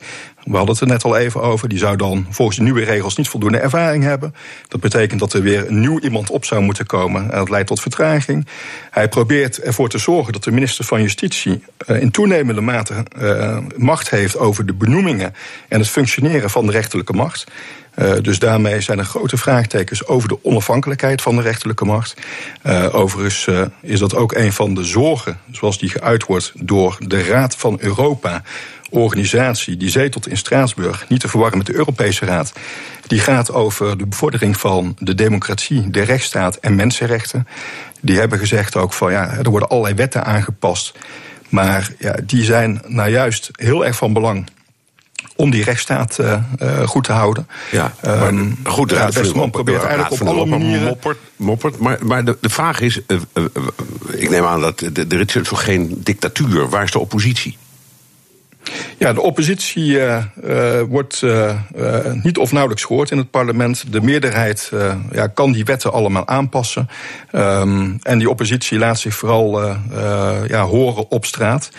We 0.47 0.57
hadden 0.57 0.75
het 0.75 0.83
er 0.83 0.87
net 0.87 1.03
al 1.03 1.17
even 1.17 1.41
over. 1.41 1.69
Die 1.69 1.77
zou 1.77 1.95
dan 1.95 2.27
volgens 2.29 2.57
de 2.57 2.63
nieuwe 2.63 2.83
regels 2.83 3.15
niet 3.15 3.27
voldoende 3.27 3.57
ervaring 3.57 4.03
hebben. 4.03 4.35
Dat 4.67 4.79
betekent 4.79 5.19
dat 5.19 5.33
er 5.33 5.41
weer 5.41 5.67
een 5.67 5.79
nieuw 5.79 5.99
iemand 5.99 6.29
op 6.29 6.45
zou 6.45 6.61
moeten 6.61 6.85
komen. 6.85 7.31
En 7.31 7.37
dat 7.37 7.49
leidt 7.49 7.67
tot 7.67 7.81
vertraging. 7.81 8.47
Hij 8.91 9.09
probeert 9.09 9.61
ervoor 9.61 9.89
te 9.89 9.97
zorgen 9.97 10.33
dat 10.33 10.43
de 10.43 10.51
minister 10.51 10.85
van 10.85 11.01
Justitie 11.01 11.63
eh, 11.77 12.01
in 12.01 12.11
toenemende 12.11 12.61
mate 12.61 13.05
eh, 13.19 13.57
macht 13.77 14.09
heeft 14.09 14.37
over 14.37 14.65
de 14.65 14.73
benoemingen 14.73 15.33
en 15.67 15.79
het 15.79 15.89
functioneren 15.89 16.49
van 16.49 16.65
de 16.65 16.71
rechterlijke 16.71 17.13
macht. 17.13 17.51
Uh, 17.95 18.13
dus 18.21 18.39
daarmee 18.39 18.81
zijn 18.81 18.99
er 18.99 19.05
grote 19.05 19.37
vraagtekens 19.37 20.07
over 20.07 20.29
de 20.29 20.43
onafhankelijkheid 20.43 21.21
van 21.21 21.35
de 21.35 21.41
rechterlijke 21.41 21.85
macht. 21.85 22.15
Overigens 22.91 23.47
is 23.81 23.99
dat 23.99 24.15
ook 24.15 24.33
een 24.33 24.53
van 24.53 24.73
de 24.73 24.83
zorgen, 24.83 25.39
zoals 25.51 25.79
die 25.79 25.89
geuit 25.89 26.25
wordt 26.25 26.51
door 26.55 26.97
de 26.99 27.23
Raad 27.23 27.55
van 27.55 27.77
Europa. 27.81 28.43
Organisatie 28.89 29.77
die 29.77 29.89
zetelt 29.89 30.27
in 30.27 30.37
Straatsburg, 30.37 31.05
niet 31.09 31.19
te 31.19 31.27
verwarren 31.27 31.57
met 31.57 31.67
de 31.67 31.75
Europese 31.75 32.25
Raad. 32.25 32.53
Die 33.07 33.19
gaat 33.19 33.51
over 33.51 33.97
de 33.97 34.05
bevordering 34.07 34.57
van 34.57 34.95
de 34.99 35.15
democratie, 35.15 35.89
de 35.89 36.01
rechtsstaat 36.01 36.55
en 36.55 36.75
mensenrechten. 36.75 37.47
Die 38.01 38.19
hebben 38.19 38.39
gezegd 38.39 38.75
ook 38.75 38.93
van 38.93 39.11
ja, 39.11 39.31
er 39.31 39.49
worden 39.49 39.69
allerlei 39.69 39.95
wetten 39.95 40.25
aangepast. 40.25 40.93
Maar 41.49 41.91
ja, 41.99 42.15
die 42.23 42.43
zijn 42.43 42.81
nou 42.87 43.09
juist 43.09 43.49
heel 43.51 43.85
erg 43.85 43.95
van 43.95 44.13
belang 44.13 44.49
om 45.35 45.49
die 45.49 45.63
rechtsstaat 45.63 46.17
uh, 46.21 46.37
uh, 46.61 46.87
goed 46.87 47.03
te 47.03 47.11
houden. 47.11 47.47
Ja, 47.71 47.93
maar 48.03 48.27
um, 48.27 48.57
goed, 48.63 48.89
de 48.89 48.95
ja, 48.95 49.09
Westerman 49.11 49.49
probeert 49.49 49.81
de 49.81 49.87
eigenlijk 49.87 50.21
op 50.21 50.27
alle 50.27 50.45
manieren... 50.45 50.87
Moppert, 50.87 51.17
moppert, 51.35 51.77
maar, 51.77 51.97
maar 52.05 52.25
de, 52.25 52.37
de 52.41 52.49
vraag 52.49 52.79
is, 52.79 52.99
uh, 53.07 53.19
ik 54.11 54.29
neem 54.29 54.45
aan 54.45 54.61
dat 54.61 54.79
de- 54.79 55.05
er 55.09 55.35
is 55.37 55.47
toch 55.47 55.63
geen 55.63 56.01
dictatuur. 56.03 56.69
Waar 56.69 56.83
is 56.83 56.91
de 56.91 56.99
oppositie? 56.99 57.57
Ja, 58.97 59.13
de 59.13 59.21
oppositie 59.21 59.91
uh, 59.91 60.23
uh, 60.43 60.81
wordt 60.81 61.21
uh, 61.21 61.55
niet 62.23 62.37
of 62.37 62.51
nauwelijks 62.51 62.83
gehoord 62.83 63.11
in 63.11 63.17
het 63.17 63.31
parlement. 63.31 63.83
De 63.91 64.01
meerderheid 64.01 64.71
ja, 65.11 65.27
kan 65.27 65.51
die 65.51 65.65
wetten 65.65 65.91
allemaal 65.91 66.27
aanpassen. 66.27 66.89
Um, 67.31 67.97
en 68.01 68.17
die 68.17 68.29
oppositie 68.29 68.77
laat 68.77 68.99
zich 68.99 69.15
vooral 69.15 69.61
ja, 70.47 70.63
horen 70.63 71.11
op 71.11 71.25
straat. 71.25 71.69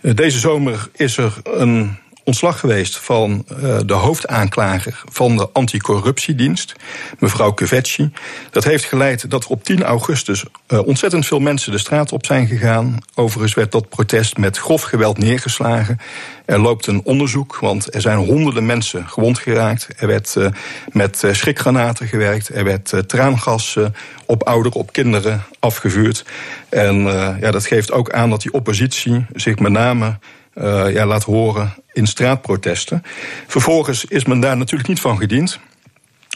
deze 0.00 0.38
zomer 0.38 0.88
is 0.92 1.16
er 1.16 1.32
een 1.44 1.96
ontslag 2.26 2.60
geweest 2.60 2.96
van 2.96 3.44
uh, 3.62 3.78
de 3.86 3.94
hoofdaanklager 3.94 5.02
van 5.12 5.36
de 5.36 5.48
anticorruptiedienst, 5.52 6.74
mevrouw 7.18 7.52
Kvetsi. 7.52 8.10
Dat 8.50 8.64
heeft 8.64 8.84
geleid 8.84 9.30
dat 9.30 9.44
er 9.44 9.50
op 9.50 9.64
10 9.64 9.82
augustus 9.82 10.44
uh, 10.68 10.86
ontzettend 10.86 11.26
veel 11.26 11.40
mensen 11.40 11.72
de 11.72 11.78
straat 11.78 12.12
op 12.12 12.26
zijn 12.26 12.46
gegaan. 12.46 12.98
Overigens 13.14 13.54
werd 13.54 13.72
dat 13.72 13.88
protest 13.88 14.36
met 14.36 14.58
grof 14.58 14.82
geweld 14.82 15.18
neergeslagen. 15.18 15.98
Er 16.44 16.58
loopt 16.58 16.86
een 16.86 17.00
onderzoek, 17.04 17.58
want 17.60 17.94
er 17.94 18.00
zijn 18.00 18.18
honderden 18.18 18.66
mensen 18.66 19.08
gewond 19.08 19.38
geraakt. 19.38 19.88
Er 19.96 20.06
werd 20.06 20.34
uh, 20.38 20.46
met 20.92 21.24
schrikgranaten 21.32 22.06
gewerkt. 22.06 22.48
Er 22.48 22.64
werd 22.64 23.08
traangas 23.08 23.78
op 24.24 24.42
ouderen, 24.42 24.78
op 24.78 24.92
kinderen 24.92 25.44
afgevuurd. 25.60 26.24
En 26.68 26.96
ja, 27.40 27.50
dat 27.50 27.66
geeft 27.66 27.92
ook 27.92 28.10
aan 28.10 28.30
dat 28.30 28.42
die 28.42 28.52
oppositie 28.52 29.26
zich 29.32 29.58
met 29.58 29.72
name 29.72 30.18
uh, 30.58 30.92
ja, 30.92 31.06
laat 31.06 31.24
horen 31.24 31.74
in 31.92 32.06
straatprotesten. 32.06 33.02
Vervolgens 33.46 34.04
is 34.04 34.24
men 34.24 34.40
daar 34.40 34.56
natuurlijk 34.56 34.88
niet 34.88 35.00
van 35.00 35.18
gediend. 35.18 35.60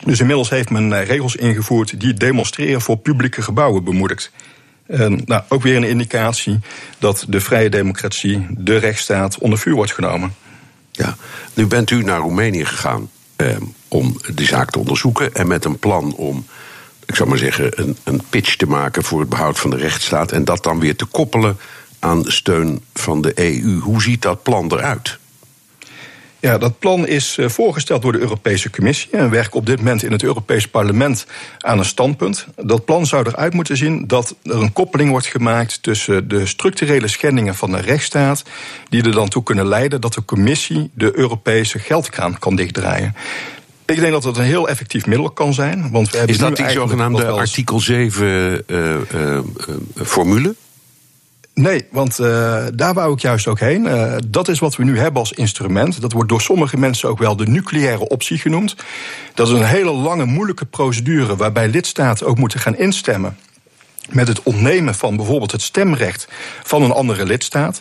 Dus 0.05 0.21
inmiddels 0.21 0.51
heeft 0.51 0.71
men 0.71 0.91
uh, 0.91 1.05
regels 1.05 1.37
ingevoerd 1.37 2.01
die 2.01 2.15
demonstreren 2.15 2.81
voor 2.81 2.97
publieke 2.97 3.43
gebouwen 3.43 3.85
bemoedigt. 3.85 4.31
Nou, 5.25 5.43
ook 5.49 5.63
weer 5.63 5.77
een 5.77 5.85
indicatie 5.85 6.59
dat 6.99 7.25
de 7.29 7.41
vrije 7.41 7.71
democratie, 7.71 8.47
de 8.51 8.77
rechtsstaat, 8.77 9.39
onder 9.39 9.59
vuur 9.59 9.75
wordt 9.75 9.93
genomen. 9.93 10.35
Ja, 10.93 11.17
nu 11.55 11.67
bent 11.67 11.91
u 11.91 12.03
naar 12.03 12.19
Roemenië 12.19 12.65
gegaan 12.65 13.11
eh, 13.37 13.57
om 13.89 14.21
die 14.35 14.47
zaak 14.47 14.71
te 14.71 14.79
onderzoeken 14.79 15.35
en 15.35 15.49
met 15.49 15.65
een 15.65 15.79
plan 15.79 16.15
om, 16.15 16.47
ik 17.07 17.15
zou 17.15 17.29
maar 17.29 17.39
zeggen, 17.39 17.81
een, 17.81 17.97
een 18.05 18.23
pitch 18.31 18.57
te 18.57 18.67
maken 18.67 19.03
voor 19.05 19.21
het 19.21 19.29
behoud 19.29 19.59
van 19.59 19.71
de 19.71 19.77
rechtsstaat 19.77 20.33
en 20.33 20.45
dat 20.45 20.63
dan 20.63 20.81
weer 20.81 20.97
te 20.97 21.05
koppelen 21.05 21.59
aan 22.01 22.25
steun 22.25 22.83
van 22.95 23.21
de 23.21 23.33
EU. 23.35 23.79
Hoe 23.79 24.03
ziet 24.03 24.23
dat 24.23 24.43
plan 24.43 24.73
eruit? 24.73 25.19
Ja, 26.41 26.59
dat 26.59 26.79
plan 26.79 27.07
is 27.07 27.37
uh, 27.39 27.49
voorgesteld 27.49 28.03
door 28.03 28.13
de 28.13 28.19
Europese 28.19 28.71
Commissie 28.71 29.11
en 29.11 29.31
werkt 29.31 29.55
op 29.55 29.67
dit 29.67 29.79
moment 29.79 30.03
in 30.03 30.13
het 30.13 30.23
Europees 30.23 30.69
Parlement 30.69 31.27
aan 31.59 31.79
een 31.79 31.85
standpunt. 31.85 32.47
Dat 32.57 32.85
plan 32.85 33.07
zou 33.07 33.27
eruit 33.29 33.55
moeten 33.55 33.77
zien 33.77 34.07
dat 34.07 34.35
er 34.43 34.61
een 34.63 34.73
koppeling 34.73 35.11
wordt 35.11 35.27
gemaakt 35.27 35.83
tussen 35.83 36.29
de 36.29 36.47
structurele 36.47 37.09
schendingen 37.09 37.55
van 37.55 37.71
de 37.71 37.81
rechtsstaat, 37.81 38.43
die 38.89 39.03
er 39.03 39.13
dan 39.13 39.29
toe 39.29 39.43
kunnen 39.43 39.67
leiden 39.67 40.01
dat 40.01 40.15
de 40.15 40.25
Commissie 40.25 40.91
de 40.95 41.19
Europese 41.19 41.79
geldkraan 41.79 42.39
kan 42.39 42.57
dichtdraaien. 42.57 43.15
Ik 43.87 44.01
denk 44.01 44.13
dat 44.13 44.25
het 44.25 44.37
een 44.37 44.45
heel 44.45 44.69
effectief 44.69 45.07
middel 45.07 45.31
kan 45.31 45.55
zijn. 45.55 45.91
Want 45.91 46.11
we 46.11 46.17
hebben 46.17 46.35
is 46.35 46.41
dat 46.41 46.57
die 46.57 46.71
zogenaamde 46.71 47.27
artikel 47.27 47.81
7 47.81 48.63
uh, 48.67 48.97
uh, 49.15 49.39
formule? 49.95 50.55
Nee, 51.61 51.87
want 51.91 52.19
uh, 52.19 52.65
daar 52.75 52.95
wou 52.95 53.13
ik 53.13 53.21
juist 53.21 53.47
ook 53.47 53.61
heen. 53.61 53.85
Uh, 53.85 54.15
dat 54.27 54.49
is 54.49 54.59
wat 54.59 54.77
we 54.77 54.85
nu 54.85 54.99
hebben 54.99 55.21
als 55.21 55.33
instrument. 55.33 56.01
Dat 56.01 56.13
wordt 56.13 56.29
door 56.29 56.41
sommige 56.41 56.77
mensen 56.77 57.09
ook 57.09 57.19
wel 57.19 57.37
de 57.37 57.47
nucleaire 57.47 58.09
optie 58.09 58.39
genoemd. 58.39 58.77
Dat 59.35 59.49
is 59.49 59.53
een 59.53 59.65
hele 59.65 59.93
lange, 59.93 60.25
moeilijke 60.25 60.65
procedure 60.65 61.37
waarbij 61.37 61.69
lidstaten 61.69 62.27
ook 62.27 62.39
moeten 62.39 62.61
gaan 62.61 62.77
instemmen 62.77 63.37
met 64.11 64.29
het 64.29 64.43
ontnemen 64.43 64.95
van 64.95 65.17
bijvoorbeeld 65.17 65.53
het 65.53 65.63
stemrecht 65.63 66.29
van 66.63 66.83
een 66.83 66.93
andere 66.93 67.25
lidstaat. 67.25 67.81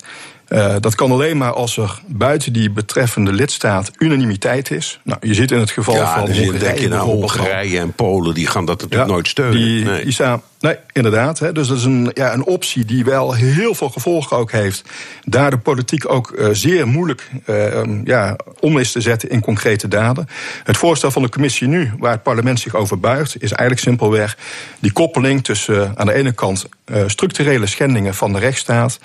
Uh, 0.49 0.75
dat 0.79 0.95
kan 0.95 1.11
alleen 1.11 1.37
maar 1.37 1.53
als 1.53 1.77
er 1.77 2.01
buiten 2.05 2.53
die 2.53 2.71
betreffende 2.71 3.33
lidstaat 3.33 3.91
unanimiteit 3.97 4.71
is. 4.71 4.99
Nou, 5.03 5.19
je 5.21 5.33
zit 5.33 5.51
in 5.51 5.59
het 5.59 5.71
geval 5.71 5.95
ja, 5.95 6.13
van 6.13 6.25
dus 6.25 6.37
Hongarije, 6.37 6.59
denk 6.59 6.79
je 6.79 6.87
nou. 6.87 7.09
Hongarije 7.09 7.79
en 7.79 7.93
Polen, 7.93 8.33
die 8.33 8.47
gaan 8.47 8.65
dat 8.65 8.81
natuurlijk 8.81 9.09
Ja, 9.09 9.13
nooit 9.15 9.27
steunen. 9.27 9.57
Die, 9.57 9.85
nee. 9.85 10.03
die 10.03 10.13
staan, 10.13 10.41
nee, 10.59 10.77
inderdaad. 10.91 11.39
Hè, 11.39 11.51
dus 11.51 11.67
dat 11.67 11.77
is 11.77 11.83
een, 11.83 12.11
ja, 12.13 12.33
een 12.33 12.45
optie 12.45 12.85
die 12.85 13.05
wel 13.05 13.33
heel 13.33 13.75
veel 13.75 13.89
gevolgen 13.89 14.37
ook 14.37 14.51
heeft. 14.51 14.83
Daar 15.23 15.49
de 15.49 15.57
politiek 15.57 16.11
ook 16.11 16.31
eh, 16.31 16.47
zeer 16.51 16.87
moeilijk 16.87 17.29
eh, 17.45 17.81
ja, 18.03 18.35
om 18.59 18.77
is 18.77 18.91
te 18.91 19.01
zetten 19.01 19.29
in 19.29 19.41
concrete 19.41 19.87
daden. 19.87 20.27
Het 20.63 20.77
voorstel 20.77 21.11
van 21.11 21.21
de 21.21 21.29
commissie 21.29 21.67
nu, 21.67 21.91
waar 21.99 22.11
het 22.11 22.23
parlement 22.23 22.59
zich 22.59 22.75
over 22.75 22.99
buigt, 22.99 23.35
is 23.35 23.51
eigenlijk 23.51 23.81
simpelweg 23.81 24.37
die 24.79 24.91
koppeling 24.91 25.43
tussen 25.43 25.83
eh, 25.83 25.91
aan 25.95 26.05
de 26.05 26.13
ene 26.13 26.31
kant 26.31 26.67
structurele 27.05 27.65
schendingen 27.65 28.15
van 28.15 28.33
de 28.33 28.39
rechtsstaat. 28.39 28.99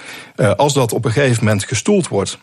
als 0.57 0.75
dat 0.75 0.93
op 0.93 1.05
een 1.05 1.13
gegeven 1.13 1.45
moment 1.45 1.65
gestoeld 1.65 2.09
wordt 2.09 2.39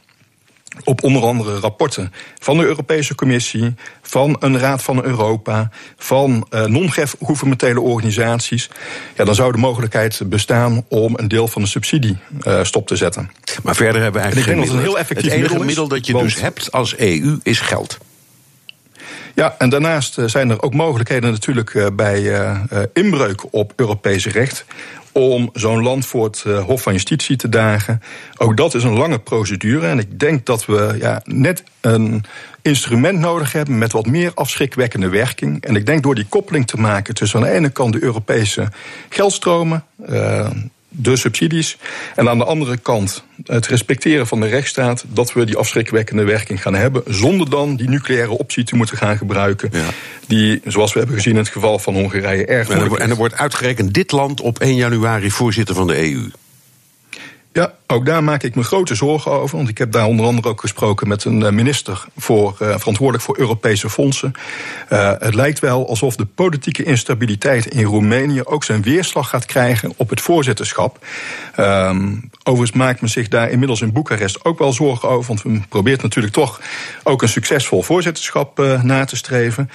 op 0.83 1.03
onder 1.03 1.23
andere 1.23 1.59
rapporten 1.59 2.13
van 2.39 2.57
de 2.57 2.65
Europese 2.65 3.15
Commissie, 3.15 3.73
van 4.01 4.35
een 4.39 4.59
Raad 4.59 4.83
van 4.83 5.03
Europa, 5.03 5.69
van 5.97 6.47
uh, 6.49 6.65
non-gouvernementele 6.65 7.81
organisaties. 7.81 8.69
Ja, 9.15 9.23
dan 9.23 9.35
zou 9.35 9.51
de 9.51 9.57
mogelijkheid 9.57 10.21
bestaan 10.25 10.85
om 10.87 11.13
een 11.17 11.27
deel 11.27 11.47
van 11.47 11.61
de 11.61 11.67
subsidie 11.67 12.17
uh, 12.47 12.63
stop 12.63 12.87
te 12.87 12.95
zetten. 12.95 13.31
Maar 13.63 13.75
verder 13.75 14.01
hebben 14.01 14.21
we 14.21 14.27
En 14.27 14.37
ik 14.37 14.45
eigenlijk 14.45 14.45
denk 14.45 14.45
geen 14.45 14.55
dat 14.57 14.65
het 14.65 14.73
een 14.73 14.83
heel 14.83 14.83
middel. 14.83 14.97
effectief 14.97 15.31
Het 15.31 15.33
enige 15.33 15.53
middel 15.53 15.61
is, 15.61 15.67
middel 15.67 15.87
dat 15.87 16.05
je 16.05 16.13
dus 16.13 16.41
hebt 16.41 16.71
als 16.71 16.97
EU 16.97 17.39
is 17.43 17.59
geld. 17.59 17.97
Ja, 19.35 19.55
en 19.57 19.69
daarnaast 19.69 20.17
eh, 20.17 20.25
zijn 20.25 20.49
er 20.49 20.61
ook 20.61 20.73
mogelijkheden 20.73 21.31
natuurlijk 21.31 21.75
eh, 21.75 21.87
bij 21.93 22.33
eh, 22.33 22.59
inbreuk 22.93 23.53
op 23.53 23.73
Europees 23.75 24.25
recht. 24.25 24.65
Om 25.13 25.49
zo'n 25.53 25.83
land 25.83 26.05
voor 26.05 26.25
het 26.25 26.41
Hof 26.41 26.81
van 26.81 26.93
Justitie 26.93 27.35
te 27.35 27.49
dagen. 27.49 28.01
Ook 28.37 28.57
dat 28.57 28.73
is 28.73 28.83
een 28.83 28.97
lange 28.97 29.19
procedure. 29.19 29.87
En 29.87 29.99
ik 29.99 30.19
denk 30.19 30.45
dat 30.45 30.65
we 30.65 30.95
ja, 30.99 31.21
net 31.25 31.63
een 31.81 32.23
instrument 32.61 33.19
nodig 33.19 33.51
hebben 33.51 33.77
met 33.77 33.91
wat 33.91 34.05
meer 34.05 34.31
afschrikwekkende 34.33 35.09
werking. 35.09 35.63
En 35.63 35.75
ik 35.75 35.85
denk 35.85 36.03
door 36.03 36.15
die 36.15 36.25
koppeling 36.29 36.67
te 36.67 36.77
maken 36.77 37.13
tussen 37.13 37.39
aan 37.39 37.45
de 37.45 37.51
ene 37.51 37.69
kant 37.69 37.93
de 37.93 38.03
Europese 38.03 38.67
geldstromen. 39.09 39.85
De 40.93 41.15
subsidies. 41.15 41.77
En 42.15 42.29
aan 42.29 42.37
de 42.37 42.43
andere 42.43 42.77
kant 42.77 43.23
het 43.45 43.67
respecteren 43.67 44.27
van 44.27 44.39
de 44.39 44.47
rechtsstaat. 44.47 45.03
dat 45.07 45.33
we 45.33 45.45
die 45.45 45.57
afschrikwekkende 45.57 46.23
werking 46.23 46.61
gaan 46.61 46.75
hebben. 46.75 47.03
zonder 47.07 47.49
dan 47.49 47.75
die 47.75 47.89
nucleaire 47.89 48.37
optie 48.37 48.63
te 48.63 48.75
moeten 48.75 48.97
gaan 48.97 49.17
gebruiken. 49.17 49.69
Ja. 49.71 49.85
Die, 50.27 50.61
zoals 50.65 50.93
we 50.93 50.99
hebben 50.99 51.17
gezien 51.17 51.33
in 51.33 51.39
het 51.39 51.49
geval 51.49 51.79
van 51.79 51.93
Hongarije, 51.93 52.45
erg 52.45 52.67
En 52.67 52.73
er, 52.73 52.79
moeilijk 52.79 53.03
en 53.03 53.09
er 53.09 53.15
wordt 53.15 53.35
uitgerekend 53.35 53.93
dit 53.93 54.11
land 54.11 54.41
op 54.41 54.59
1 54.59 54.75
januari 54.75 55.31
voorzitter 55.31 55.75
van 55.75 55.87
de 55.87 56.11
EU. 56.11 56.29
Ja, 57.53 57.73
ook 57.91 58.05
daar 58.05 58.23
maak 58.23 58.43
ik 58.43 58.55
me 58.55 58.63
grote 58.63 58.95
zorgen 58.95 59.31
over. 59.31 59.57
Want 59.57 59.69
ik 59.69 59.77
heb 59.77 59.91
daar 59.91 60.05
onder 60.05 60.25
andere 60.25 60.47
ook 60.47 60.61
gesproken 60.61 61.07
met 61.07 61.25
een 61.25 61.43
eh, 61.43 61.51
minister 61.51 62.05
voor, 62.17 62.55
eh, 62.59 62.77
verantwoordelijk 62.77 63.23
voor 63.23 63.39
Europese 63.39 63.89
fondsen. 63.89 64.33
Eh, 64.89 65.11
het 65.19 65.35
lijkt 65.35 65.59
wel 65.59 65.87
alsof 65.87 66.15
de 66.15 66.25
politieke 66.25 66.83
instabiliteit 66.83 67.65
in 67.65 67.83
Roemenië 67.83 68.43
ook 68.43 68.63
zijn 68.63 68.81
weerslag 68.81 69.29
gaat 69.29 69.45
krijgen 69.45 69.93
op 69.97 70.09
het 70.09 70.21
voorzitterschap. 70.21 71.05
Ehm, 71.55 72.15
overigens 72.43 72.77
maakt 72.77 73.01
men 73.01 73.09
zich 73.09 73.27
daar 73.27 73.49
inmiddels 73.49 73.81
in 73.81 73.93
Boekarest 73.93 74.45
ook 74.45 74.59
wel 74.59 74.73
zorgen 74.73 75.09
over. 75.09 75.27
Want 75.27 75.43
men 75.43 75.65
probeert 75.69 76.01
natuurlijk 76.01 76.33
toch 76.33 76.61
ook 77.03 77.21
een 77.21 77.29
succesvol 77.29 77.83
voorzitterschap 77.83 78.57
na 78.83 79.05
te 79.05 79.15
streven. 79.15 79.69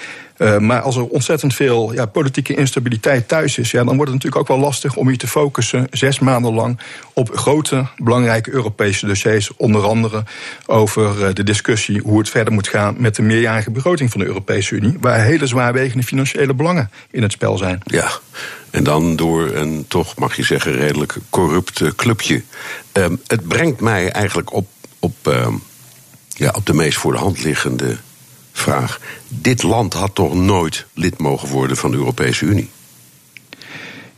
Maar 0.59 0.81
als 0.81 0.97
er 0.97 1.07
ontzettend 1.07 1.55
veel 1.55 1.93
ja, 1.93 2.07
politieke 2.07 2.55
instabiliteit 2.55 3.29
thuis 3.29 3.59
is, 3.59 3.71
ja, 3.71 3.85
dan 3.85 3.97
wordt 3.97 4.13
het 4.13 4.23
natuurlijk 4.23 4.37
ook 4.43 4.57
wel 4.57 4.67
lastig 4.67 4.97
om 4.97 5.11
je 5.11 5.17
te 5.17 5.27
focussen 5.27 5.87
zes 5.91 6.19
maanden 6.19 6.55
lang 6.55 6.79
op 7.13 7.31
grote, 7.37 7.87
belangrijke 8.07 8.51
Europese 8.51 9.07
dossiers. 9.07 9.51
Onder 9.57 9.83
andere 9.83 10.25
over 10.67 11.21
uh, 11.21 11.35
de 11.35 11.45
discussie 11.45 12.01
hoe 12.01 12.19
het 12.19 12.29
verder 12.29 12.53
moet 12.53 12.69
gaan 12.69 12.95
met 12.99 13.15
de 13.15 13.23
meerjarige 13.23 13.71
begroting 13.71 14.11
van 14.11 14.21
de 14.21 14.27
Europese 14.27 14.75
Unie, 14.75 14.97
waar 15.01 15.21
hele 15.21 15.47
zwaarwegende 15.47 16.05
financiële 16.05 16.55
belangen 16.55 16.91
in 17.11 17.23
het 17.23 17.33
spel 17.33 17.59
zijn. 17.59 17.81
Ja, 17.85 18.11
en 18.71 18.85
dan 18.85 19.17
door 19.17 19.55
een 19.55 19.85
toch, 19.89 20.17
mag 20.17 20.37
je 20.37 20.43
zeggen, 20.43 20.73
redelijk 20.73 21.17
corrupt 21.31 21.81
eh, 21.81 21.89
clubje. 21.97 22.43
Um, 22.93 23.21
het 23.27 23.49
brengt 23.49 23.81
mij 23.81 24.11
eigenlijk 24.11 24.53
op, 24.53 24.69
op, 24.99 25.17
um, 25.27 25.63
ja, 26.29 26.53
op 26.57 26.67
de 26.67 26.75
meest 26.75 26.99
voor 26.99 27.13
de 27.13 27.19
hand 27.19 27.43
liggende 27.43 27.97
vraag. 28.53 29.01
Dit 29.29 29.63
land 29.63 29.93
had 29.93 30.15
toch 30.15 30.35
nooit 30.35 30.87
lid 30.95 31.19
mogen 31.19 31.49
worden 31.49 31.77
van 31.77 31.91
de 31.91 31.97
Europese 31.97 32.45
Unie? 32.45 32.71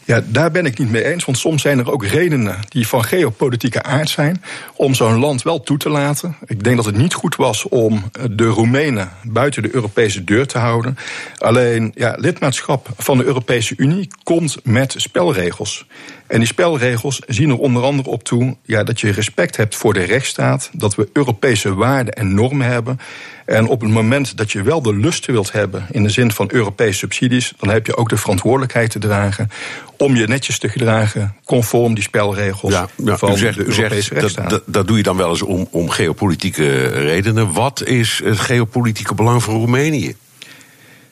Ja, 0.08 0.22
daar 0.26 0.50
ben 0.50 0.66
ik 0.66 0.78
niet 0.78 0.90
mee 0.90 1.04
eens. 1.04 1.24
Want 1.24 1.38
soms 1.38 1.62
zijn 1.62 1.78
er 1.78 1.92
ook 1.92 2.04
redenen 2.04 2.58
die 2.68 2.86
van 2.86 3.04
geopolitieke 3.04 3.82
aard 3.82 4.08
zijn. 4.08 4.42
om 4.76 4.94
zo'n 4.94 5.18
land 5.18 5.42
wel 5.42 5.60
toe 5.60 5.78
te 5.78 5.88
laten. 5.88 6.36
Ik 6.46 6.64
denk 6.64 6.76
dat 6.76 6.84
het 6.84 6.96
niet 6.96 7.14
goed 7.14 7.36
was 7.36 7.68
om 7.68 8.10
de 8.30 8.44
Roemenen 8.44 9.10
buiten 9.22 9.62
de 9.62 9.74
Europese 9.74 10.24
deur 10.24 10.46
te 10.46 10.58
houden. 10.58 10.96
Alleen, 11.38 11.92
ja, 11.94 12.14
lidmaatschap 12.18 12.88
van 12.96 13.18
de 13.18 13.24
Europese 13.24 13.74
Unie 13.76 14.08
komt 14.22 14.56
met 14.64 14.94
spelregels. 14.96 15.86
En 16.28 16.38
die 16.38 16.48
spelregels 16.48 17.20
zien 17.26 17.50
er 17.50 17.58
onder 17.58 17.82
andere 17.82 18.08
op 18.08 18.22
toe 18.22 18.56
ja, 18.62 18.84
dat 18.84 19.00
je 19.00 19.10
respect 19.10 19.56
hebt 19.56 19.76
voor 19.76 19.94
de 19.94 20.02
rechtsstaat. 20.02 20.70
Dat 20.72 20.94
we 20.94 21.08
Europese 21.12 21.74
waarden 21.74 22.14
en 22.14 22.34
normen 22.34 22.66
hebben. 22.66 23.00
En 23.44 23.66
op 23.66 23.80
het 23.80 23.90
moment 23.90 24.36
dat 24.36 24.52
je 24.52 24.62
wel 24.62 24.82
de 24.82 24.96
lusten 24.96 25.32
wilt 25.32 25.52
hebben 25.52 25.86
in 25.90 26.02
de 26.02 26.08
zin 26.08 26.32
van 26.32 26.48
Europese 26.52 26.98
subsidies, 26.98 27.52
dan 27.58 27.70
heb 27.70 27.86
je 27.86 27.96
ook 27.96 28.08
de 28.08 28.16
verantwoordelijkheid 28.16 28.90
te 28.90 28.98
dragen 28.98 29.50
om 29.96 30.16
je 30.16 30.26
netjes 30.26 30.58
te 30.58 30.68
gedragen 30.68 31.34
conform 31.44 31.94
die 31.94 32.02
spelregels 32.02 32.72
Ja, 32.72 32.88
ja, 32.96 33.18
van 33.18 33.32
u 33.32 33.36
zegt, 33.36 33.56
de 33.56 33.62
u 33.62 33.66
Europese 33.66 34.00
zegt 34.00 34.12
rechtsstaat. 34.12 34.50
dat, 34.50 34.62
dat 34.66 34.86
doe 34.86 34.96
je 34.96 35.02
dan 35.02 35.16
wel 35.16 35.30
eens 35.30 35.42
om, 35.42 35.68
om 35.70 35.88
geopolitieke 35.88 36.86
redenen. 36.86 37.52
Wat 37.52 37.84
is 37.84 38.20
het 38.24 38.38
geopolitieke 38.38 39.14
belang 39.14 39.42
van 39.42 39.54
Roemenië? 39.54 40.16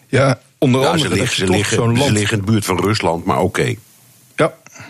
ja, 0.08 0.40
onder 0.58 0.80
Ja, 0.80 0.86
andere 0.88 1.14
ze, 1.14 1.20
je 1.20 1.26
ze, 1.26 1.50
liggen, 1.50 1.96
ze 1.96 2.20
in 2.20 2.38
de 2.38 2.42
buurt 2.44 2.64
van 2.64 2.80
Rusland, 2.80 3.24
maar 3.24 3.40
oké. 3.40 3.74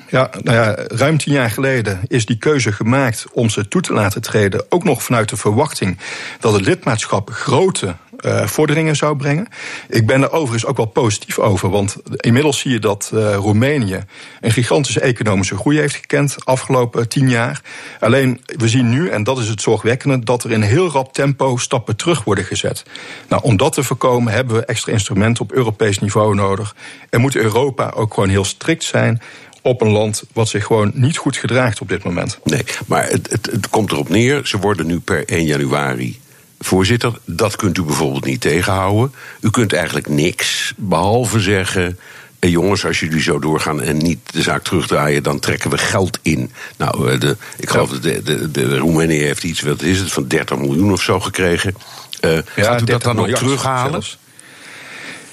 Ja, 0.08 0.30
nou 0.42 0.56
ja, 0.56 0.74
ruim 0.88 1.18
tien 1.18 1.32
jaar 1.32 1.50
geleden 1.50 2.00
is 2.06 2.26
die 2.26 2.38
keuze 2.38 2.72
gemaakt 2.72 3.26
om 3.32 3.50
ze 3.50 3.68
toe 3.68 3.80
te 3.80 3.92
laten 3.92 4.22
treden. 4.22 4.64
Ook 4.68 4.84
nog 4.84 5.02
vanuit 5.02 5.28
de 5.28 5.36
verwachting 5.36 5.98
dat 6.40 6.52
het 6.52 6.66
lidmaatschap 6.66 7.30
grote 7.30 7.96
uh, 8.20 8.46
vorderingen 8.46 8.96
zou 8.96 9.16
brengen. 9.16 9.48
Ik 9.88 10.06
ben 10.06 10.22
er 10.22 10.32
overigens 10.32 10.66
ook 10.66 10.76
wel 10.76 10.86
positief 10.86 11.38
over. 11.38 11.70
Want 11.70 11.96
inmiddels 12.16 12.58
zie 12.58 12.70
je 12.70 12.78
dat 12.78 13.10
uh, 13.14 13.34
Roemenië 13.34 14.04
een 14.40 14.50
gigantische 14.50 15.00
economische 15.00 15.56
groei 15.56 15.78
heeft 15.78 15.94
gekend 15.94 16.36
afgelopen 16.44 17.08
tien 17.08 17.28
jaar. 17.28 17.60
Alleen 18.00 18.40
we 18.46 18.68
zien 18.68 18.88
nu, 18.88 19.08
en 19.08 19.24
dat 19.24 19.38
is 19.38 19.48
het 19.48 19.62
zorgwekkende, 19.62 20.18
dat 20.18 20.44
er 20.44 20.52
in 20.52 20.62
heel 20.62 20.90
rap 20.90 21.12
tempo 21.12 21.56
stappen 21.56 21.96
terug 21.96 22.24
worden 22.24 22.44
gezet. 22.44 22.84
Nou, 23.28 23.42
om 23.42 23.56
dat 23.56 23.72
te 23.72 23.82
voorkomen 23.82 24.32
hebben 24.32 24.56
we 24.56 24.64
extra 24.64 24.92
instrumenten 24.92 25.42
op 25.42 25.52
Europees 25.52 25.98
niveau 25.98 26.34
nodig. 26.34 26.74
En 27.10 27.20
moet 27.20 27.36
Europa 27.36 27.90
ook 27.94 28.14
gewoon 28.14 28.28
heel 28.28 28.44
strikt 28.44 28.84
zijn 28.84 29.20
op 29.66 29.80
een 29.80 29.90
land 29.90 30.24
wat 30.32 30.48
zich 30.48 30.64
gewoon 30.64 30.90
niet 30.94 31.16
goed 31.16 31.36
gedraagt 31.36 31.80
op 31.80 31.88
dit 31.88 32.04
moment. 32.04 32.38
Nee, 32.44 32.64
maar 32.86 33.08
het, 33.08 33.30
het, 33.30 33.48
het 33.52 33.68
komt 33.68 33.90
erop 33.90 34.08
neer. 34.08 34.46
Ze 34.46 34.58
worden 34.58 34.86
nu 34.86 35.00
per 35.00 35.28
1 35.28 35.44
januari 35.44 36.20
voorzitter. 36.58 37.18
Dat 37.24 37.56
kunt 37.56 37.78
u 37.78 37.82
bijvoorbeeld 37.82 38.24
niet 38.24 38.40
tegenhouden. 38.40 39.14
U 39.40 39.50
kunt 39.50 39.72
eigenlijk 39.72 40.08
niks, 40.08 40.72
behalve 40.76 41.40
zeggen. 41.40 41.98
Eh, 42.38 42.50
jongens, 42.50 42.84
als 42.84 43.00
jullie 43.00 43.22
zo 43.22 43.38
doorgaan 43.38 43.82
en 43.82 43.96
niet 43.96 44.18
de 44.32 44.42
zaak 44.42 44.62
terugdraaien, 44.62 45.22
dan 45.22 45.38
trekken 45.38 45.70
we 45.70 45.78
geld 45.78 46.18
in. 46.22 46.50
Nou, 46.76 47.18
de, 47.18 47.36
ik 47.56 47.70
geloof 47.70 47.90
dat 47.90 48.02
de, 48.02 48.22
de, 48.22 48.50
de 48.50 48.78
Roemenië 48.78 49.22
heeft 49.22 49.44
iets, 49.44 49.60
wat 49.60 49.82
is 49.82 49.98
het, 49.98 50.12
van 50.12 50.28
30 50.28 50.58
miljoen 50.58 50.92
of 50.92 51.02
zo 51.02 51.20
gekregen. 51.20 51.74
Uh, 52.20 52.32
ja, 52.32 52.42
gaat 52.56 52.80
u 52.80 52.84
dat 52.84 53.02
dan 53.02 53.16
nog 53.16 53.30
terughalen? 53.30 53.90
Zelfs. 53.90 54.18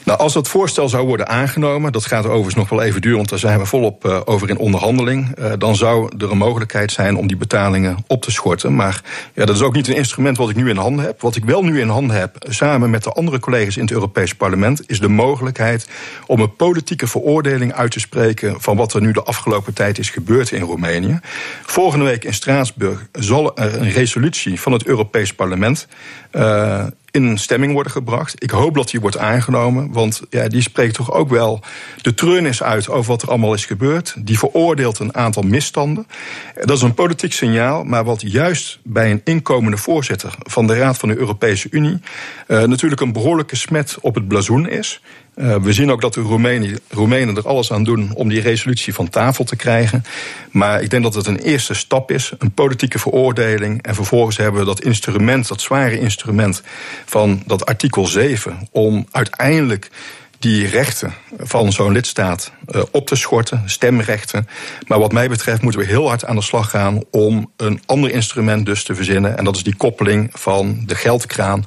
Nou, 0.05 0.19
als 0.19 0.33
dat 0.33 0.47
voorstel 0.47 0.89
zou 0.89 1.07
worden 1.07 1.27
aangenomen, 1.27 1.91
dat 1.91 2.05
gaat 2.05 2.25
overigens 2.25 2.55
nog 2.55 2.69
wel 2.69 2.81
even 2.81 3.01
duren, 3.01 3.17
want 3.17 3.29
daar 3.29 3.39
zijn 3.39 3.59
we 3.59 3.65
volop 3.65 4.05
uh, 4.05 4.21
over 4.25 4.49
in 4.49 4.57
onderhandeling. 4.57 5.39
Uh, 5.39 5.51
dan 5.57 5.75
zou 5.75 6.11
er 6.17 6.31
een 6.31 6.37
mogelijkheid 6.37 6.91
zijn 6.91 7.15
om 7.15 7.27
die 7.27 7.37
betalingen 7.37 7.97
op 8.07 8.21
te 8.21 8.31
schorten. 8.31 8.75
Maar 8.75 9.01
ja, 9.33 9.45
dat 9.45 9.55
is 9.55 9.61
ook 9.61 9.73
niet 9.73 9.87
een 9.87 9.95
instrument 9.95 10.37
wat 10.37 10.49
ik 10.49 10.55
nu 10.55 10.69
in 10.69 10.77
handen 10.77 11.05
heb. 11.05 11.21
Wat 11.21 11.35
ik 11.35 11.45
wel 11.45 11.63
nu 11.63 11.79
in 11.81 11.87
handen 11.87 12.15
heb, 12.15 12.35
samen 12.49 12.89
met 12.89 13.03
de 13.03 13.11
andere 13.11 13.39
collega's 13.39 13.75
in 13.75 13.81
het 13.81 13.91
Europees 13.91 14.35
Parlement, 14.35 14.89
is 14.89 14.99
de 14.99 15.07
mogelijkheid 15.07 15.87
om 16.25 16.39
een 16.39 16.55
politieke 16.55 17.07
veroordeling 17.07 17.73
uit 17.73 17.91
te 17.91 17.99
spreken 17.99 18.61
van 18.61 18.77
wat 18.77 18.93
er 18.93 19.01
nu 19.01 19.11
de 19.11 19.23
afgelopen 19.23 19.73
tijd 19.73 19.99
is 19.99 20.09
gebeurd 20.09 20.51
in 20.51 20.61
Roemenië. 20.61 21.19
Volgende 21.65 22.05
week 22.05 22.23
in 22.23 22.33
Straatsburg 22.33 23.07
zal 23.11 23.57
er 23.57 23.81
een 23.81 23.91
resolutie 23.91 24.61
van 24.61 24.71
het 24.71 24.85
Europees 24.85 25.33
Parlement. 25.33 25.87
Uh, 26.31 26.85
in 27.13 27.37
stemming 27.37 27.73
worden 27.73 27.91
gebracht. 27.91 28.43
Ik 28.43 28.49
hoop 28.49 28.75
dat 28.75 28.89
die 28.89 28.99
wordt 28.99 29.17
aangenomen, 29.17 29.91
want 29.91 30.21
ja, 30.29 30.47
die 30.47 30.61
spreekt 30.61 30.93
toch 30.93 31.11
ook 31.11 31.29
wel 31.29 31.59
de 32.01 32.13
treurnis 32.13 32.63
uit 32.63 32.89
over 32.89 33.11
wat 33.11 33.21
er 33.21 33.29
allemaal 33.29 33.53
is 33.53 33.65
gebeurd. 33.65 34.15
Die 34.17 34.37
veroordeelt 34.37 34.99
een 34.99 35.15
aantal 35.15 35.43
misstanden. 35.43 36.07
Dat 36.61 36.77
is 36.77 36.81
een 36.81 36.93
politiek 36.93 37.33
signaal, 37.33 37.83
maar 37.83 38.03
wat 38.03 38.21
juist 38.21 38.79
bij 38.83 39.11
een 39.11 39.21
inkomende 39.23 39.77
voorzitter 39.77 40.35
van 40.39 40.67
de 40.67 40.77
Raad 40.77 40.97
van 40.97 41.09
de 41.09 41.17
Europese 41.17 41.67
Unie 41.71 41.99
uh, 42.47 42.63
natuurlijk 42.63 43.01
een 43.01 43.13
behoorlijke 43.13 43.55
smet 43.55 43.97
op 44.01 44.15
het 44.15 44.27
blazoen 44.27 44.69
is. 44.69 45.01
Uh, 45.35 45.55
we 45.55 45.73
zien 45.73 45.91
ook 45.91 46.01
dat 46.01 46.13
de 46.13 46.21
Roemenen, 46.21 46.79
Roemenen 46.89 47.35
er 47.35 47.47
alles 47.47 47.71
aan 47.71 47.83
doen 47.83 48.13
om 48.13 48.29
die 48.29 48.41
resolutie 48.41 48.93
van 48.93 49.09
tafel 49.09 49.43
te 49.43 49.55
krijgen. 49.55 50.03
Maar 50.51 50.81
ik 50.81 50.89
denk 50.89 51.03
dat 51.03 51.13
het 51.13 51.27
een 51.27 51.39
eerste 51.39 51.73
stap 51.73 52.11
is, 52.11 52.31
een 52.37 52.51
politieke 52.51 52.99
veroordeling. 52.99 53.81
En 53.81 53.95
vervolgens 53.95 54.37
hebben 54.37 54.59
we 54.59 54.65
dat 54.65 54.83
instrument, 54.83 55.47
dat 55.47 55.61
zware 55.61 55.99
instrument 55.99 56.61
van 57.05 57.43
dat 57.45 57.65
artikel 57.65 58.05
7, 58.05 58.67
om 58.71 59.07
uiteindelijk 59.11 59.89
die 60.39 60.67
rechten 60.67 61.13
van 61.37 61.71
zo'n 61.71 61.91
lidstaat 61.91 62.51
uh, 62.67 62.81
op 62.91 63.07
te 63.07 63.15
schorten, 63.15 63.63
stemrechten. 63.65 64.47
Maar 64.87 64.99
wat 64.99 65.11
mij 65.11 65.29
betreft 65.29 65.61
moeten 65.61 65.81
we 65.81 65.87
heel 65.87 66.07
hard 66.07 66.25
aan 66.25 66.35
de 66.35 66.41
slag 66.41 66.69
gaan 66.69 67.03
om 67.11 67.51
een 67.57 67.81
ander 67.85 68.11
instrument 68.11 68.65
dus 68.65 68.83
te 68.83 68.95
verzinnen. 68.95 69.37
En 69.37 69.43
dat 69.43 69.55
is 69.55 69.63
die 69.63 69.75
koppeling 69.75 70.29
van 70.33 70.83
de 70.85 70.95
geldkraan 70.95 71.65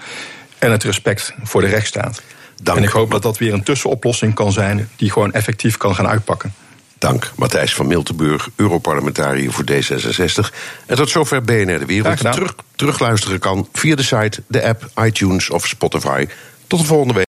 en 0.59 0.71
het 0.71 0.83
respect 0.83 1.35
voor 1.43 1.61
de 1.61 1.67
rechtsstaat. 1.67 2.23
Dank. 2.63 2.79
En 2.79 2.85
ik 2.85 2.91
hoop 2.91 3.11
dat 3.11 3.23
dat 3.23 3.39
weer 3.39 3.53
een 3.53 3.63
tussenoplossing 3.63 4.35
kan 4.35 4.53
zijn 4.53 4.89
die 4.97 5.11
gewoon 5.11 5.33
effectief 5.33 5.77
kan 5.77 5.95
gaan 5.95 6.09
uitpakken. 6.09 6.55
Dank, 6.99 7.33
Matthijs 7.37 7.75
van 7.75 7.87
Miltenburg, 7.87 8.49
Europarlementariër 8.57 9.53
voor 9.53 9.65
D66. 9.71 10.55
En 10.87 10.97
tot 10.97 11.11
zover 11.11 11.43
BNR 11.43 11.79
De 11.79 11.87
Wereld. 11.87 12.19
Terug, 12.19 12.55
terugluisteren 12.77 13.39
kan 13.39 13.69
via 13.73 13.95
de 13.95 14.03
site, 14.03 14.43
de 14.47 14.63
app, 14.63 14.91
iTunes 15.05 15.51
of 15.51 15.67
Spotify. 15.67 16.27
Tot 16.67 16.81
de 16.81 16.87
volgende 16.87 17.15
week. 17.15 17.25